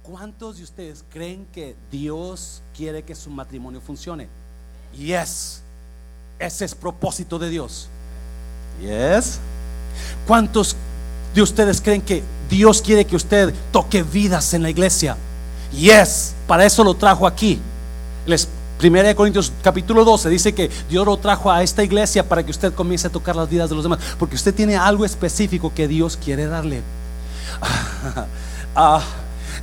¿Cuántos 0.03 0.59
de 0.59 0.63
ustedes 0.63 1.05
creen 1.11 1.47
que 1.53 1.75
Dios 1.91 2.63
quiere 2.77 3.03
que 3.03 3.15
su 3.15 3.29
matrimonio 3.31 3.81
funcione? 3.81 4.29
Yes. 4.97 5.63
Ese 6.39 6.65
es 6.65 6.75
propósito 6.75 7.39
de 7.39 7.51
Dios. 7.51 7.89
Yes. 8.81 9.39
¿Cuántos 10.27 10.77
de 11.35 11.43
ustedes 11.43 11.81
creen 11.81 12.03
que 12.03 12.23
Dios 12.49 12.81
quiere 12.81 13.05
que 13.05 13.17
usted 13.17 13.53
toque 13.73 14.03
vidas 14.05 14.55
en 14.55 14.63
la 14.63 14.71
iglesia? 14.71 15.17
Yes. 15.73 16.35
Para 16.47 16.65
eso 16.65 16.85
lo 16.85 16.95
trajo 16.95 17.27
aquí. 17.27 17.59
Les 18.27 18.49
Primera 18.79 19.09
de 19.09 19.15
Corintios 19.15 19.53
capítulo 19.63 20.05
12 20.05 20.29
dice 20.29 20.55
que 20.55 20.71
Dios 20.91 21.07
lo 21.07 21.17
trajo 21.17 21.51
a 21.51 21.63
esta 21.63 21.83
iglesia 21.83 22.29
para 22.29 22.43
que 22.43 22.51
usted 22.51 22.75
comience 22.75 23.07
a 23.07 23.11
tocar 23.11 23.35
las 23.35 23.49
vidas 23.49 23.71
de 23.71 23.75
los 23.75 23.85
demás, 23.85 23.99
porque 24.19 24.37
usted 24.37 24.55
tiene 24.55 24.77
algo 24.77 25.05
específico 25.05 25.73
que 25.75 25.89
Dios 25.89 26.19
quiere 26.23 26.47
darle. 26.47 26.83
Ah, 28.79 29.01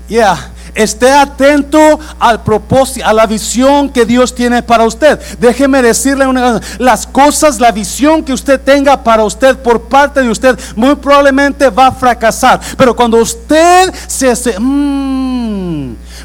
yeah. 0.08 0.52
Esté 0.74 1.12
atento 1.12 2.00
al 2.20 2.42
propósito, 2.42 3.06
a 3.06 3.14
la 3.14 3.28
visión 3.28 3.90
que 3.90 4.08
Dios 4.08 4.34
tiene 4.34 4.64
para 4.64 4.86
usted. 4.86 5.20
Déjeme 5.40 5.84
decirle 5.84 6.26
una 6.26 6.42
cosa, 6.54 6.76
las 6.80 7.06
cosas, 7.06 7.60
la 7.60 7.72
visión 7.72 8.24
que 8.24 8.34
usted 8.34 8.60
tenga 8.60 9.04
para 9.04 9.24
usted 9.24 9.56
por 9.58 9.84
parte 9.84 10.24
de 10.24 10.30
usted, 10.30 10.60
muy 10.76 10.96
probablemente 10.96 11.70
va 11.70 11.88
a 11.88 11.92
fracasar. 11.92 12.60
Pero 12.76 12.96
cuando 12.96 13.18
usted 13.18 13.94
se, 14.08 14.60
mmm, 14.60 15.23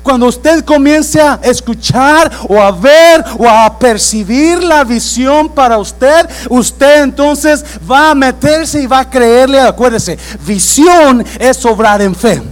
cuando 0.03 0.27
usted 0.27 0.65
comience 0.65 1.21
a 1.21 1.41
escuchar 1.43 2.31
o 2.49 2.61
a 2.61 2.71
ver 2.71 3.25
o 3.39 3.49
a 3.49 3.79
percibir 3.79 4.63
la 4.63 4.85
visión 4.85 5.49
para 5.49 5.79
usted, 5.79 6.29
usted 6.49 7.03
entonces 7.03 7.65
va 7.91 8.11
a 8.11 8.15
meterse 8.15 8.81
y 8.81 8.87
va 8.87 9.01
a 9.01 9.11
creerle. 9.11 9.61
Acuérdese, 9.61 10.19
visión 10.47 11.25
es 11.39 11.65
obrar 11.65 12.01
en 12.03 12.15
fe. 12.15 12.43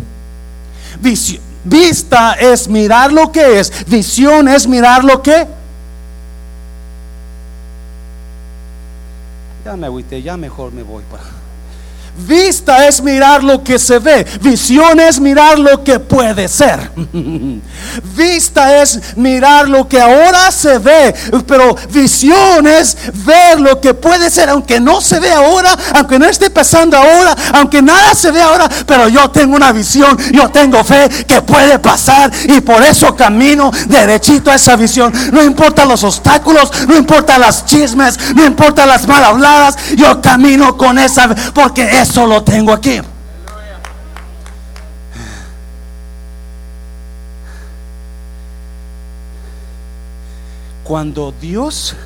vista 1.65 2.35
es 2.35 2.69
mirar 2.69 3.13
lo 3.13 3.31
que 3.33 3.61
es, 3.61 3.73
visión 3.87 4.49
es 4.49 4.67
mirar 4.67 5.05
lo 5.05 5.23
que. 5.23 5.47
Ya 9.65 9.77
me 9.77 9.87
agüité, 9.87 10.23
ya 10.23 10.37
mejor 10.37 10.73
me 10.73 10.83
voy 10.83 11.03
para. 11.11 11.46
Vista 12.19 12.89
es 12.89 13.03
mirar 13.03 13.45
lo 13.45 13.63
que 13.63 13.79
se 13.79 13.99
ve. 13.99 14.27
Visión 14.41 14.99
es 15.01 15.21
mirar 15.21 15.59
lo 15.59 15.85
que 15.85 16.01
puede 16.01 16.49
ser. 16.49 16.91
Vista 18.17 18.83
es 18.83 19.17
mirar 19.17 19.69
lo 19.69 19.87
que 19.87 20.01
ahora 20.01 20.51
se 20.51 20.79
ve. 20.79 21.15
Pero 21.47 21.77
visión 21.93 22.67
es 22.67 22.97
ver 23.25 23.61
lo 23.61 23.81
que 23.81 23.93
puede 23.93 24.31
ser. 24.31 24.49
Aunque 24.49 24.81
no 24.81 25.01
se 25.03 25.21
ve 25.21 25.31
ahora. 25.31 25.77
Aunque 25.95 26.19
no 26.19 26.27
esté 26.27 26.49
pasando 26.49 26.97
ahora. 26.97 27.37
Aunque 27.53 27.83
nada 27.83 28.15
se 28.15 28.31
ve 28.31 28.41
ahora. 28.41 28.69
Pero 28.87 29.09
yo 29.09 29.31
tengo 29.31 29.55
una 29.55 29.73
visión. 29.73 30.17
Yo 30.33 30.49
tengo 30.49 30.83
fe 30.85 31.09
que 31.27 31.43
puede 31.43 31.79
pasar. 31.79 32.33
Y 32.45 32.63
por 32.63 32.83
eso 32.83 33.15
camino 33.15 33.71
derechito 33.89 34.51
a 34.51 34.55
esa 34.55 34.75
visión. 34.77 35.13
No 35.33 35.43
importa 35.43 35.85
los 35.85 36.03
obstáculos. 36.03 36.71
No 36.89 36.97
importa 36.97 37.39
las 37.39 37.67
chismes. 37.67 38.19
No 38.35 38.45
importa 38.45 38.87
las 38.87 39.07
mal 39.07 39.23
habladas. 39.23 39.77
Yo 39.97 40.23
camino 40.23 40.79
con 40.79 40.99
esa. 40.99 41.29
Porque 41.53 41.83
es 42.01 42.06
eso 42.09 42.27
lo 42.27 42.43
tengo 42.43 42.73
aquí. 42.73 43.01
Cuando 50.85 51.35
Dios 51.41 51.97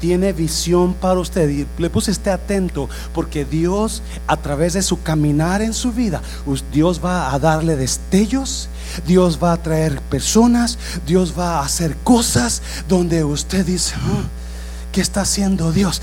tiene 0.00 0.32
visión 0.32 0.94
para 0.94 1.20
usted. 1.20 1.48
Y 1.48 1.66
le 1.78 1.88
puse 1.88 2.10
esté 2.10 2.30
atento 2.30 2.88
porque 3.14 3.44
Dios 3.44 4.02
a 4.26 4.36
través 4.36 4.72
de 4.72 4.82
su 4.82 5.00
caminar 5.00 5.62
en 5.62 5.72
su 5.72 5.92
vida, 5.92 6.20
Dios 6.72 7.00
va 7.02 7.32
a 7.32 7.38
darle 7.38 7.76
destellos, 7.76 8.68
Dios 9.06 9.38
va 9.40 9.52
a 9.52 9.62
traer 9.62 10.00
personas, 10.00 10.76
Dios 11.06 11.38
va 11.38 11.60
a 11.60 11.64
hacer 11.64 11.96
cosas 12.02 12.62
donde 12.88 13.22
usted 13.22 13.64
dice, 13.64 13.94
ah, 13.96 14.24
¿qué 14.90 15.00
está 15.00 15.20
haciendo 15.20 15.70
Dios? 15.70 16.02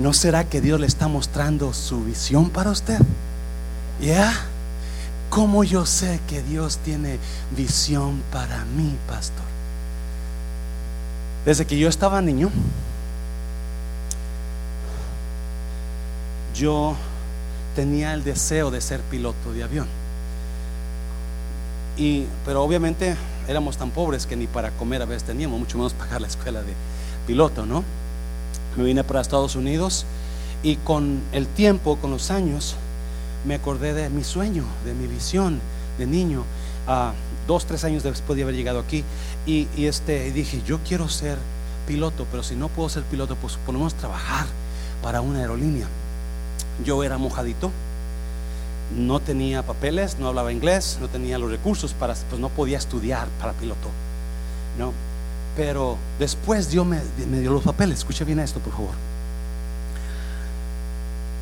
¿No 0.00 0.14
será 0.14 0.44
que 0.44 0.62
Dios 0.62 0.80
le 0.80 0.86
está 0.86 1.08
mostrando 1.08 1.74
su 1.74 2.02
visión 2.02 2.48
para 2.48 2.70
usted? 2.70 2.98
¿Ya? 4.00 4.32
¿Cómo 5.28 5.62
yo 5.62 5.84
sé 5.84 6.20
que 6.26 6.42
Dios 6.42 6.78
tiene 6.78 7.18
visión 7.54 8.22
para 8.32 8.64
mí, 8.64 8.96
pastor? 9.06 9.44
Desde 11.44 11.66
que 11.66 11.78
yo 11.78 11.86
estaba 11.86 12.22
niño, 12.22 12.50
yo 16.54 16.96
tenía 17.76 18.14
el 18.14 18.24
deseo 18.24 18.70
de 18.70 18.80
ser 18.80 19.02
piloto 19.02 19.52
de 19.52 19.64
avión. 19.64 19.86
Y, 21.98 22.24
pero 22.46 22.62
obviamente 22.62 23.16
éramos 23.46 23.76
tan 23.76 23.90
pobres 23.90 24.26
que 24.26 24.34
ni 24.34 24.46
para 24.46 24.70
comer 24.70 25.02
a 25.02 25.04
veces 25.04 25.24
teníamos, 25.24 25.60
mucho 25.60 25.76
menos 25.76 25.92
pagar 25.92 26.22
la 26.22 26.26
escuela 26.26 26.62
de 26.62 26.72
piloto, 27.26 27.66
¿no? 27.66 27.84
Me 28.76 28.84
vine 28.84 29.04
para 29.04 29.20
Estados 29.20 29.56
Unidos 29.56 30.06
y 30.62 30.76
con 30.76 31.20
el 31.32 31.46
tiempo, 31.46 31.96
con 31.96 32.10
los 32.10 32.30
años, 32.30 32.76
me 33.44 33.54
acordé 33.54 33.94
de 33.94 34.10
mi 34.10 34.24
sueño, 34.24 34.64
de 34.84 34.94
mi 34.94 35.06
visión 35.06 35.60
de 35.98 36.06
niño, 36.06 36.44
a 36.86 37.12
dos, 37.46 37.66
tres 37.66 37.84
años 37.84 38.02
después 38.02 38.36
de 38.36 38.42
haber 38.42 38.54
llegado 38.54 38.78
aquí, 38.78 39.04
y, 39.46 39.68
este, 39.84 40.30
dije, 40.32 40.62
yo 40.66 40.78
quiero 40.86 41.08
ser 41.08 41.38
piloto, 41.86 42.26
pero 42.30 42.42
si 42.42 42.54
no 42.54 42.68
puedo 42.68 42.88
ser 42.88 43.02
piloto, 43.04 43.36
pues 43.36 43.58
ponemos 43.66 43.94
trabajar 43.94 44.46
para 45.02 45.20
una 45.20 45.40
aerolínea. 45.40 45.86
Yo 46.84 47.02
era 47.04 47.18
mojadito, 47.18 47.70
no 48.96 49.20
tenía 49.20 49.62
papeles, 49.62 50.18
no 50.18 50.28
hablaba 50.28 50.52
inglés, 50.52 50.98
no 51.00 51.08
tenía 51.08 51.38
los 51.38 51.50
recursos 51.50 51.92
para, 51.92 52.14
pues 52.14 52.40
no 52.40 52.48
podía 52.48 52.78
estudiar 52.78 53.28
para 53.40 53.52
piloto, 53.52 53.88
¿no? 54.78 54.92
Pero 55.56 55.98
después 56.18 56.70
Dios 56.70 56.86
me, 56.86 57.00
dio 57.40 57.52
los 57.52 57.62
papeles, 57.62 57.98
escucha 57.98 58.24
bien 58.24 58.38
esto, 58.38 58.60
por 58.60 58.72
favor. 58.72 58.94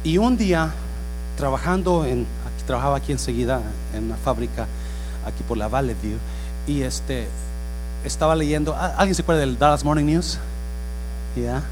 Y 0.04 0.18
un 0.18 0.36
día, 0.36 0.72
trabajando 1.36 2.04
en, 2.04 2.26
aquí, 2.46 2.64
trabajaba 2.66 2.96
aquí 2.96 3.12
enseguida 3.12 3.60
en 3.94 4.04
una 4.04 4.16
fábrica, 4.16 4.66
aquí 5.26 5.42
por 5.42 5.58
la 5.58 5.68
Valley 5.68 5.96
View, 6.02 6.18
y 6.66 6.82
este, 6.82 7.28
estaba 8.04 8.34
leyendo, 8.34 8.74
¿alguien 8.76 9.14
se 9.14 9.22
acuerda 9.22 9.40
del 9.40 9.58
Dallas 9.58 9.84
Morning 9.84 10.04
News? 10.04 10.38
Yeah. 11.36 11.62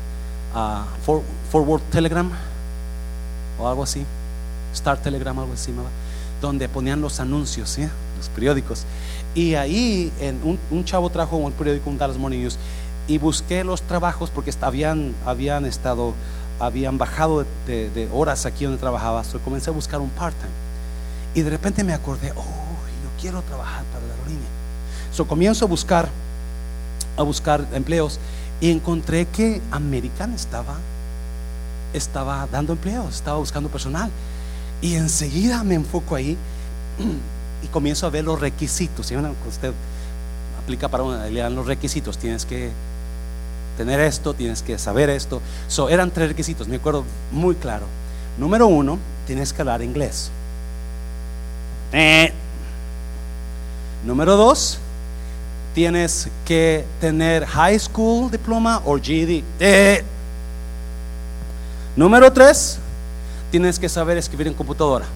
Uh, 0.55 1.21
Forward 1.51 1.83
Telegram 1.91 2.31
o 3.59 3.69
algo 3.69 3.83
así. 3.83 4.05
Star 4.73 4.99
Telegram, 4.99 5.39
algo 5.39 5.55
así, 5.55 5.73
donde 6.41 6.69
ponían 6.69 7.01
los 7.01 7.21
anuncios, 7.21 7.79
los 7.79 8.29
periódicos. 8.29 8.85
Y 9.37 9.55
ahí 9.55 10.11
en 10.19 10.59
un, 10.71 10.85
chavo 10.87 11.11
trajo 11.11 11.37
un 11.37 11.53
periódico, 11.53 11.91
un 11.91 11.99
Dallas 11.99 12.17
Morning 12.17 12.39
News, 12.39 12.59
y 13.07 13.19
busqué 13.19 13.65
los 13.65 13.83
trabajos 13.83 14.31
porque 14.31 14.51
habían, 14.63 15.15
habían 15.27 15.67
estado, 15.67 16.15
habían 16.59 16.97
bajado 16.97 17.45
de, 17.67 18.09
horas 18.15 18.47
aquí 18.47 18.65
donde 18.65 18.81
trabajaba. 18.81 19.23
So 19.25 19.39
comencé 19.41 19.69
a 19.69 19.75
buscar 19.75 20.01
un 20.01 20.09
part-time. 20.09 20.51
Y 21.35 21.43
de 21.43 21.51
repente 21.51 21.85
me 21.85 21.93
acordé, 21.93 22.33
oh, 22.33 22.41
yo 22.41 23.21
quiero 23.21 23.43
trabajar 23.43 23.85
para 23.93 24.07
la 24.07 24.15
aerolínea. 24.15 24.49
So 25.13 25.29
comienzo 25.29 25.67
a 25.67 25.69
buscar, 25.69 26.09
a 27.19 27.23
buscar 27.23 27.67
empleos 27.75 28.19
y 28.63 28.71
encontré 28.71 29.27
que 29.27 29.61
American 29.71 30.33
estaba, 30.33 30.77
estaba 31.93 32.49
dando 32.51 32.73
empleos, 32.73 33.17
estaba 33.17 33.37
buscando 33.37 33.69
personal. 33.69 34.11
Y 34.81 34.95
enseguida 34.95 35.63
me 35.63 35.75
enfoco 35.75 36.15
ahí 36.15 36.39
y 37.67 37.69
comienzo 37.69 38.07
a 38.07 38.11
ver 38.11 38.25
los 38.25 38.41
requisitos. 38.41 39.07
Si 39.07 39.17
usted 39.17 39.73
aplica 40.63 40.89
para 40.89 41.03
una, 41.03 41.27
le 41.27 41.41
dan 41.41 41.55
los 41.55 41.67
requisitos, 41.67 42.17
tienes 42.17 42.47
que 42.47 42.71
tener 43.77 44.01
esto, 44.01 44.35
tienes 44.35 44.63
que 44.63 44.79
saber 44.79 45.11
esto. 45.11 45.43
So, 45.69 45.89
eran 45.89 46.11
tres 46.11 46.29
requisitos, 46.29 46.69
me 46.69 46.77
acuerdo 46.77 47.05
muy 47.33 47.57
claro. 47.57 47.87
Número 48.39 48.67
uno, 48.67 48.99
tienes 49.27 49.53
que 49.53 49.63
hablar 49.63 49.83
inglés. 49.83 50.31
Eh. 51.93 52.33
Número 54.05 54.37
dos, 54.37 54.79
tienes 55.75 56.29
que 56.45 56.85
tener 57.01 57.45
high 57.47 57.79
school 57.79 58.31
diploma 58.31 58.81
o 58.85 58.97
GED. 58.99 59.43
Eh. 59.59 60.05
Número 61.97 62.33
tres, 62.33 62.79
tienes 63.51 63.79
que 63.79 63.89
saber 63.89 64.19
escribir 64.19 64.47
en 64.47 64.55
computadora. 64.55 65.07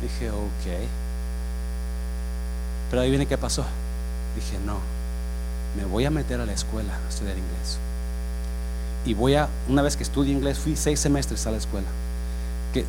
Dije, 0.00 0.30
ok. 0.30 0.66
Pero 2.90 3.02
ahí 3.02 3.10
viene 3.10 3.26
qué 3.26 3.38
pasó. 3.38 3.64
Dije, 4.34 4.58
no, 4.66 4.78
me 5.76 5.84
voy 5.84 6.04
a 6.04 6.10
meter 6.10 6.40
a 6.40 6.46
la 6.46 6.52
escuela 6.52 6.92
a 6.94 7.08
estudiar 7.08 7.36
inglés. 7.36 7.78
Y 9.06 9.14
voy 9.14 9.34
a, 9.34 9.48
una 9.68 9.82
vez 9.82 9.96
que 9.96 10.02
estudie 10.02 10.32
inglés, 10.32 10.58
fui 10.58 10.76
seis 10.76 11.00
semestres 11.00 11.46
a 11.46 11.50
la 11.50 11.58
escuela. 11.58 11.86
Que 12.74 12.84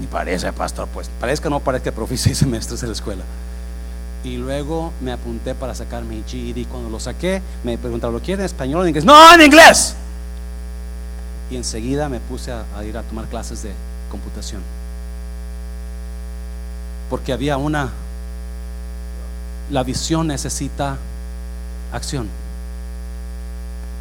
ni 0.00 0.06
parece, 0.06 0.52
pastor, 0.52 0.88
pues 0.88 1.10
parezca 1.20 1.50
no 1.50 1.60
parezca, 1.60 1.90
pero 1.92 2.06
fui 2.06 2.16
seis 2.18 2.38
semestres 2.38 2.82
a 2.82 2.86
la 2.86 2.92
escuela. 2.92 3.24
Y 4.22 4.36
luego 4.36 4.92
me 5.00 5.12
apunté 5.12 5.54
para 5.54 5.74
sacar 5.74 6.04
mi 6.04 6.22
GED. 6.26 6.66
Cuando 6.68 6.90
lo 6.90 7.00
saqué, 7.00 7.42
me 7.64 7.76
preguntaron, 7.78 8.14
¿lo 8.14 8.20
quiere 8.20 8.42
en 8.42 8.46
español 8.46 8.80
o 8.80 8.82
en 8.82 8.88
inglés? 8.88 9.04
No, 9.04 9.34
en 9.34 9.42
inglés 9.42 9.96
y 11.50 11.56
enseguida 11.56 12.08
me 12.08 12.20
puse 12.20 12.52
a, 12.52 12.64
ir 12.84 12.96
a 12.96 13.02
tomar 13.02 13.26
clases 13.26 13.62
de 13.62 13.72
computación. 14.10 14.62
Porque 17.10 17.32
había 17.32 17.56
una, 17.56 17.90
la 19.70 19.82
visión 19.82 20.26
necesita 20.26 20.96
acción. 21.92 22.28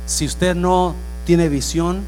Si 0.05 0.25
usted 0.25 0.55
no 0.55 0.95
tiene 1.25 1.49
visión, 1.49 2.01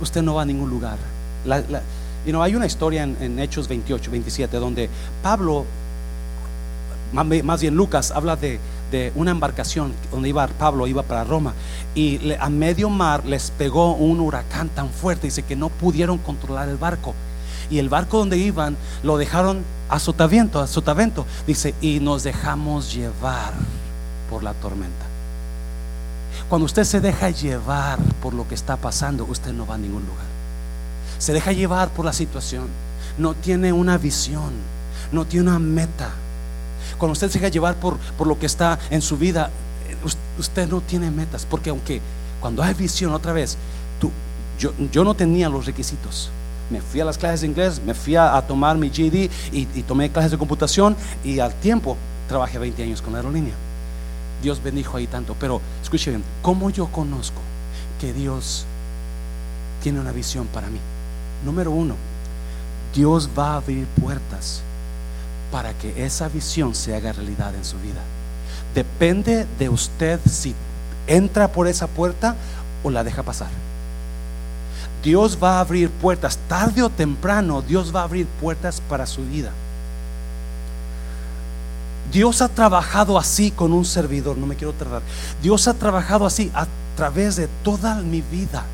usted 0.00 0.22
no 0.22 0.34
va 0.34 0.42
a 0.42 0.46
ningún 0.46 0.70
lugar. 0.70 0.98
hay 1.46 2.54
una 2.54 2.66
historia 2.66 3.02
en, 3.02 3.16
en, 3.20 3.38
Hechos 3.38 3.68
28, 3.68 4.10
27, 4.10 4.56
donde 4.56 4.88
Pablo, 5.22 5.64
más 7.12 7.60
bien 7.60 7.74
Lucas, 7.74 8.10
habla 8.10 8.36
de 8.36 8.58
de 8.94 9.12
una 9.16 9.32
embarcación 9.32 9.92
donde 10.12 10.28
iba 10.28 10.46
Pablo, 10.46 10.86
iba 10.86 11.02
para 11.02 11.24
Roma, 11.24 11.52
y 11.96 12.32
a 12.38 12.48
medio 12.48 12.88
mar 12.90 13.24
les 13.24 13.50
pegó 13.50 13.94
un 13.94 14.20
huracán 14.20 14.68
tan 14.68 14.88
fuerte, 14.88 15.26
dice 15.26 15.42
que 15.42 15.56
no 15.56 15.68
pudieron 15.68 16.18
controlar 16.18 16.68
el 16.68 16.76
barco. 16.76 17.12
Y 17.70 17.78
el 17.78 17.88
barco 17.88 18.18
donde 18.18 18.38
iban 18.38 18.76
lo 19.02 19.16
dejaron 19.16 19.64
a 19.88 19.98
sotavento, 19.98 20.60
a 20.60 20.66
sotavento, 20.66 21.26
dice, 21.46 21.74
y 21.80 22.00
nos 22.00 22.22
dejamos 22.22 22.92
llevar 22.92 23.52
por 24.30 24.42
la 24.42 24.54
tormenta. 24.54 25.06
Cuando 26.48 26.66
usted 26.66 26.84
se 26.84 27.00
deja 27.00 27.30
llevar 27.30 27.98
por 28.20 28.34
lo 28.34 28.46
que 28.48 28.54
está 28.54 28.76
pasando, 28.76 29.24
usted 29.24 29.52
no 29.52 29.66
va 29.66 29.76
a 29.76 29.78
ningún 29.78 30.02
lugar. 30.02 30.26
Se 31.18 31.32
deja 31.32 31.52
llevar 31.52 31.90
por 31.90 32.04
la 32.04 32.12
situación, 32.12 32.66
no 33.18 33.34
tiene 33.34 33.72
una 33.72 33.98
visión, 33.98 34.52
no 35.12 35.24
tiene 35.24 35.48
una 35.48 35.58
meta 35.58 36.10
cuando 36.98 37.12
usted 37.12 37.30
se 37.30 37.38
deja 37.38 37.48
llevar 37.48 37.76
por, 37.76 37.98
por 38.16 38.26
lo 38.26 38.38
que 38.38 38.46
está 38.46 38.78
en 38.90 39.02
su 39.02 39.16
vida, 39.16 39.50
eh, 39.88 39.96
usted 40.38 40.68
no 40.68 40.80
tiene 40.80 41.10
metas. 41.10 41.46
Porque 41.48 41.70
aunque 41.70 42.00
cuando 42.40 42.62
hay 42.62 42.74
visión 42.74 43.12
otra 43.12 43.32
vez, 43.32 43.56
tú, 44.00 44.10
yo, 44.58 44.72
yo 44.92 45.04
no 45.04 45.14
tenía 45.14 45.48
los 45.48 45.66
requisitos. 45.66 46.30
Me 46.70 46.80
fui 46.80 47.00
a 47.00 47.04
las 47.04 47.18
clases 47.18 47.42
de 47.42 47.48
inglés, 47.48 47.80
me 47.84 47.94
fui 47.94 48.16
a, 48.16 48.40
tomar 48.42 48.76
mi 48.78 48.88
GD 48.88 49.30
y, 49.52 49.66
tomé 49.86 50.10
clases 50.10 50.30
de 50.30 50.38
computación 50.38 50.96
y 51.22 51.38
al 51.38 51.54
tiempo 51.54 51.96
trabajé 52.28 52.58
20 52.58 52.82
años 52.82 53.02
con 53.02 53.12
la 53.12 53.18
aerolínea. 53.18 53.54
Dios 54.42 54.62
bendijo 54.62 54.96
ahí 54.96 55.06
tanto. 55.06 55.36
Pero 55.38 55.60
escuche 55.82 56.18
¿cómo 56.42 56.70
yo 56.70 56.86
conozco 56.86 57.40
que 58.00 58.12
Dios 58.12 58.64
tiene 59.82 60.00
una 60.00 60.12
visión 60.12 60.46
para 60.46 60.68
mí? 60.68 60.78
Número 61.44 61.70
uno, 61.70 61.96
Dios 62.94 63.28
va 63.38 63.52
a 63.52 63.56
abrir 63.56 63.86
puertas 64.00 64.62
para 65.50 65.72
que 65.74 66.04
esa 66.04 66.28
visión 66.28 66.74
se 66.74 66.94
haga 66.94 67.12
realidad 67.12 67.54
en 67.54 67.64
su 67.64 67.78
vida. 67.78 68.00
Depende 68.74 69.46
de 69.58 69.68
usted 69.68 70.18
si 70.28 70.54
entra 71.06 71.48
por 71.48 71.66
esa 71.68 71.86
puerta 71.86 72.34
o 72.82 72.90
la 72.90 73.04
deja 73.04 73.22
pasar. 73.22 73.48
Dios 75.04 75.38
va 75.40 75.58
a 75.58 75.60
abrir 75.60 75.90
puertas, 75.90 76.38
tarde 76.48 76.82
o 76.82 76.88
temprano, 76.88 77.60
Dios 77.60 77.94
va 77.94 78.00
a 78.00 78.04
abrir 78.04 78.26
puertas 78.40 78.80
para 78.88 79.06
su 79.06 79.22
vida. 79.22 79.50
Dios 82.10 82.40
ha 82.40 82.48
trabajado 82.48 83.18
así 83.18 83.50
con 83.50 83.72
un 83.72 83.84
servidor, 83.84 84.38
no 84.38 84.46
me 84.46 84.56
quiero 84.56 84.72
tardar. 84.72 85.02
Dios 85.42 85.68
ha 85.68 85.74
trabajado 85.74 86.24
así 86.24 86.50
a 86.54 86.66
través 86.96 87.36
de 87.36 87.48
toda 87.62 87.96
mi 87.96 88.22
vida. 88.22 88.64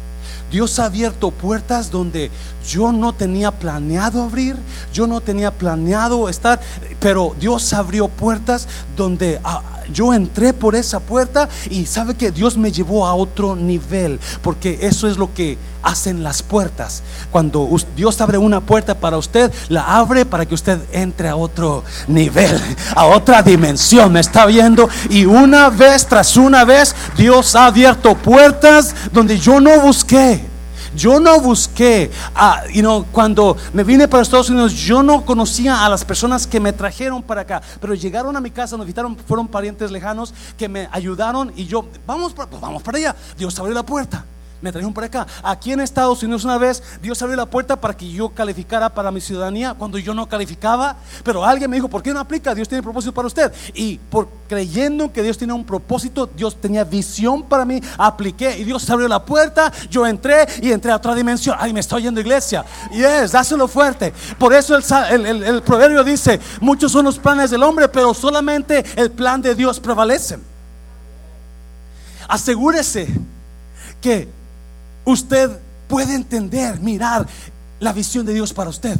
Dios 0.53 0.78
ha 0.78 0.87
abierto 0.87 1.31
puertas 1.31 1.91
donde 1.91 2.31
yo 2.68 2.93
no 2.93 3.12
tenía 3.12 3.51
planeado 3.51 4.22
abrir, 4.22 4.57
yo 4.93 5.07
no 5.07 5.20
tenía 5.20 5.51
planeado 5.51 6.28
estar, 6.28 6.61
pero 7.01 7.35
Dios 7.41 7.72
abrió 7.72 8.09
puertas 8.09 8.68
donde 8.97 9.41
ah, 9.43 9.62
yo 9.93 10.12
entré 10.14 10.53
por 10.53 10.74
esa 10.74 11.01
puerta 11.01 11.49
y 11.68 11.86
sabe 11.86 12.14
que 12.14 12.30
Dios 12.30 12.57
me 12.57 12.72
llevó 12.72 13.07
a 13.07 13.14
otro 13.14 13.57
nivel, 13.57 14.18
porque 14.43 14.78
eso 14.82 15.09
es 15.09 15.16
lo 15.16 15.32
que 15.34 15.59
hacen 15.82 16.22
las 16.22 16.43
puertas. 16.43 17.03
Cuando 17.30 17.68
Dios 17.97 18.20
abre 18.20 18.38
una 18.38 18.61
puerta 18.61 18.95
para 18.95 19.16
usted, 19.16 19.53
la 19.68 19.99
abre 19.99 20.24
para 20.26 20.47
que 20.47 20.55
usted 20.55 20.78
entre 20.93 21.28
a 21.28 21.36
otro 21.36 21.84
nivel, 22.09 22.61
a 22.95 23.07
otra 23.07 23.43
dimensión. 23.43 24.12
Me 24.12 24.20
está 24.20 24.47
viendo 24.47 24.88
y 25.09 25.24
una 25.24 25.70
vez 25.70 26.07
tras 26.07 26.36
una 26.36 26.64
vez 26.64 26.95
Dios 27.16 27.55
ha 27.55 27.66
abierto 27.66 28.14
puertas 28.16 28.95
donde 29.12 29.38
yo 29.38 29.61
no 29.61 29.80
busqué. 29.80 30.50
Yo 31.01 31.19
no 31.19 31.41
busqué, 31.41 32.11
ah, 32.35 32.63
you 32.75 32.83
know, 32.83 33.07
cuando 33.11 33.57
me 33.73 33.85
vine 33.85 34.07
para 34.07 34.23
Estados 34.23 34.51
Unidos, 34.51 34.75
yo 34.75 35.03
no 35.03 35.25
conocía 35.25 35.87
a 35.87 35.89
las 35.89 36.05
personas 36.05 36.47
que 36.47 36.61
me 36.61 36.75
trajeron 36.75 37.23
para 37.23 37.41
acá, 37.41 37.63
pero 37.81 37.95
llegaron 37.95 38.37
a 38.37 38.41
mi 38.43 38.51
casa, 38.51 38.77
nos 38.77 38.85
visitaron, 38.85 39.17
fueron 39.17 39.49
parientes 39.49 39.91
lejanos 39.91 40.35
que 40.59 40.69
me 40.69 40.91
ayudaron 40.93 41.55
y 41.57 41.65
yo, 41.65 41.87
vamos, 42.07 42.35
pues 42.35 42.49
vamos 42.61 42.83
para 42.83 42.99
allá. 42.99 43.17
Dios 43.39 43.59
abrió 43.59 43.75
la 43.75 43.83
puerta 43.83 44.27
me 44.61 44.73
trajeron 44.73 44.93
para 44.93 45.07
acá. 45.07 45.27
Aquí 45.43 45.73
en 45.73 45.81
Estados 45.81 46.23
Unidos 46.23 46.45
una 46.45 46.59
vez 46.59 46.83
Dios 47.03 47.21
abrió 47.23 47.37
la 47.37 47.47
puerta 47.47 47.81
para 47.81 47.97
que 47.97 48.11
yo 48.11 48.29
calificara 48.31 48.89
para 48.89 49.11
mi 49.11 49.21
ciudadanía 49.21 49.75
cuando 49.75 49.99
yo 49.99 50.15
no 50.15 50.29
calificaba, 50.29 50.97
pero 51.25 51.45
alguien 51.45 51.71
me 51.71 51.77
dijo, 51.77 51.89
¿por 51.89 52.03
qué 52.03 52.13
no 52.13 52.21
aplica? 52.21 52.55
Dios 52.55 52.69
tiene 52.69 52.83
propósito 52.83 53.13
para 53.13 53.27
usted. 53.27 53.53
Y 53.75 53.99
creyendo 54.49 55.13
que 55.13 55.23
Dios 55.23 55.39
tiene 55.39 55.53
un 55.53 55.65
propósito, 55.65 56.27
Dios 56.27 56.61
tenía 56.61 56.85
visión 56.85 57.43
para 57.43 57.65
mí, 57.65 57.81
apliqué 57.97 58.59
y 58.59 58.65
Dios 58.65 58.89
abrió 58.91 59.09
la 59.09 59.25
puerta, 59.25 59.73
yo 59.91 60.07
entré 60.07 60.47
y 60.61 60.73
entré 60.73 60.93
a 60.93 60.97
otra 60.97 61.15
dimensión. 61.15 61.57
Ay, 61.59 61.73
me 61.73 61.81
está 61.81 61.97
oyendo 61.97 62.21
iglesia. 62.21 62.65
Yes, 62.91 63.33
dáselo 63.33 63.69
fuerte. 63.69 64.13
Por 64.39 64.53
eso 64.53 64.77
el, 64.77 65.27
el 65.27 65.63
proverbio 65.63 66.05
dice, 66.05 66.41
muchos 66.61 66.93
son 66.93 67.05
los 67.05 67.19
planes 67.19 67.51
del 67.51 67.63
hombre, 67.63 67.89
pero 67.89 68.15
solamente 68.15 68.85
el 68.97 69.11
plan 69.11 69.41
de 69.41 69.55
Dios 69.55 69.81
prevalece. 69.81 70.39
Asegúrese 72.29 73.09
que 74.01 74.39
usted 75.05 75.51
puede 75.89 76.15
entender, 76.15 76.81
mirar 76.81 77.27
la 77.81 77.93
visión 77.93 78.25
de 78.27 78.35
Dios 78.35 78.53
para 78.53 78.71
usted. 78.71 78.99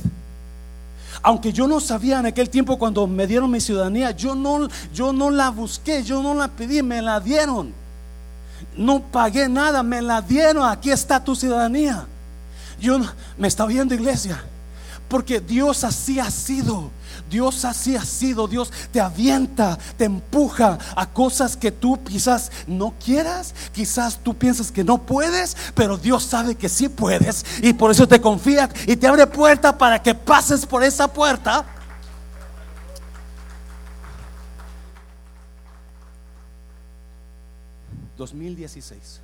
Aunque 1.23 1.53
yo 1.53 1.69
no 1.69 1.81
sabía 1.81 2.19
en 2.19 2.27
aquel 2.27 2.49
tiempo 2.49 2.79
cuando 2.79 3.07
me 3.07 3.27
dieron 3.27 3.51
mi 3.51 3.61
ciudadanía, 3.61 4.11
yo 4.13 4.35
no, 4.35 4.69
yo 4.95 5.13
no 5.13 5.31
la 5.31 5.51
busqué, 5.51 6.03
yo 6.03 6.23
no 6.23 6.35
la 6.35 6.49
pedí, 6.49 6.83
me 6.83 7.03
la 7.03 7.21
dieron. 7.21 7.75
No 8.77 9.03
pagué 9.03 9.49
nada, 9.49 9.83
me 9.83 10.01
la 10.01 10.23
dieron. 10.23 10.67
Aquí 10.69 10.91
está 10.91 11.23
tu 11.23 11.37
ciudadanía. 11.37 12.07
Yo 12.81 12.99
me 13.37 13.49
está 13.49 13.67
viendo 13.67 13.95
iglesia, 13.95 14.43
porque 15.09 15.41
Dios 15.41 15.85
así 15.85 16.19
ha 16.19 16.31
sido. 16.31 16.91
Dios 17.31 17.64
así 17.64 17.97
ha 17.97 18.05
sido, 18.05 18.49
Dios 18.49 18.72
te 18.93 19.01
avienta, 19.01 19.78
te 19.97 20.05
empuja 20.05 20.78
a 20.97 21.07
cosas 21.07 21.57
que 21.57 21.70
tú 21.70 22.03
quizás 22.05 22.51
no 22.66 22.95
quieras, 23.03 23.55
quizás 23.72 24.18
tú 24.18 24.35
piensas 24.35 24.72
que 24.72 24.83
no 24.85 24.99
puedes, 24.99 25.57
pero 25.74 25.97
Dios 25.97 26.24
sabe 26.24 26.57
que 26.57 26.68
sí 26.68 26.89
puedes. 26.89 27.47
Y 27.62 27.72
por 27.72 27.93
eso 27.93 28.07
te 28.09 28.20
confía 28.20 28.68
y 28.87 28.97
te 28.97 29.07
abre 29.07 29.26
puerta 29.26 29.78
para 29.78 30.03
que 30.03 30.14
pases 30.14 30.66
por 30.66 30.83
esa 30.83 31.09
puerta. 31.09 31.64
...2016... 38.18 39.18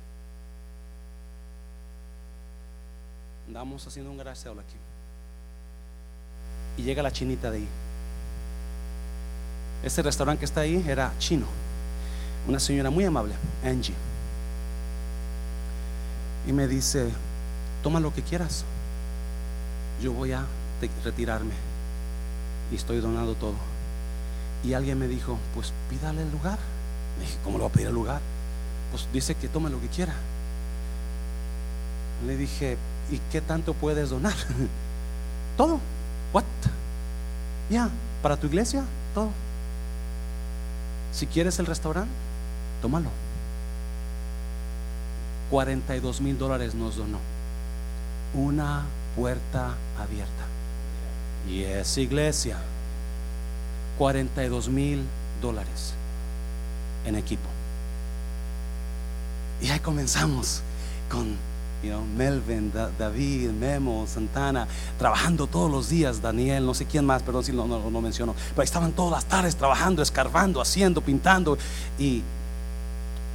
Andamos 3.45 3.85
haciendo 3.85 4.09
un 4.09 4.17
garaje 4.17 4.49
aquí... 4.49 4.75
...y 6.77 6.81
llega 6.81 7.03
la 7.03 7.11
chinita 7.11 7.51
de 7.51 7.57
ahí... 7.59 7.67
Ese 9.83 10.01
restaurante 10.01 10.39
que 10.39 10.45
está 10.45 10.61
ahí 10.61 10.83
era 10.87 11.13
chino. 11.19 11.45
Una 12.47 12.59
señora 12.59 12.89
muy 12.89 13.03
amable, 13.05 13.33
Angie. 13.63 13.93
Y 16.47 16.53
me 16.53 16.67
dice, 16.67 17.09
toma 17.83 17.99
lo 17.99 18.13
que 18.13 18.21
quieras. 18.21 18.63
Yo 20.01 20.13
voy 20.13 20.31
a 20.31 20.45
retirarme. 21.03 21.53
Y 22.71 22.75
estoy 22.75 22.99
donando 22.99 23.35
todo. 23.35 23.55
Y 24.63 24.73
alguien 24.73 24.97
me 24.97 25.07
dijo, 25.07 25.37
pues 25.53 25.73
pídale 25.89 26.21
el 26.21 26.31
lugar. 26.31 26.57
Le 27.19 27.25
dije, 27.25 27.37
¿cómo 27.43 27.57
lo 27.57 27.65
va 27.65 27.69
a 27.69 27.73
pedir 27.73 27.87
el 27.87 27.93
lugar? 27.93 28.21
Pues 28.91 29.07
dice 29.11 29.35
que 29.35 29.47
tome 29.47 29.69
lo 29.69 29.79
que 29.81 29.87
quiera. 29.87 30.13
Le 32.25 32.35
dije, 32.35 32.77
¿y 33.11 33.19
qué 33.31 33.41
tanto 33.41 33.73
puedes 33.73 34.09
donar? 34.09 34.35
todo. 35.57 35.79
What? 36.33 36.43
Ya, 37.69 37.89
para 38.21 38.37
tu 38.37 38.47
iglesia, 38.47 38.83
todo. 39.13 39.29
Si 41.17 41.25
quieres 41.25 41.57
el 41.57 41.65
restaurante, 41.65 42.11
tómalo. 42.79 43.09
42 45.49 46.21
mil 46.21 46.37
dólares 46.37 46.75
nos 46.75 46.95
donó. 46.95 47.17
Una 48.35 48.85
puerta 49.15 49.73
abierta. 49.99 50.45
Y 51.49 51.63
es 51.63 51.97
iglesia. 51.97 52.59
42 53.97 54.69
mil 54.69 55.07
dólares 55.41 55.95
en 57.03 57.15
equipo. 57.15 57.49
Y 59.59 59.69
ahí 59.69 59.79
comenzamos 59.79 60.61
con 61.09 61.35
Melvin, 62.17 62.71
David, 62.97 63.51
Memo, 63.51 64.05
Santana, 64.07 64.67
trabajando 64.97 65.47
todos 65.47 65.71
los 65.71 65.89
días, 65.89 66.21
Daniel, 66.21 66.65
no 66.65 66.73
sé 66.73 66.85
quién 66.85 67.05
más, 67.05 67.21
perdón 67.23 67.43
si 67.43 67.51
no, 67.51 67.67
no, 67.67 68.01
menciono, 68.01 68.35
pero 68.51 68.63
estaban 68.63 68.91
todas 68.91 69.11
las 69.11 69.25
tardes 69.25 69.55
trabajando, 69.55 70.01
escarbando, 70.01 70.59
haciendo, 70.61 71.01
pintando. 71.01 71.57
Y 71.99 72.23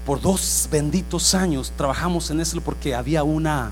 por 0.05 0.20
dos 0.20 0.68
benditos 0.70 1.34
años 1.34 1.72
trabajamos 1.76 2.30
en 2.30 2.40
eso 2.40 2.61
porque 2.61 2.95
había 2.95 3.22
una 3.22 3.70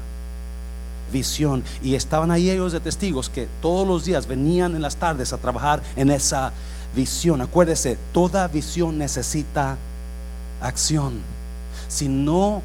visión 1.13 1.65
y 1.83 1.97
estaban 1.97 2.31
ahí 2.31 2.51
ellos 2.51 2.73
de 2.73 2.79
testigos 2.79 3.29
que 3.29 3.49
todos 3.61 3.87
los 3.87 4.05
días 4.05 4.29
venían 4.29 4.77
en 4.77 4.83
las 4.83 4.97
tardes 4.97 5.33
a 5.33 5.39
trabajar 5.39 5.83
en 5.97 6.11
esa 6.11 6.53
visión. 6.95 7.41
Acuérdese, 7.41 7.99
toda 8.13 8.47
visión 8.47 8.97
necesita 8.99 9.77
acción. 10.61 11.21
Si 11.89 12.09
no 12.09 12.63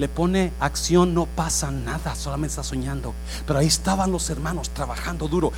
le 0.00 0.08
pone 0.08 0.50
acción, 0.60 1.12
no 1.12 1.26
pasa 1.26 1.70
nada, 1.70 2.14
solamente 2.14 2.52
está 2.52 2.62
soñando. 2.62 3.12
Pero 3.46 3.58
ahí 3.58 3.66
estaban 3.66 4.10
los 4.10 4.30
hermanos 4.30 4.70
trabajando 4.70 5.28
duro. 5.28 5.52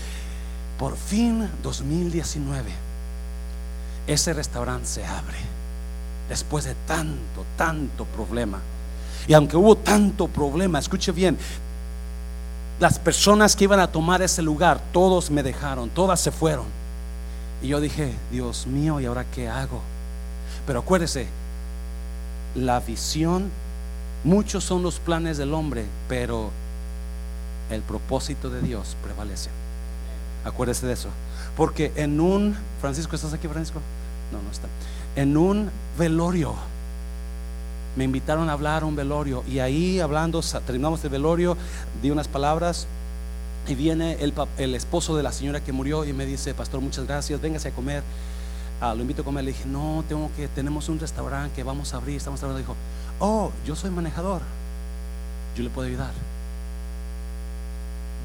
Por 0.81 0.97
fin, 0.97 1.49
2019, 1.63 2.73
ese 4.09 4.33
restaurante 4.33 4.89
se 4.89 5.07
abre. 5.07 5.39
Después 6.29 6.65
de 6.65 6.75
tanto, 6.89 7.47
tanto 7.57 8.05
problema. 8.05 8.59
Y 9.29 9.35
aunque 9.35 9.57
hubo 9.57 9.77
tanto 9.77 10.27
problema, 10.27 10.81
escuche 10.81 11.13
bien, 11.13 11.39
las 12.81 12.99
personas 12.99 13.55
que 13.55 13.63
iban 13.63 13.79
a 13.79 13.93
tomar 13.93 14.23
ese 14.23 14.43
lugar, 14.43 14.81
todos 14.93 15.31
me 15.31 15.45
dejaron, 15.45 15.89
todas 15.89 16.19
se 16.19 16.33
fueron. 16.33 16.67
Y 17.63 17.69
yo 17.69 17.81
dije, 17.81 18.13
Dios 18.33 18.67
mío, 18.67 18.99
¿y 18.99 19.07
ahora 19.07 19.25
qué 19.25 19.49
hago? 19.49 19.81
Pero 20.67 20.81
acuérdese, 20.81 21.29
la 22.57 22.81
visión 22.81 23.62
Muchos 24.25 24.63
son 24.63 24.83
los 24.83 25.01
planes 25.01 25.37
del 25.39 25.53
hombre, 25.53 25.85
pero 26.09 26.51
el 27.71 27.83
propósito 27.83 28.51
de 28.51 28.63
Dios 28.63 28.97
prevalece. 29.03 29.51
Acuérdese 30.45 30.87
de 30.87 30.93
eso. 30.93 31.09
Porque 31.57 31.93
en 31.97 32.21
un, 32.21 32.57
Francisco, 32.81 33.17
¿estás 33.17 33.33
aquí, 33.33 33.49
Francisco? 33.49 33.81
No, 34.33 34.41
no 34.41 34.51
está. 34.51 34.69
En 35.17 35.37
un 35.37 35.71
velorio, 35.99 36.55
me 37.97 38.05
invitaron 38.05 38.49
a 38.49 38.53
hablar 38.53 38.85
un 38.85 38.97
velorio 38.97 39.45
y 39.47 39.59
ahí 39.59 40.01
hablando, 40.01 40.41
terminamos 40.65 41.05
el 41.05 41.11
velorio, 41.11 41.57
di 42.01 42.11
unas 42.11 42.29
palabras 42.29 42.87
y 43.67 43.75
viene 43.75 44.17
el, 44.21 44.33
el 44.57 44.75
esposo 44.75 45.17
de 45.17 45.23
la 45.23 45.33
señora 45.33 45.63
que 45.63 45.73
murió 45.73 46.05
y 46.05 46.13
me 46.13 46.27
dice, 46.27 46.55
pastor, 46.55 46.81
muchas 46.81 47.07
gracias, 47.07 47.41
véngase 47.41 47.69
a 47.69 47.73
comer. 47.73 48.03
Ah, 48.81 48.95
lo 48.95 49.03
invito 49.03 49.23
a 49.23 49.25
comer. 49.25 49.45
Le 49.45 49.53
dije, 49.53 49.67
no, 49.67 50.05
tengo 50.09 50.31
que, 50.37 50.49
tenemos 50.49 50.89
un 50.89 50.99
restaurante 50.99 51.55
que 51.55 51.63
vamos 51.63 51.95
a 51.95 51.99
abrir, 51.99 52.17
estamos 52.17 52.41
trabajando. 52.41 52.67
Dijo, 52.67 52.77
oh, 53.23 53.53
yo 53.65 53.77
soy 53.77 53.91
manejador, 53.91 54.43
yo 55.57 55.63
le 55.63 55.71
puedo 55.71 55.87
ayudar. 55.87 56.11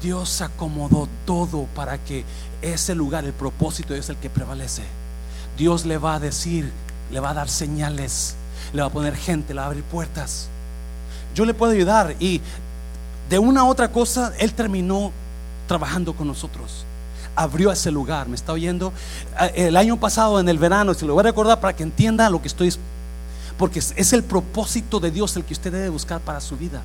Dios 0.02 0.40
acomodó 0.40 1.08
todo 1.24 1.66
para 1.74 1.98
que 1.98 2.24
ese 2.62 2.96
lugar, 2.96 3.24
el 3.24 3.32
propósito 3.32 3.94
es 3.94 4.08
el 4.08 4.16
que 4.16 4.28
prevalece. 4.28 4.82
Dios 5.56 5.86
le 5.86 5.98
va 5.98 6.14
a 6.14 6.20
decir, 6.20 6.72
le 7.12 7.20
va 7.20 7.30
a 7.30 7.34
dar 7.34 7.48
señales, 7.48 8.34
le 8.72 8.82
va 8.82 8.88
a 8.88 8.92
poner 8.92 9.14
gente, 9.14 9.54
le 9.54 9.60
va 9.60 9.66
a 9.66 9.68
abrir 9.68 9.84
puertas. 9.84 10.48
Yo 11.32 11.44
le 11.44 11.54
puedo 11.54 11.72
ayudar 11.72 12.16
y 12.18 12.40
de 13.30 13.38
una 13.38 13.64
u 13.64 13.68
otra 13.68 13.92
cosa, 13.92 14.32
Él 14.38 14.52
terminó 14.52 15.12
trabajando 15.68 16.12
con 16.12 16.26
nosotros. 16.26 16.84
Abrió 17.36 17.70
ese 17.70 17.92
lugar, 17.92 18.28
¿me 18.28 18.34
está 18.34 18.52
oyendo? 18.52 18.92
El 19.54 19.76
año 19.76 19.96
pasado, 19.96 20.40
en 20.40 20.48
el 20.48 20.58
verano, 20.58 20.92
se 20.94 21.06
lo 21.06 21.14
voy 21.14 21.20
a 21.20 21.24
recordar 21.24 21.60
para 21.60 21.76
que 21.76 21.84
entienda 21.84 22.28
lo 22.30 22.42
que 22.42 22.48
estoy 22.48 22.72
porque 23.58 23.80
es 23.80 24.12
el 24.12 24.22
propósito 24.22 25.00
de 25.00 25.10
Dios 25.10 25.36
el 25.36 25.44
que 25.44 25.52
usted 25.52 25.72
debe 25.72 25.88
buscar 25.88 26.20
para 26.20 26.40
su 26.40 26.56
vida. 26.56 26.82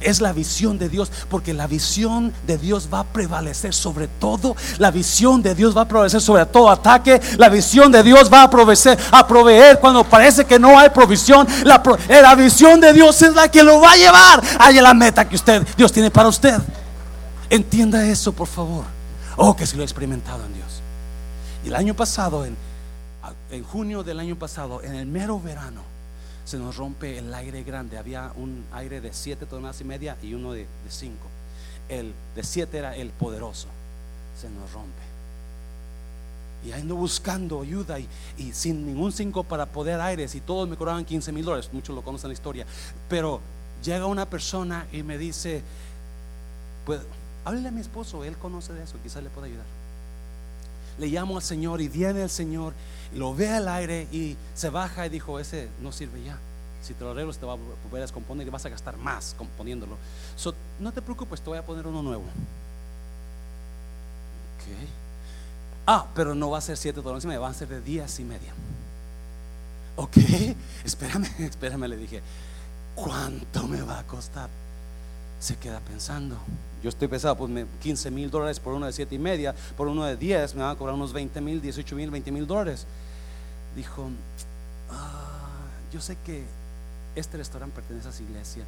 Es 0.00 0.20
la 0.20 0.32
visión 0.32 0.78
de 0.78 0.88
Dios, 0.88 1.10
porque 1.28 1.52
la 1.52 1.66
visión 1.66 2.32
de 2.46 2.58
Dios 2.58 2.88
va 2.92 3.00
a 3.00 3.04
prevalecer 3.04 3.74
sobre 3.74 4.06
todo. 4.06 4.54
La 4.78 4.90
visión 4.90 5.42
de 5.42 5.54
Dios 5.54 5.76
va 5.76 5.82
a 5.82 5.88
prevalecer 5.88 6.20
sobre 6.20 6.46
todo 6.46 6.70
ataque. 6.70 7.20
La 7.36 7.48
visión 7.48 7.90
de 7.90 8.02
Dios 8.02 8.32
va 8.32 8.44
a 8.44 8.50
proveer, 8.50 8.98
a 9.10 9.26
proveer 9.26 9.80
cuando 9.80 10.04
parece 10.04 10.44
que 10.44 10.58
no 10.58 10.78
hay 10.78 10.90
provisión. 10.90 11.46
La, 11.64 11.82
eh, 12.08 12.22
la 12.22 12.34
visión 12.34 12.80
de 12.80 12.92
Dios 12.92 13.20
es 13.22 13.34
la 13.34 13.48
que 13.48 13.62
lo 13.62 13.80
va 13.80 13.92
a 13.92 13.96
llevar 13.96 14.42
a 14.58 14.70
la 14.70 14.94
meta 14.94 15.28
que 15.28 15.36
usted, 15.36 15.66
Dios 15.76 15.90
tiene 15.90 16.10
para 16.10 16.28
usted. 16.28 16.60
Entienda 17.50 18.06
eso, 18.06 18.32
por 18.32 18.46
favor. 18.46 18.84
Oh, 19.36 19.56
que 19.56 19.66
si 19.66 19.76
lo 19.76 19.82
he 19.82 19.84
experimentado 19.84 20.44
en 20.44 20.54
Dios. 20.54 20.82
Y 21.64 21.68
el 21.68 21.74
año 21.74 21.94
pasado, 21.94 22.44
en, 22.44 22.56
en 23.50 23.64
junio 23.64 24.02
del 24.04 24.20
año 24.20 24.36
pasado, 24.36 24.82
en 24.82 24.94
el 24.94 25.06
mero 25.06 25.40
verano, 25.40 25.97
se 26.48 26.56
nos 26.56 26.78
rompe 26.78 27.18
el 27.18 27.34
aire 27.34 27.62
grande. 27.62 27.98
Había 27.98 28.32
un 28.34 28.64
aire 28.72 29.02
de 29.02 29.12
7 29.12 29.44
toneladas 29.44 29.82
y 29.82 29.84
media 29.84 30.16
y 30.22 30.32
uno 30.32 30.52
de 30.52 30.66
5. 30.88 31.14
El 31.90 32.14
de 32.34 32.42
7 32.42 32.78
era 32.78 32.96
el 32.96 33.10
poderoso. 33.10 33.68
Se 34.40 34.48
nos 34.48 34.72
rompe. 34.72 35.02
Y 36.64 36.72
ando 36.72 36.96
buscando 36.96 37.60
ayuda 37.60 37.98
y, 37.98 38.08
sin 38.54 38.86
ningún 38.86 39.12
5 39.12 39.44
para 39.44 39.66
poder 39.66 40.00
aires 40.00 40.34
y 40.34 40.40
todos 40.40 40.66
me 40.66 40.76
cobraban 40.76 41.04
15 41.04 41.32
mil 41.32 41.44
dólares. 41.44 41.68
Muchos 41.70 41.94
lo 41.94 42.00
conocen 42.00 42.28
la 42.28 42.34
historia. 42.34 42.64
Pero 43.10 43.42
llega 43.84 44.06
una 44.06 44.24
persona 44.24 44.86
y 44.90 45.02
me 45.02 45.18
dice, 45.18 45.62
pues, 46.86 47.02
háblele 47.44 47.68
a 47.68 47.72
mi 47.72 47.82
esposo, 47.82 48.24
él 48.24 48.38
conoce 48.38 48.72
de 48.72 48.84
eso, 48.84 48.96
quizás 49.02 49.22
le 49.22 49.28
pueda 49.28 49.48
ayudar. 49.48 49.66
Le 50.98 51.08
llamo 51.08 51.36
al 51.36 51.42
Señor 51.42 51.82
y 51.82 51.88
viene 51.88 52.22
el 52.22 52.30
Señor 52.30 52.72
lo 53.14 53.34
ve 53.34 53.48
al 53.48 53.68
aire 53.68 54.06
y 54.12 54.36
se 54.54 54.70
baja 54.70 55.06
y 55.06 55.08
dijo, 55.08 55.38
ese 55.38 55.68
no 55.80 55.92
sirve 55.92 56.22
ya. 56.22 56.38
Si 56.82 56.94
te 56.94 57.04
lo 57.04 57.10
arreglo, 57.10 57.32
te 57.34 57.44
va 57.44 57.54
a 57.54 57.56
volver 57.56 58.02
descomponer 58.02 58.46
y 58.46 58.50
vas 58.50 58.64
a 58.64 58.68
gastar 58.68 58.96
más 58.96 59.34
componiéndolo. 59.36 59.96
no 60.78 60.92
te 60.92 61.02
preocupes, 61.02 61.40
te 61.40 61.50
voy 61.50 61.58
a 61.58 61.66
poner 61.66 61.86
uno 61.86 62.02
nuevo. 62.02 62.22
Ok. 64.56 64.88
Ah, 65.86 66.06
pero 66.14 66.34
no 66.34 66.50
va 66.50 66.58
a 66.58 66.60
ser 66.60 66.76
siete 66.76 67.00
dólares 67.00 67.24
y 67.24 67.28
media, 67.28 67.40
va 67.40 67.48
a 67.48 67.54
ser 67.54 67.68
de 67.68 67.80
días 67.80 68.18
y 68.20 68.24
media. 68.24 68.52
Ok, 69.96 70.16
espérame, 70.84 71.28
espérame, 71.38 71.88
le 71.88 71.96
dije, 71.96 72.22
¿cuánto 72.94 73.66
me 73.66 73.82
va 73.82 73.98
a 73.98 74.04
costar? 74.04 74.48
Se 75.40 75.56
queda 75.56 75.80
pensando. 75.80 76.36
Yo 76.82 76.88
estoy 76.88 77.08
pesado, 77.08 77.36
pues 77.36 77.66
15 77.82 78.10
mil 78.10 78.30
dólares 78.30 78.60
por 78.60 78.74
uno 78.74 78.86
de 78.86 78.92
siete 78.92 79.14
y 79.14 79.18
media, 79.18 79.54
por 79.76 79.88
uno 79.88 80.04
de 80.04 80.16
10 80.16 80.54
me 80.54 80.62
van 80.62 80.72
a 80.72 80.78
cobrar 80.78 80.94
unos 80.94 81.12
20 81.12 81.40
mil, 81.40 81.60
18 81.60 81.96
mil, 81.96 82.10
20 82.10 82.30
mil 82.30 82.46
dólares. 82.46 82.86
Dijo, 83.74 84.08
ah, 84.90 85.66
yo 85.92 86.00
sé 86.00 86.16
que 86.24 86.44
este 87.16 87.36
restaurante 87.36 87.74
pertenece 87.74 88.08
a 88.08 88.10
esa 88.10 88.22
iglesia. 88.22 88.64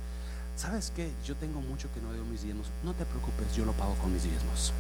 ¿Sabes 0.57 0.93
qué? 0.95 1.11
Yo 1.25 1.37
tengo 1.37 1.61
mucho 1.61 1.89
que 1.95 2.01
no 2.01 2.11
veo 2.11 2.25
mis 2.25 2.43
diezmos. 2.43 2.67
No 2.83 2.93
te 2.95 3.05
preocupes, 3.05 3.55
yo 3.57 3.65
lo 3.65 3.73
pago 3.73 3.95
con 3.95 4.13
mis 4.13 4.25
diezmos. 4.25 4.73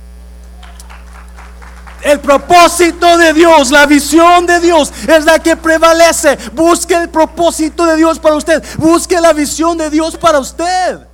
El 2.03 2.18
propósito 2.20 3.18
de 3.18 3.32
Dios, 3.32 3.70
la 3.70 3.86
visión 3.86 4.47
de 4.47 4.59
Dios 4.59 4.93
es 5.07 5.24
la 5.24 5.38
que 5.38 5.57
prevalece. 5.57 6.36
Busque 6.53 6.95
el 6.95 7.09
propósito 7.11 7.84
de 7.86 7.97
Dios 7.97 8.18
para 8.18 8.36
usted. 8.36 8.62
Busque 8.78 9.20
la 9.20 9.32
visión 9.32 9.76
de 9.78 9.91
Dios 9.91 10.16
para 10.16 10.38
usted. 10.38 11.09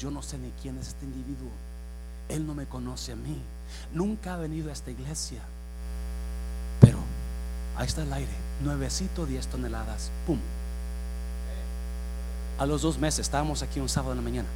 Yo 0.00 0.10
no 0.10 0.22
sé 0.22 0.38
ni 0.38 0.50
quién 0.62 0.78
es 0.78 0.88
este 0.88 1.04
individuo. 1.04 1.50
Él 2.30 2.46
no 2.46 2.54
me 2.54 2.64
conoce 2.64 3.12
a 3.12 3.16
mí. 3.16 3.36
Nunca 3.92 4.32
ha 4.32 4.36
venido 4.38 4.70
a 4.70 4.72
esta 4.72 4.90
iglesia. 4.90 5.42
Pero 6.80 6.98
ahí 7.76 7.86
está 7.86 8.02
el 8.02 8.12
aire. 8.12 8.32
Nuevecito, 8.64 9.26
10 9.26 9.46
toneladas. 9.48 10.10
¡Pum! 10.26 10.38
A 12.58 12.64
los 12.64 12.80
dos 12.80 12.98
meses, 12.98 13.20
estábamos 13.20 13.62
aquí 13.62 13.78
un 13.78 13.90
sábado 13.90 14.12
en 14.12 14.18
la 14.18 14.24
mañana. 14.24 14.48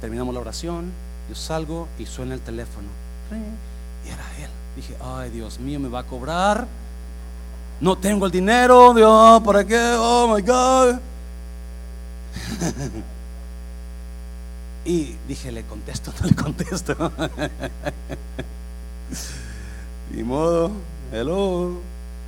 Terminamos 0.00 0.32
la 0.32 0.40
oración. 0.40 0.92
Yo 1.28 1.34
salgo 1.34 1.88
y 1.98 2.06
suena 2.06 2.34
el 2.34 2.40
teléfono. 2.40 2.86
Y 4.04 4.08
era 4.08 4.24
él. 4.38 4.50
Dije, 4.76 4.96
ay 5.02 5.30
Dios 5.30 5.58
mío, 5.58 5.80
me 5.80 5.88
va 5.88 6.00
a 6.00 6.06
cobrar. 6.06 6.68
No 7.80 7.98
tengo 7.98 8.26
el 8.26 8.32
dinero. 8.32 8.94
Dios, 8.94 9.42
¿para 9.42 9.64
qué? 9.64 9.96
Oh 9.98 10.32
my 10.32 10.42
God. 10.42 11.09
y 14.84 15.16
dije, 15.28 15.52
le 15.52 15.64
contesto, 15.64 16.12
no 16.20 16.26
le 16.26 16.34
contesto. 16.34 16.96
Ni 20.12 20.22
modo, 20.22 20.70
hello. 21.12 21.80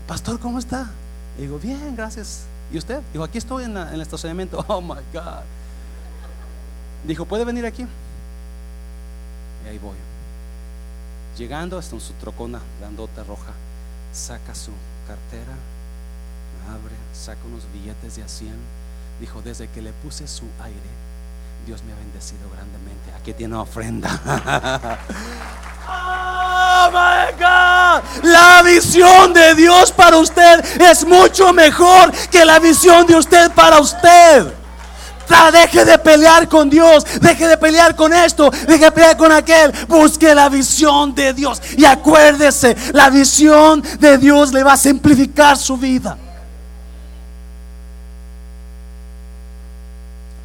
Pastor, 0.06 0.38
¿cómo 0.38 0.58
está? 0.58 0.90
digo, 1.38 1.58
bien, 1.58 1.96
gracias. 1.96 2.42
¿Y 2.72 2.78
usted? 2.78 3.00
Dijo, 3.12 3.24
aquí 3.24 3.38
estoy 3.38 3.64
en, 3.64 3.76
el 3.76 4.00
estacionamiento. 4.00 4.64
Oh 4.68 4.80
my 4.80 5.00
God. 5.12 5.42
Dijo, 7.06 7.24
¿puede 7.24 7.44
venir 7.44 7.66
aquí? 7.66 7.86
Y 9.64 9.68
ahí 9.68 9.78
voy. 9.78 9.96
Llegando 11.36 11.78
hasta 11.78 11.98
su 11.98 12.12
trocona 12.14 12.60
grandota 12.78 13.24
roja, 13.24 13.52
saca 14.12 14.54
su 14.54 14.70
cartera, 15.08 15.54
abre, 16.68 16.94
saca 17.14 17.40
unos 17.46 17.62
billetes 17.72 18.16
de 18.16 18.22
a 18.22 18.28
100 18.28 18.81
Dijo, 19.20 19.40
desde 19.42 19.68
que 19.68 19.82
le 19.82 19.92
puse 19.92 20.26
su 20.26 20.44
aire, 20.62 20.78
Dios 21.66 21.82
me 21.84 21.92
ha 21.92 21.96
bendecido 21.96 22.50
grandemente. 22.50 23.12
Aquí 23.18 23.32
tiene 23.32 23.54
ofrenda. 23.56 24.10
oh 25.88 26.90
my 26.90 27.32
God. 27.38 28.24
La 28.24 28.62
visión 28.62 29.32
de 29.32 29.54
Dios 29.54 29.92
para 29.92 30.16
usted 30.16 30.64
es 30.80 31.04
mucho 31.06 31.52
mejor 31.52 32.10
que 32.30 32.44
la 32.44 32.58
visión 32.58 33.06
de 33.06 33.16
usted 33.16 33.52
para 33.52 33.80
usted. 33.80 34.62
Deje 35.52 35.84
de 35.84 35.98
pelear 35.98 36.48
con 36.48 36.68
Dios, 36.68 37.04
deje 37.20 37.48
de 37.48 37.56
pelear 37.56 37.96
con 37.96 38.12
esto, 38.12 38.50
deje 38.50 38.84
de 38.84 38.92
pelear 38.92 39.16
con 39.16 39.32
aquel. 39.32 39.72
Busque 39.88 40.34
la 40.34 40.48
visión 40.48 41.14
de 41.14 41.32
Dios 41.32 41.60
y 41.76 41.84
acuérdese, 41.84 42.76
la 42.92 43.10
visión 43.10 43.82
de 43.98 44.18
Dios 44.18 44.52
le 44.52 44.62
va 44.62 44.74
a 44.74 44.76
simplificar 44.76 45.56
su 45.56 45.76
vida. 45.76 46.16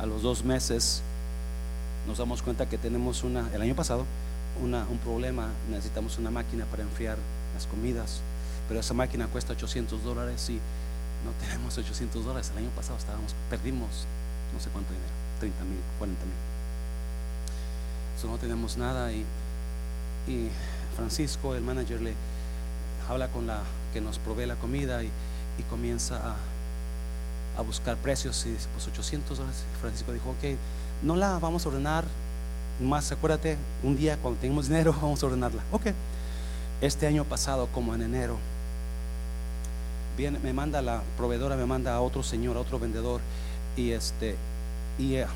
Dos 0.05 0.43
meses 0.43 1.01
nos 2.07 2.17
damos 2.17 2.41
cuenta 2.41 2.67
que 2.67 2.77
tenemos 2.77 3.23
una, 3.23 3.49
el 3.53 3.61
año 3.61 3.75
pasado, 3.75 4.05
una, 4.63 4.85
un 4.89 4.97
problema, 4.99 5.49
necesitamos 5.69 6.17
una 6.17 6.31
máquina 6.31 6.65
para 6.65 6.83
enfriar 6.83 7.17
las 7.53 7.65
comidas, 7.67 8.21
pero 8.67 8.79
esa 8.79 8.93
máquina 8.93 9.27
cuesta 9.27 9.53
800 9.53 10.03
dólares 10.03 10.49
y 10.49 10.53
no 10.53 11.31
tenemos 11.41 11.77
800 11.77 12.23
dólares. 12.25 12.51
El 12.51 12.63
año 12.63 12.69
pasado 12.75 12.97
estábamos, 12.97 13.35
perdimos 13.49 14.05
no 14.53 14.59
sé 14.59 14.69
cuánto 14.69 14.91
dinero, 14.93 15.11
30 15.39 15.63
mil, 15.65 15.79
40 15.99 16.25
mil. 16.25 16.33
So, 18.21 18.27
no 18.27 18.37
tenemos 18.37 18.77
nada 18.77 19.11
y, 19.11 19.25
y 20.27 20.49
Francisco, 20.95 21.55
el 21.55 21.61
manager, 21.61 22.01
le 22.01 22.13
habla 23.09 23.27
con 23.27 23.47
la 23.47 23.61
que 23.93 24.01
nos 24.01 24.17
provee 24.19 24.45
la 24.45 24.55
comida 24.55 25.03
y, 25.03 25.07
y 25.07 25.63
comienza 25.69 26.17
a 26.17 26.35
a 27.57 27.61
buscar 27.61 27.97
precios 27.97 28.45
y 28.45 28.55
pues 28.73 28.87
800 28.87 29.37
dólares. 29.37 29.63
Francisco 29.81 30.13
dijo, 30.13 30.29
ok, 30.29 30.57
no 31.03 31.15
la 31.15 31.39
vamos 31.39 31.65
a 31.65 31.69
ordenar, 31.69 32.05
más 32.79 33.11
acuérdate, 33.11 33.57
un 33.83 33.97
día 33.97 34.17
cuando 34.17 34.39
tengamos 34.39 34.67
dinero 34.69 34.93
vamos 34.93 35.21
a 35.21 35.25
ordenarla. 35.25 35.63
Ok, 35.71 35.87
este 36.81 37.07
año 37.07 37.23
pasado, 37.23 37.67
como 37.73 37.95
en 37.95 38.03
enero, 38.03 38.37
viene, 40.15 40.39
me 40.39 40.53
manda 40.53 40.81
la 40.81 41.01
proveedora, 41.17 41.55
me 41.55 41.65
manda 41.65 41.95
a 41.95 42.01
otro 42.01 42.23
señor, 42.23 42.57
a 42.57 42.61
otro 42.61 42.79
vendedor, 42.79 43.21
y 43.75 43.91
este, 43.91 44.35
y 44.99 45.15
eh, 45.15 45.27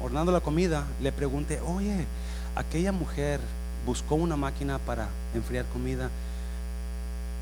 ordenando 0.00 0.32
la 0.32 0.40
comida, 0.40 0.84
le 1.02 1.12
pregunté, 1.12 1.60
oye, 1.60 2.06
aquella 2.54 2.92
mujer 2.92 3.40
buscó 3.84 4.14
una 4.14 4.36
máquina 4.36 4.78
para 4.78 5.08
enfriar 5.34 5.66
comida, 5.66 6.10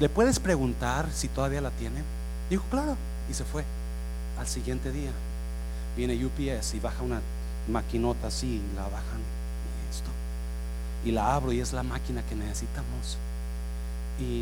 ¿le 0.01 0.09
puedes 0.09 0.41
preguntar 0.41 1.09
si 1.13 1.29
todavía 1.29 1.61
la 1.61 1.71
tiene? 1.71 2.03
Dijo, 2.51 2.65
claro, 2.71 2.97
y 3.31 3.35
se 3.35 3.45
fue. 3.45 3.65
Al 4.39 4.47
siguiente 4.47 4.91
día 4.91 5.11
viene 5.97 6.15
UPS 6.25 6.75
y 6.75 6.81
baja 6.81 7.03
una 7.03 7.21
maquinota 7.69 8.29
así, 8.29 8.47
y 8.57 8.77
la 8.77 8.83
bajan 8.83 9.21
y 9.21 9.91
esto. 9.91 10.11
Y 11.05 11.13
la 11.13 11.35
abro 11.35 11.53
y 11.53 11.61
es 11.61 11.73
la 11.73 11.83
máquina 11.83 12.23
que 12.23 12.35
necesitamos. 12.35 13.19
Y 14.19 14.41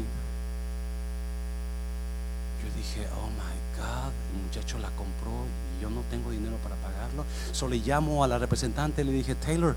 yo 2.62 2.68
dije, 2.76 3.07
oh 3.20 3.28
my 3.30 3.80
God, 3.80 4.12
el 4.34 4.45
muchacho 4.45 4.78
la 4.78 4.88
compró 4.90 5.32
y 5.78 5.82
yo 5.82 5.90
no 5.90 6.03
tengo 6.11 6.30
dinero 6.30 6.57
para 6.62 6.76
pagarlo. 6.76 7.24
Solo 7.53 7.74
le 7.74 7.80
llamo 7.80 8.22
a 8.22 8.28
la 8.28 8.38
representante 8.38 9.03
y 9.03 9.05
le 9.05 9.12
dije, 9.12 9.34
Taylor, 9.34 9.74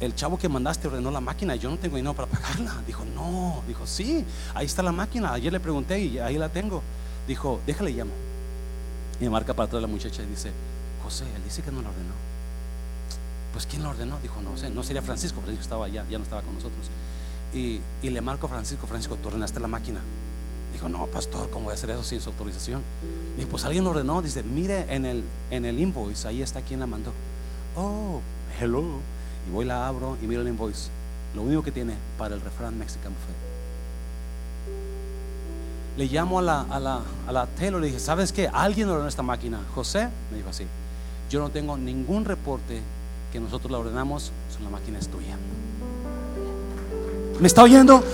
el 0.00 0.14
chavo 0.14 0.38
que 0.38 0.48
mandaste 0.48 0.88
ordenó 0.88 1.10
la 1.10 1.20
máquina 1.20 1.56
y 1.56 1.58
yo 1.58 1.70
no 1.70 1.76
tengo 1.76 1.96
dinero 1.96 2.14
para 2.14 2.28
pagarla. 2.28 2.74
Dijo, 2.86 3.04
no, 3.04 3.62
dijo, 3.66 3.86
sí, 3.86 4.24
ahí 4.54 4.66
está 4.66 4.82
la 4.82 4.92
máquina. 4.92 5.32
Ayer 5.32 5.52
le 5.52 5.60
pregunté 5.60 6.00
y 6.00 6.18
ahí 6.18 6.38
la 6.38 6.48
tengo. 6.48 6.82
Dijo, 7.26 7.60
déjale 7.66 7.90
llamo. 7.90 8.12
Y 9.20 9.24
me 9.24 9.30
marca 9.30 9.54
para 9.54 9.66
atrás 9.66 9.82
la 9.82 9.88
muchacha 9.88 10.22
y 10.22 10.26
dice, 10.26 10.50
José, 11.02 11.24
él 11.34 11.42
dice 11.44 11.62
que 11.62 11.70
no 11.70 11.82
lo 11.82 11.88
ordenó. 11.88 12.14
Pues 13.52 13.66
¿quién 13.66 13.82
lo 13.82 13.90
ordenó? 13.90 14.18
Dijo, 14.20 14.40
no 14.42 14.56
sé, 14.56 14.70
no 14.70 14.82
sería 14.82 15.02
Francisco, 15.02 15.40
Francisco 15.40 15.62
estaba 15.62 15.86
allá, 15.86 16.04
ya 16.08 16.18
no 16.18 16.24
estaba 16.24 16.42
con 16.42 16.54
nosotros. 16.54 16.86
Y, 17.52 17.80
le 18.02 18.20
marco 18.20 18.46
a 18.46 18.50
Francisco, 18.50 18.86
Francisco, 18.86 19.16
tú 19.16 19.28
ordenaste 19.28 19.58
la 19.58 19.68
máquina. 19.68 20.00
Dijo, 20.72 20.88
no, 20.88 21.06
pastor, 21.06 21.50
¿cómo 21.50 21.64
voy 21.64 21.72
a 21.72 21.74
hacer 21.74 21.90
eso 21.90 22.04
sin 22.04 22.20
su 22.20 22.30
autorización? 22.30 22.82
Dijo, 23.36 23.48
pues 23.48 23.64
alguien 23.64 23.84
lo 23.84 23.90
ordenó. 23.90 24.22
Dice, 24.22 24.42
mire 24.42 24.94
en 24.94 25.06
el, 25.06 25.24
en 25.50 25.64
el 25.64 25.80
invoice, 25.80 26.28
ahí 26.28 26.42
está 26.42 26.60
quien 26.60 26.80
la 26.80 26.86
mandó. 26.86 27.12
Oh, 27.74 28.20
hello. 28.60 28.84
Y 29.48 29.50
voy, 29.50 29.64
la 29.64 29.88
abro 29.88 30.16
y 30.22 30.26
miro 30.26 30.42
el 30.42 30.48
invoice. 30.48 30.90
Lo 31.34 31.42
único 31.42 31.62
que 31.62 31.72
tiene 31.72 31.94
para 32.18 32.34
el 32.34 32.40
refrán 32.40 32.78
Mexican 32.78 33.12
Buffet 33.12 33.58
le 35.98 36.06
llamo 36.06 36.38
a 36.38 36.42
la, 36.42 36.60
a 36.70 36.78
la, 36.78 37.00
a 37.26 37.32
la 37.32 37.46
Taylor 37.46 37.80
y 37.80 37.82
le 37.82 37.86
dije, 37.88 37.98
¿sabes 37.98 38.32
qué? 38.32 38.48
Alguien 38.52 38.88
ordenó 38.88 39.08
esta 39.08 39.24
máquina. 39.24 39.58
José 39.74 40.08
me 40.30 40.36
dijo 40.36 40.48
así, 40.48 40.64
yo 41.28 41.40
no 41.40 41.50
tengo 41.50 41.76
ningún 41.76 42.24
reporte 42.24 42.80
que 43.32 43.40
nosotros 43.40 43.72
la 43.72 43.78
ordenamos, 43.78 44.30
la 44.62 44.70
máquina 44.70 45.00
es 45.00 45.08
tuya. 45.08 45.36
¿Me 47.40 47.48
está 47.48 47.64
oyendo? 47.64 48.04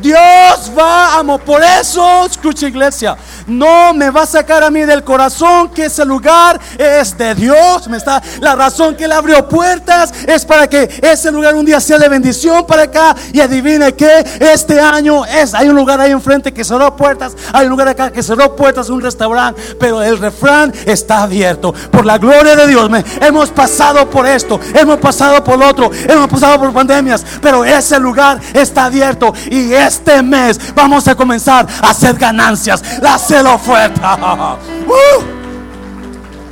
Dios 0.00 0.72
va 0.76 1.18
a 1.18 1.38
Por 1.38 1.62
eso, 1.62 2.26
escucha 2.26 2.66
iglesia, 2.66 3.16
no 3.46 3.92
me 3.94 4.10
va 4.10 4.22
a 4.22 4.26
sacar 4.26 4.62
a 4.62 4.70
mí 4.70 4.80
del 4.82 5.04
corazón 5.04 5.68
que 5.70 5.86
ese 5.86 6.04
lugar 6.04 6.60
es 6.78 7.16
de 7.16 7.34
Dios. 7.34 7.88
Me 7.88 7.96
está, 7.96 8.22
la 8.40 8.54
razón 8.54 8.96
que 8.96 9.04
Él 9.04 9.12
abrió 9.12 9.48
puertas 9.48 10.12
es 10.26 10.44
para 10.44 10.68
que 10.68 11.00
ese 11.02 11.30
lugar 11.30 11.54
un 11.54 11.64
día 11.64 11.80
sea 11.80 11.98
de 11.98 12.08
bendición 12.08 12.66
para 12.66 12.82
acá. 12.82 13.14
Y 13.32 13.40
adivine 13.40 13.94
que 13.94 14.24
este 14.40 14.80
año 14.80 15.24
es, 15.24 15.54
hay 15.54 15.68
un 15.68 15.76
lugar 15.76 16.00
ahí 16.00 16.10
enfrente 16.10 16.52
que 16.52 16.64
cerró 16.64 16.96
puertas, 16.96 17.36
hay 17.52 17.64
un 17.64 17.70
lugar 17.70 17.88
acá 17.88 18.10
que 18.10 18.22
cerró 18.22 18.56
puertas, 18.56 18.88
un 18.88 19.00
restaurante, 19.00 19.60
pero 19.78 20.02
el 20.02 20.18
refrán 20.18 20.72
está 20.86 21.22
abierto. 21.22 21.72
Por 21.90 22.06
la 22.06 22.18
gloria 22.18 22.56
de 22.56 22.66
Dios, 22.66 22.88
me, 22.90 23.04
hemos 23.20 23.50
pasado 23.50 24.08
por 24.08 24.26
esto, 24.26 24.60
hemos 24.74 24.98
pasado 24.98 25.42
por 25.44 25.62
otro, 25.62 25.90
hemos 26.08 26.28
pasado 26.28 26.58
por 26.58 26.72
pandemias, 26.72 27.24
pero 27.40 27.64
ese 27.64 27.98
lugar 27.98 28.40
está 28.54 28.86
abierto 28.86 29.32
y 29.50 29.72
este 29.90 30.22
mes 30.22 30.72
vamos 30.74 31.06
a 31.08 31.14
comenzar 31.14 31.66
a 31.82 31.90
hacer 31.90 32.16
ganancias. 32.16 33.00
La 33.02 33.18
la 33.42 33.54
oferta. 33.54 34.58
Uh. 34.90 35.40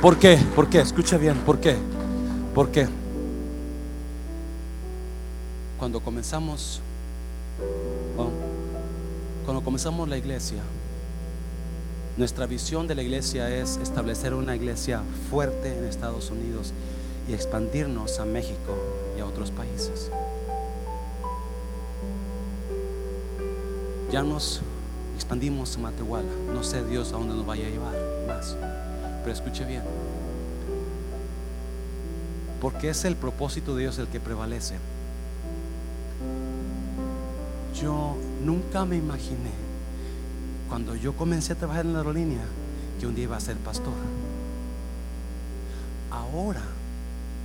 ¿Por 0.01 0.17
qué? 0.17 0.37
¿Por 0.55 0.69
qué? 0.69 0.79
Escucha 0.79 1.17
bien, 1.17 1.35
¿por 1.39 1.59
qué? 1.59 1.75
¿Por 2.53 2.69
qué? 2.71 2.87
Cuando 5.77 5.99
comenzamos, 5.99 6.81
cuando 9.45 9.61
comenzamos 9.63 10.07
la 10.07 10.17
iglesia, 10.17 10.61
nuestra 12.17 12.45
visión 12.45 12.87
de 12.87 12.95
la 12.95 13.01
iglesia 13.01 13.49
es 13.49 13.77
establecer 13.77 14.33
una 14.33 14.55
iglesia 14.55 15.01
fuerte 15.29 15.77
en 15.77 15.85
Estados 15.85 16.31
Unidos 16.31 16.73
y 17.27 17.33
expandirnos 17.33 18.19
a 18.19 18.25
México 18.25 18.77
y 19.17 19.21
a 19.21 19.25
otros 19.25 19.51
países. 19.51 20.11
Ya 24.11 24.23
nos 24.23 24.61
expandimos 25.15 25.75
a 25.75 25.79
Matehuala. 25.79 26.31
No 26.51 26.63
sé 26.63 26.83
Dios 26.83 27.09
a 27.09 27.17
dónde 27.17 27.35
nos 27.35 27.45
vaya 27.45 27.67
a 27.67 27.69
llevar 27.69 27.93
más. 28.27 28.57
Pero 29.23 29.31
escuche 29.31 29.65
bien. 29.65 29.83
Porque 32.59 32.89
es 32.89 33.05
el 33.05 33.15
propósito 33.15 33.75
de 33.75 33.83
Dios 33.83 33.99
el 33.99 34.07
que 34.07 34.19
prevalece. 34.19 34.75
Yo 37.79 38.17
nunca 38.43 38.83
me 38.83 38.97
imaginé, 38.97 39.51
cuando 40.67 40.95
yo 40.95 41.13
comencé 41.13 41.53
a 41.53 41.55
trabajar 41.55 41.85
en 41.85 41.93
la 41.93 41.99
aerolínea, 41.99 42.41
que 42.99 43.05
un 43.05 43.13
día 43.13 43.25
iba 43.25 43.37
a 43.37 43.39
ser 43.39 43.57
pastor. 43.57 43.93
Ahora 46.11 46.63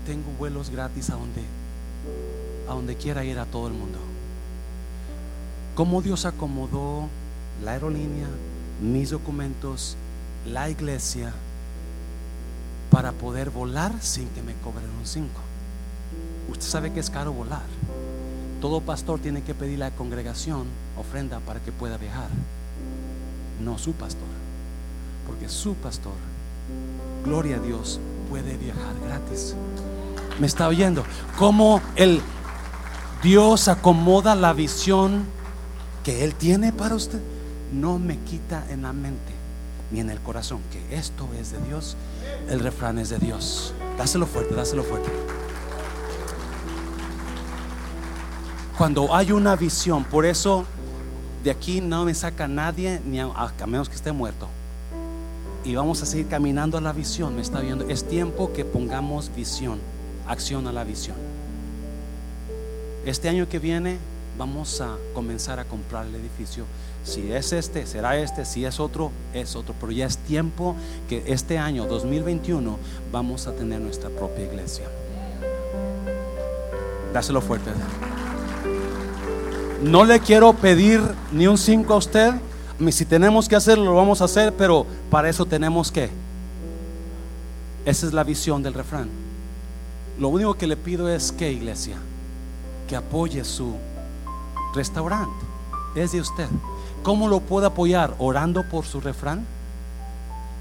tengo 0.07 0.31
vuelos 0.39 0.71
gratis 0.71 1.11
a 1.11 1.15
donde, 1.15 1.43
a 2.69 2.75
donde 2.75 2.97
quiera 2.97 3.23
ir 3.25 3.39
a 3.39 3.45
todo 3.45 3.69
el 3.69 3.75
mundo. 3.75 3.99
Cómo 5.75 6.03
Dios 6.03 6.25
acomodó 6.25 7.09
la 7.65 7.73
aerolínea, 7.73 8.29
mis 8.81 9.11
documentos, 9.11 9.97
la 10.47 10.71
iglesia, 10.71 11.33
para 12.91 13.11
poder 13.11 13.51
volar 13.51 13.93
sin 14.01 14.29
que 14.29 14.43
me 14.43 14.55
cobren 14.55 14.89
un 14.89 15.05
5. 15.05 15.29
Usted 16.51 16.67
sabe 16.67 16.93
que 16.93 17.01
es 17.01 17.11
caro 17.11 17.33
volar. 17.33 17.65
Todo 18.61 18.83
pastor 18.83 19.19
tiene 19.19 19.43
que 19.43 19.53
pedir 19.53 19.83
a 19.83 19.91
la 19.91 19.97
congregación 19.97 20.67
ofrenda 20.97 21.41
para 21.41 21.59
que 21.59 21.73
pueda 21.73 21.97
viajar. 21.97 22.29
No 23.65 23.77
su 23.77 23.95
pastor. 23.95 24.23
Porque 25.27 25.49
su 25.49 25.75
pastor, 25.75 26.13
gloria 27.25 27.57
a 27.57 27.61
Dios, 27.61 27.99
puede 28.31 28.57
viajar 28.57 28.95
gratis. 29.05 29.57
¿Me 30.39 30.47
está 30.47 30.69
oyendo? 30.69 31.05
Cómo 31.37 31.81
el 31.97 32.21
Dios 33.25 33.67
acomoda 33.67 34.37
la 34.37 34.53
visión 34.53 35.25
que 36.05 36.23
Él 36.23 36.35
tiene 36.35 36.73
para 36.73 36.95
usted 36.95 37.21
no 37.73 37.99
me 37.99 38.19
quita 38.19 38.65
en 38.71 38.83
la 38.83 38.93
mente 38.93 39.33
ni 39.91 40.01
en 40.01 40.11
el 40.11 40.21
corazón 40.21 40.61
que 40.71 40.97
esto 40.97 41.29
es 41.39 41.53
de 41.53 41.59
Dios, 41.69 41.97
el 42.49 42.61
refrán 42.61 42.99
es 42.99 43.11
de 43.11 43.19
Dios. 43.19 43.75
Dáselo 43.97 44.27
fuerte, 44.27 44.55
dáselo 44.55 44.83
fuerte. 44.83 45.09
Cuando 48.77 49.15
hay 49.15 49.31
una 49.31 49.55
visión, 49.55 50.05
por 50.05 50.27
eso 50.27 50.65
de 51.45 51.51
aquí 51.51 51.81
no 51.81 52.05
me 52.05 52.15
saca 52.15 52.49
nadie, 52.49 53.01
ni 53.07 53.21
a, 53.21 53.27
a 53.27 53.67
menos 53.67 53.89
que 53.89 53.95
esté 53.95 54.11
muerto. 54.11 54.49
Y 55.65 55.77
vamos 55.77 56.03
a 56.03 56.07
seguir 56.07 56.27
caminando 56.27 56.77
a 56.77 56.81
la 56.81 56.93
visión, 56.93 57.37
me 57.37 57.43
está 57.43 57.61
viendo. 57.61 57.89
Es 57.89 58.07
tiempo 58.07 58.53
que 58.53 58.65
pongamos 58.65 59.31
visión, 59.35 59.79
acción 60.27 60.67
a 60.67 60.73
la 60.73 60.83
visión. 60.83 61.17
Este 63.07 63.29
año 63.29 63.49
que 63.49 63.59
viene 63.61 63.99
vamos 64.37 64.81
a 64.81 64.97
comenzar 65.15 65.61
a 65.61 65.65
comprar 65.65 66.07
el 66.07 66.15
edificio 66.15 66.65
si 67.05 67.31
es 67.31 67.53
este, 67.53 67.87
será 67.87 68.17
este, 68.19 68.47
si 68.47 68.65
es 68.65 68.81
otro, 68.81 69.13
es 69.35 69.55
otro. 69.57 69.75
Pero 69.79 69.93
ya 69.93 70.07
es 70.07 70.17
tiempo 70.17 70.75
que 71.09 71.23
este 71.27 71.59
año 71.59 71.87
2021 71.87 72.79
vamos 73.13 73.47
a 73.47 73.53
tener 73.53 73.81
nuestra 73.81 74.09
propia 74.09 74.47
iglesia. 74.47 74.87
Dáselo 77.13 77.43
fuerte. 77.43 77.71
No 79.83 80.05
le 80.05 80.19
quiero 80.21 80.55
pedir 80.55 81.03
ni 81.31 81.47
un 81.47 81.59
5 81.59 81.93
a 81.93 81.97
usted. 81.99 82.35
Si 82.91 83.05
tenemos 83.05 83.49
que 83.49 83.57
hacerlo, 83.57 83.85
lo 83.85 83.95
vamos 83.95 84.23
a 84.23 84.25
hacer, 84.25 84.55
pero 84.55 84.87
para 85.11 85.29
eso 85.29 85.45
tenemos 85.45 85.93
que. 85.93 86.09
Esa 87.85 88.07
es 88.07 88.15
la 88.15 88.25
visión 88.25 88.63
del 88.63 88.73
refrán. 88.73 89.11
Lo 90.19 90.29
único 90.29 90.55
que 90.55 90.67
le 90.67 90.79
pido 90.79 91.11
es 91.11 91.33
que, 91.33 91.53
iglesia, 91.53 91.97
que 92.89 92.97
apoye 92.97 93.45
su 93.45 93.75
restaurante. 94.75 95.45
Es 95.95 96.13
de 96.13 96.21
usted. 96.21 96.49
¿Cómo 97.03 97.29
lo 97.29 97.41
puedo 97.41 97.67
apoyar? 97.67 98.15
Orando 98.19 98.63
por 98.69 98.85
su 98.85 99.01
refrán. 99.01 99.47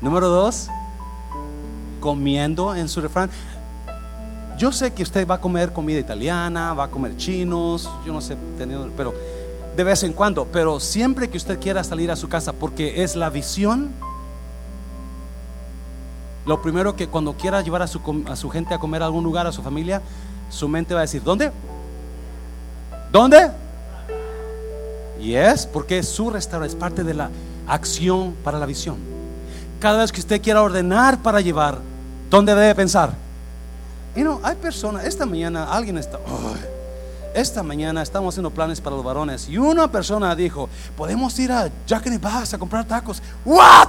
Número 0.02 0.28
dos, 0.28 0.68
comiendo 2.00 2.76
en 2.76 2.90
su 2.90 3.02
refrán. 3.02 3.30
Yo 4.58 4.72
sé 4.72 4.94
que 4.94 5.04
usted 5.04 5.28
va 5.28 5.36
a 5.36 5.42
comer 5.42 5.74
comida 5.74 6.00
italiana, 6.00 6.74
va 6.74 6.86
a 6.86 6.88
comer 6.90 7.18
chinos, 7.18 7.90
yo 8.06 8.14
no 8.14 8.22
sé, 8.22 8.38
pero 8.96 9.14
de 9.76 9.84
vez 9.84 10.04
en 10.04 10.14
cuando, 10.14 10.46
pero 10.46 10.80
siempre 10.80 11.30
que 11.30 11.38
usted 11.38 11.60
quiera 11.60 11.84
salir 11.84 12.12
a 12.12 12.16
su 12.16 12.30
casa, 12.30 12.54
porque 12.54 13.04
es 13.04 13.16
la 13.16 13.30
visión, 13.30 13.92
lo 16.46 16.62
primero 16.62 16.96
que 16.96 17.08
cuando 17.08 17.34
quiera 17.34 17.62
llevar 17.62 17.82
a 17.82 17.88
su, 17.88 18.00
a 18.30 18.36
su 18.36 18.50
gente 18.50 18.74
a 18.74 18.80
comer 18.80 19.02
a 19.02 19.06
algún 19.06 19.24
lugar, 19.24 19.48
a 19.48 19.52
su 19.52 19.64
familia, 19.64 20.02
su 20.50 20.68
mente 20.68 20.94
va 20.94 21.00
a 21.00 21.04
decir, 21.04 21.24
¿dónde? 21.24 21.52
¿Dónde? 23.12 23.63
Y 25.24 25.36
es 25.36 25.66
porque 25.66 26.04
su 26.04 26.30
restaurante 26.30 26.76
es 26.76 26.80
parte 26.80 27.02
de 27.02 27.14
la 27.14 27.30
acción 27.66 28.36
para 28.44 28.60
la 28.60 28.66
visión. 28.66 28.98
Cada 29.80 30.00
vez 30.00 30.12
que 30.12 30.20
usted 30.20 30.42
quiera 30.42 30.62
ordenar 30.62 31.24
para 31.24 31.40
llevar, 31.40 31.78
¿dónde 32.30 32.54
debe 32.54 32.76
pensar? 32.76 33.14
Y 34.18 34.22
no, 34.22 34.42
hay 34.44 34.58
personas, 34.58 35.06
esta 35.06 35.26
mañana 35.26 35.72
alguien 35.72 35.98
está, 35.98 36.20
esta 37.34 37.64
mañana 37.64 38.02
estamos 38.02 38.34
haciendo 38.34 38.52
planes 38.52 38.82
para 38.82 38.98
los 38.98 39.06
varones 39.06 39.48
y 39.48 39.58
una 39.58 39.90
persona 39.90 40.36
dijo, 40.36 40.70
podemos 40.98 41.40
ir 41.40 41.54
a 41.54 41.72
Jack 41.88 42.04
the 42.04 42.18
Box 42.18 42.54
a 42.54 42.58
comprar 42.58 42.86
tacos. 42.86 43.22
¿What? 43.46 43.88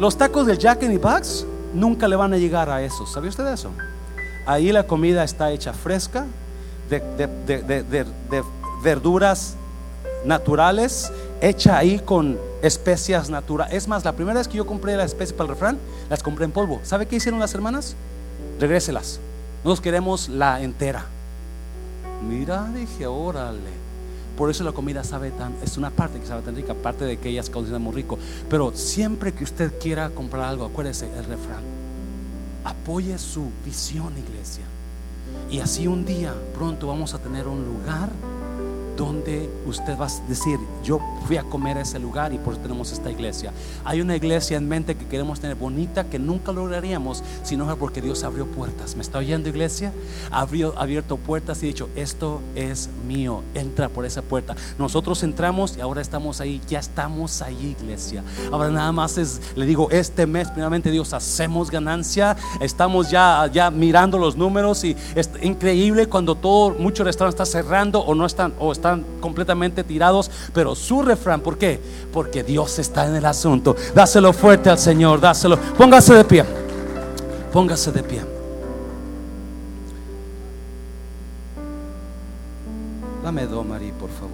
Los 0.00 0.18
tacos 0.18 0.44
del 0.44 0.58
Jack 0.58 0.80
the 0.80 0.98
Box 0.98 1.46
nunca 1.72 2.08
le 2.08 2.16
van 2.16 2.34
a 2.34 2.36
llegar 2.36 2.68
a 2.68 2.82
eso. 2.82 3.06
¿Sabía 3.06 3.30
usted 3.30 3.46
eso? 3.46 3.70
Ahí 4.44 4.72
la 4.72 4.82
comida 4.88 5.22
está 5.22 5.52
hecha 5.52 5.72
fresca, 5.72 6.26
de, 7.00 8.44
verduras 8.82 9.56
naturales, 10.24 11.12
hecha 11.40 11.78
ahí 11.78 11.98
con 11.98 12.38
especias 12.62 13.30
naturales. 13.30 13.74
Es 13.74 13.88
más, 13.88 14.04
la 14.04 14.12
primera 14.12 14.38
vez 14.38 14.48
que 14.48 14.56
yo 14.56 14.66
compré 14.66 14.96
la 14.96 15.04
especie 15.04 15.34
para 15.34 15.48
el 15.48 15.54
refrán, 15.54 15.78
las 16.10 16.22
compré 16.22 16.44
en 16.44 16.52
polvo. 16.52 16.80
¿Sabe 16.84 17.06
qué 17.06 17.16
hicieron 17.16 17.40
las 17.40 17.54
hermanas? 17.54 17.94
Regréselas. 18.60 19.20
Nos 19.64 19.80
queremos 19.80 20.28
la 20.28 20.60
entera. 20.60 21.06
Mira, 22.28 22.68
dije, 22.74 23.06
órale. 23.06 23.82
Por 24.36 24.50
eso 24.50 24.64
la 24.64 24.72
comida 24.72 25.04
sabe 25.04 25.30
tan, 25.30 25.54
es 25.62 25.76
una 25.76 25.90
parte 25.90 26.18
que 26.18 26.26
sabe 26.26 26.42
tan 26.42 26.56
rica, 26.56 26.72
aparte 26.72 27.04
de 27.04 27.18
que 27.18 27.28
ellas 27.28 27.50
cocinan 27.50 27.82
muy 27.82 27.92
rico. 27.92 28.18
Pero 28.48 28.72
siempre 28.74 29.32
que 29.32 29.44
usted 29.44 29.78
quiera 29.78 30.10
comprar 30.10 30.44
algo, 30.44 30.64
acuérdese 30.64 31.06
el 31.06 31.24
refrán. 31.24 31.62
Apoye 32.64 33.18
su 33.18 33.50
visión, 33.64 34.12
iglesia. 34.16 34.64
Y 35.52 35.60
así 35.60 35.86
un 35.86 36.06
día 36.06 36.32
pronto 36.54 36.86
vamos 36.86 37.12
a 37.12 37.18
tener 37.18 37.46
un 37.46 37.62
lugar 37.62 38.08
donde 38.96 39.50
usted 39.66 39.98
va 39.98 40.06
a 40.06 40.28
decir, 40.28 40.58
yo 40.84 41.00
fui 41.26 41.36
a 41.36 41.44
comer 41.44 41.78
a 41.78 41.82
ese 41.82 41.98
lugar 41.98 42.32
y 42.32 42.38
por 42.38 42.54
eso 42.54 42.62
tenemos 42.62 42.92
esta 42.92 43.10
iglesia. 43.10 43.52
Hay 43.84 44.00
una 44.00 44.16
iglesia 44.16 44.56
en 44.56 44.68
mente 44.68 44.96
que 44.96 45.06
queremos 45.06 45.40
tener 45.40 45.56
bonita 45.56 46.04
que 46.04 46.18
nunca 46.18 46.52
lograríamos 46.52 47.22
si 47.42 47.56
no 47.56 47.70
es 47.70 47.76
porque 47.76 48.00
Dios 48.00 48.24
abrió 48.24 48.46
puertas. 48.46 48.96
¿Me 48.96 49.02
está 49.02 49.18
oyendo 49.18 49.48
iglesia? 49.48 49.92
Abrió 50.30 50.74
abierto 50.78 51.16
puertas 51.16 51.62
y 51.62 51.66
dicho, 51.66 51.88
esto 51.96 52.40
es 52.54 52.88
mío, 53.06 53.42
entra 53.54 53.88
por 53.88 54.04
esa 54.04 54.22
puerta. 54.22 54.56
Nosotros 54.78 55.22
entramos 55.22 55.76
y 55.76 55.80
ahora 55.80 56.00
estamos 56.00 56.40
ahí, 56.40 56.60
ya 56.68 56.78
estamos 56.78 57.42
ahí 57.42 57.76
iglesia. 57.78 58.22
Ahora 58.50 58.70
nada 58.70 58.92
más 58.92 59.18
es, 59.18 59.40
le 59.54 59.66
digo, 59.66 59.88
este 59.90 60.26
mes 60.26 60.48
primeramente 60.48 60.90
Dios 60.90 61.12
hacemos 61.12 61.70
ganancia, 61.70 62.36
estamos 62.60 63.10
ya, 63.10 63.48
ya 63.52 63.70
mirando 63.70 64.18
los 64.18 64.36
números 64.36 64.84
y 64.84 64.96
es 65.14 65.30
increíble 65.42 66.06
cuando 66.06 66.34
todo, 66.34 66.70
muchos 66.78 67.06
restaurantes 67.06 67.40
están 67.40 67.62
cerrando 67.62 68.00
o 68.00 68.14
no 68.14 68.26
están, 68.26 68.52
o 68.58 68.72
están 68.82 69.04
completamente 69.20 69.84
tirados, 69.84 70.28
pero 70.52 70.74
su 70.74 71.02
refrán, 71.02 71.40
¿por 71.40 71.56
qué? 71.56 71.80
Porque 72.12 72.42
Dios 72.42 72.80
está 72.80 73.06
en 73.06 73.14
el 73.14 73.24
asunto. 73.24 73.76
Dáselo 73.94 74.32
fuerte 74.32 74.70
al 74.70 74.78
Señor, 74.78 75.20
dáselo. 75.20 75.56
Póngase 75.56 76.14
de 76.14 76.24
pie. 76.24 76.44
Póngase 77.52 77.92
de 77.92 78.02
pie. 78.02 78.22
Dame 83.22 83.46
do, 83.46 83.62
María, 83.62 83.92
por 83.92 84.10
favor. 84.10 84.31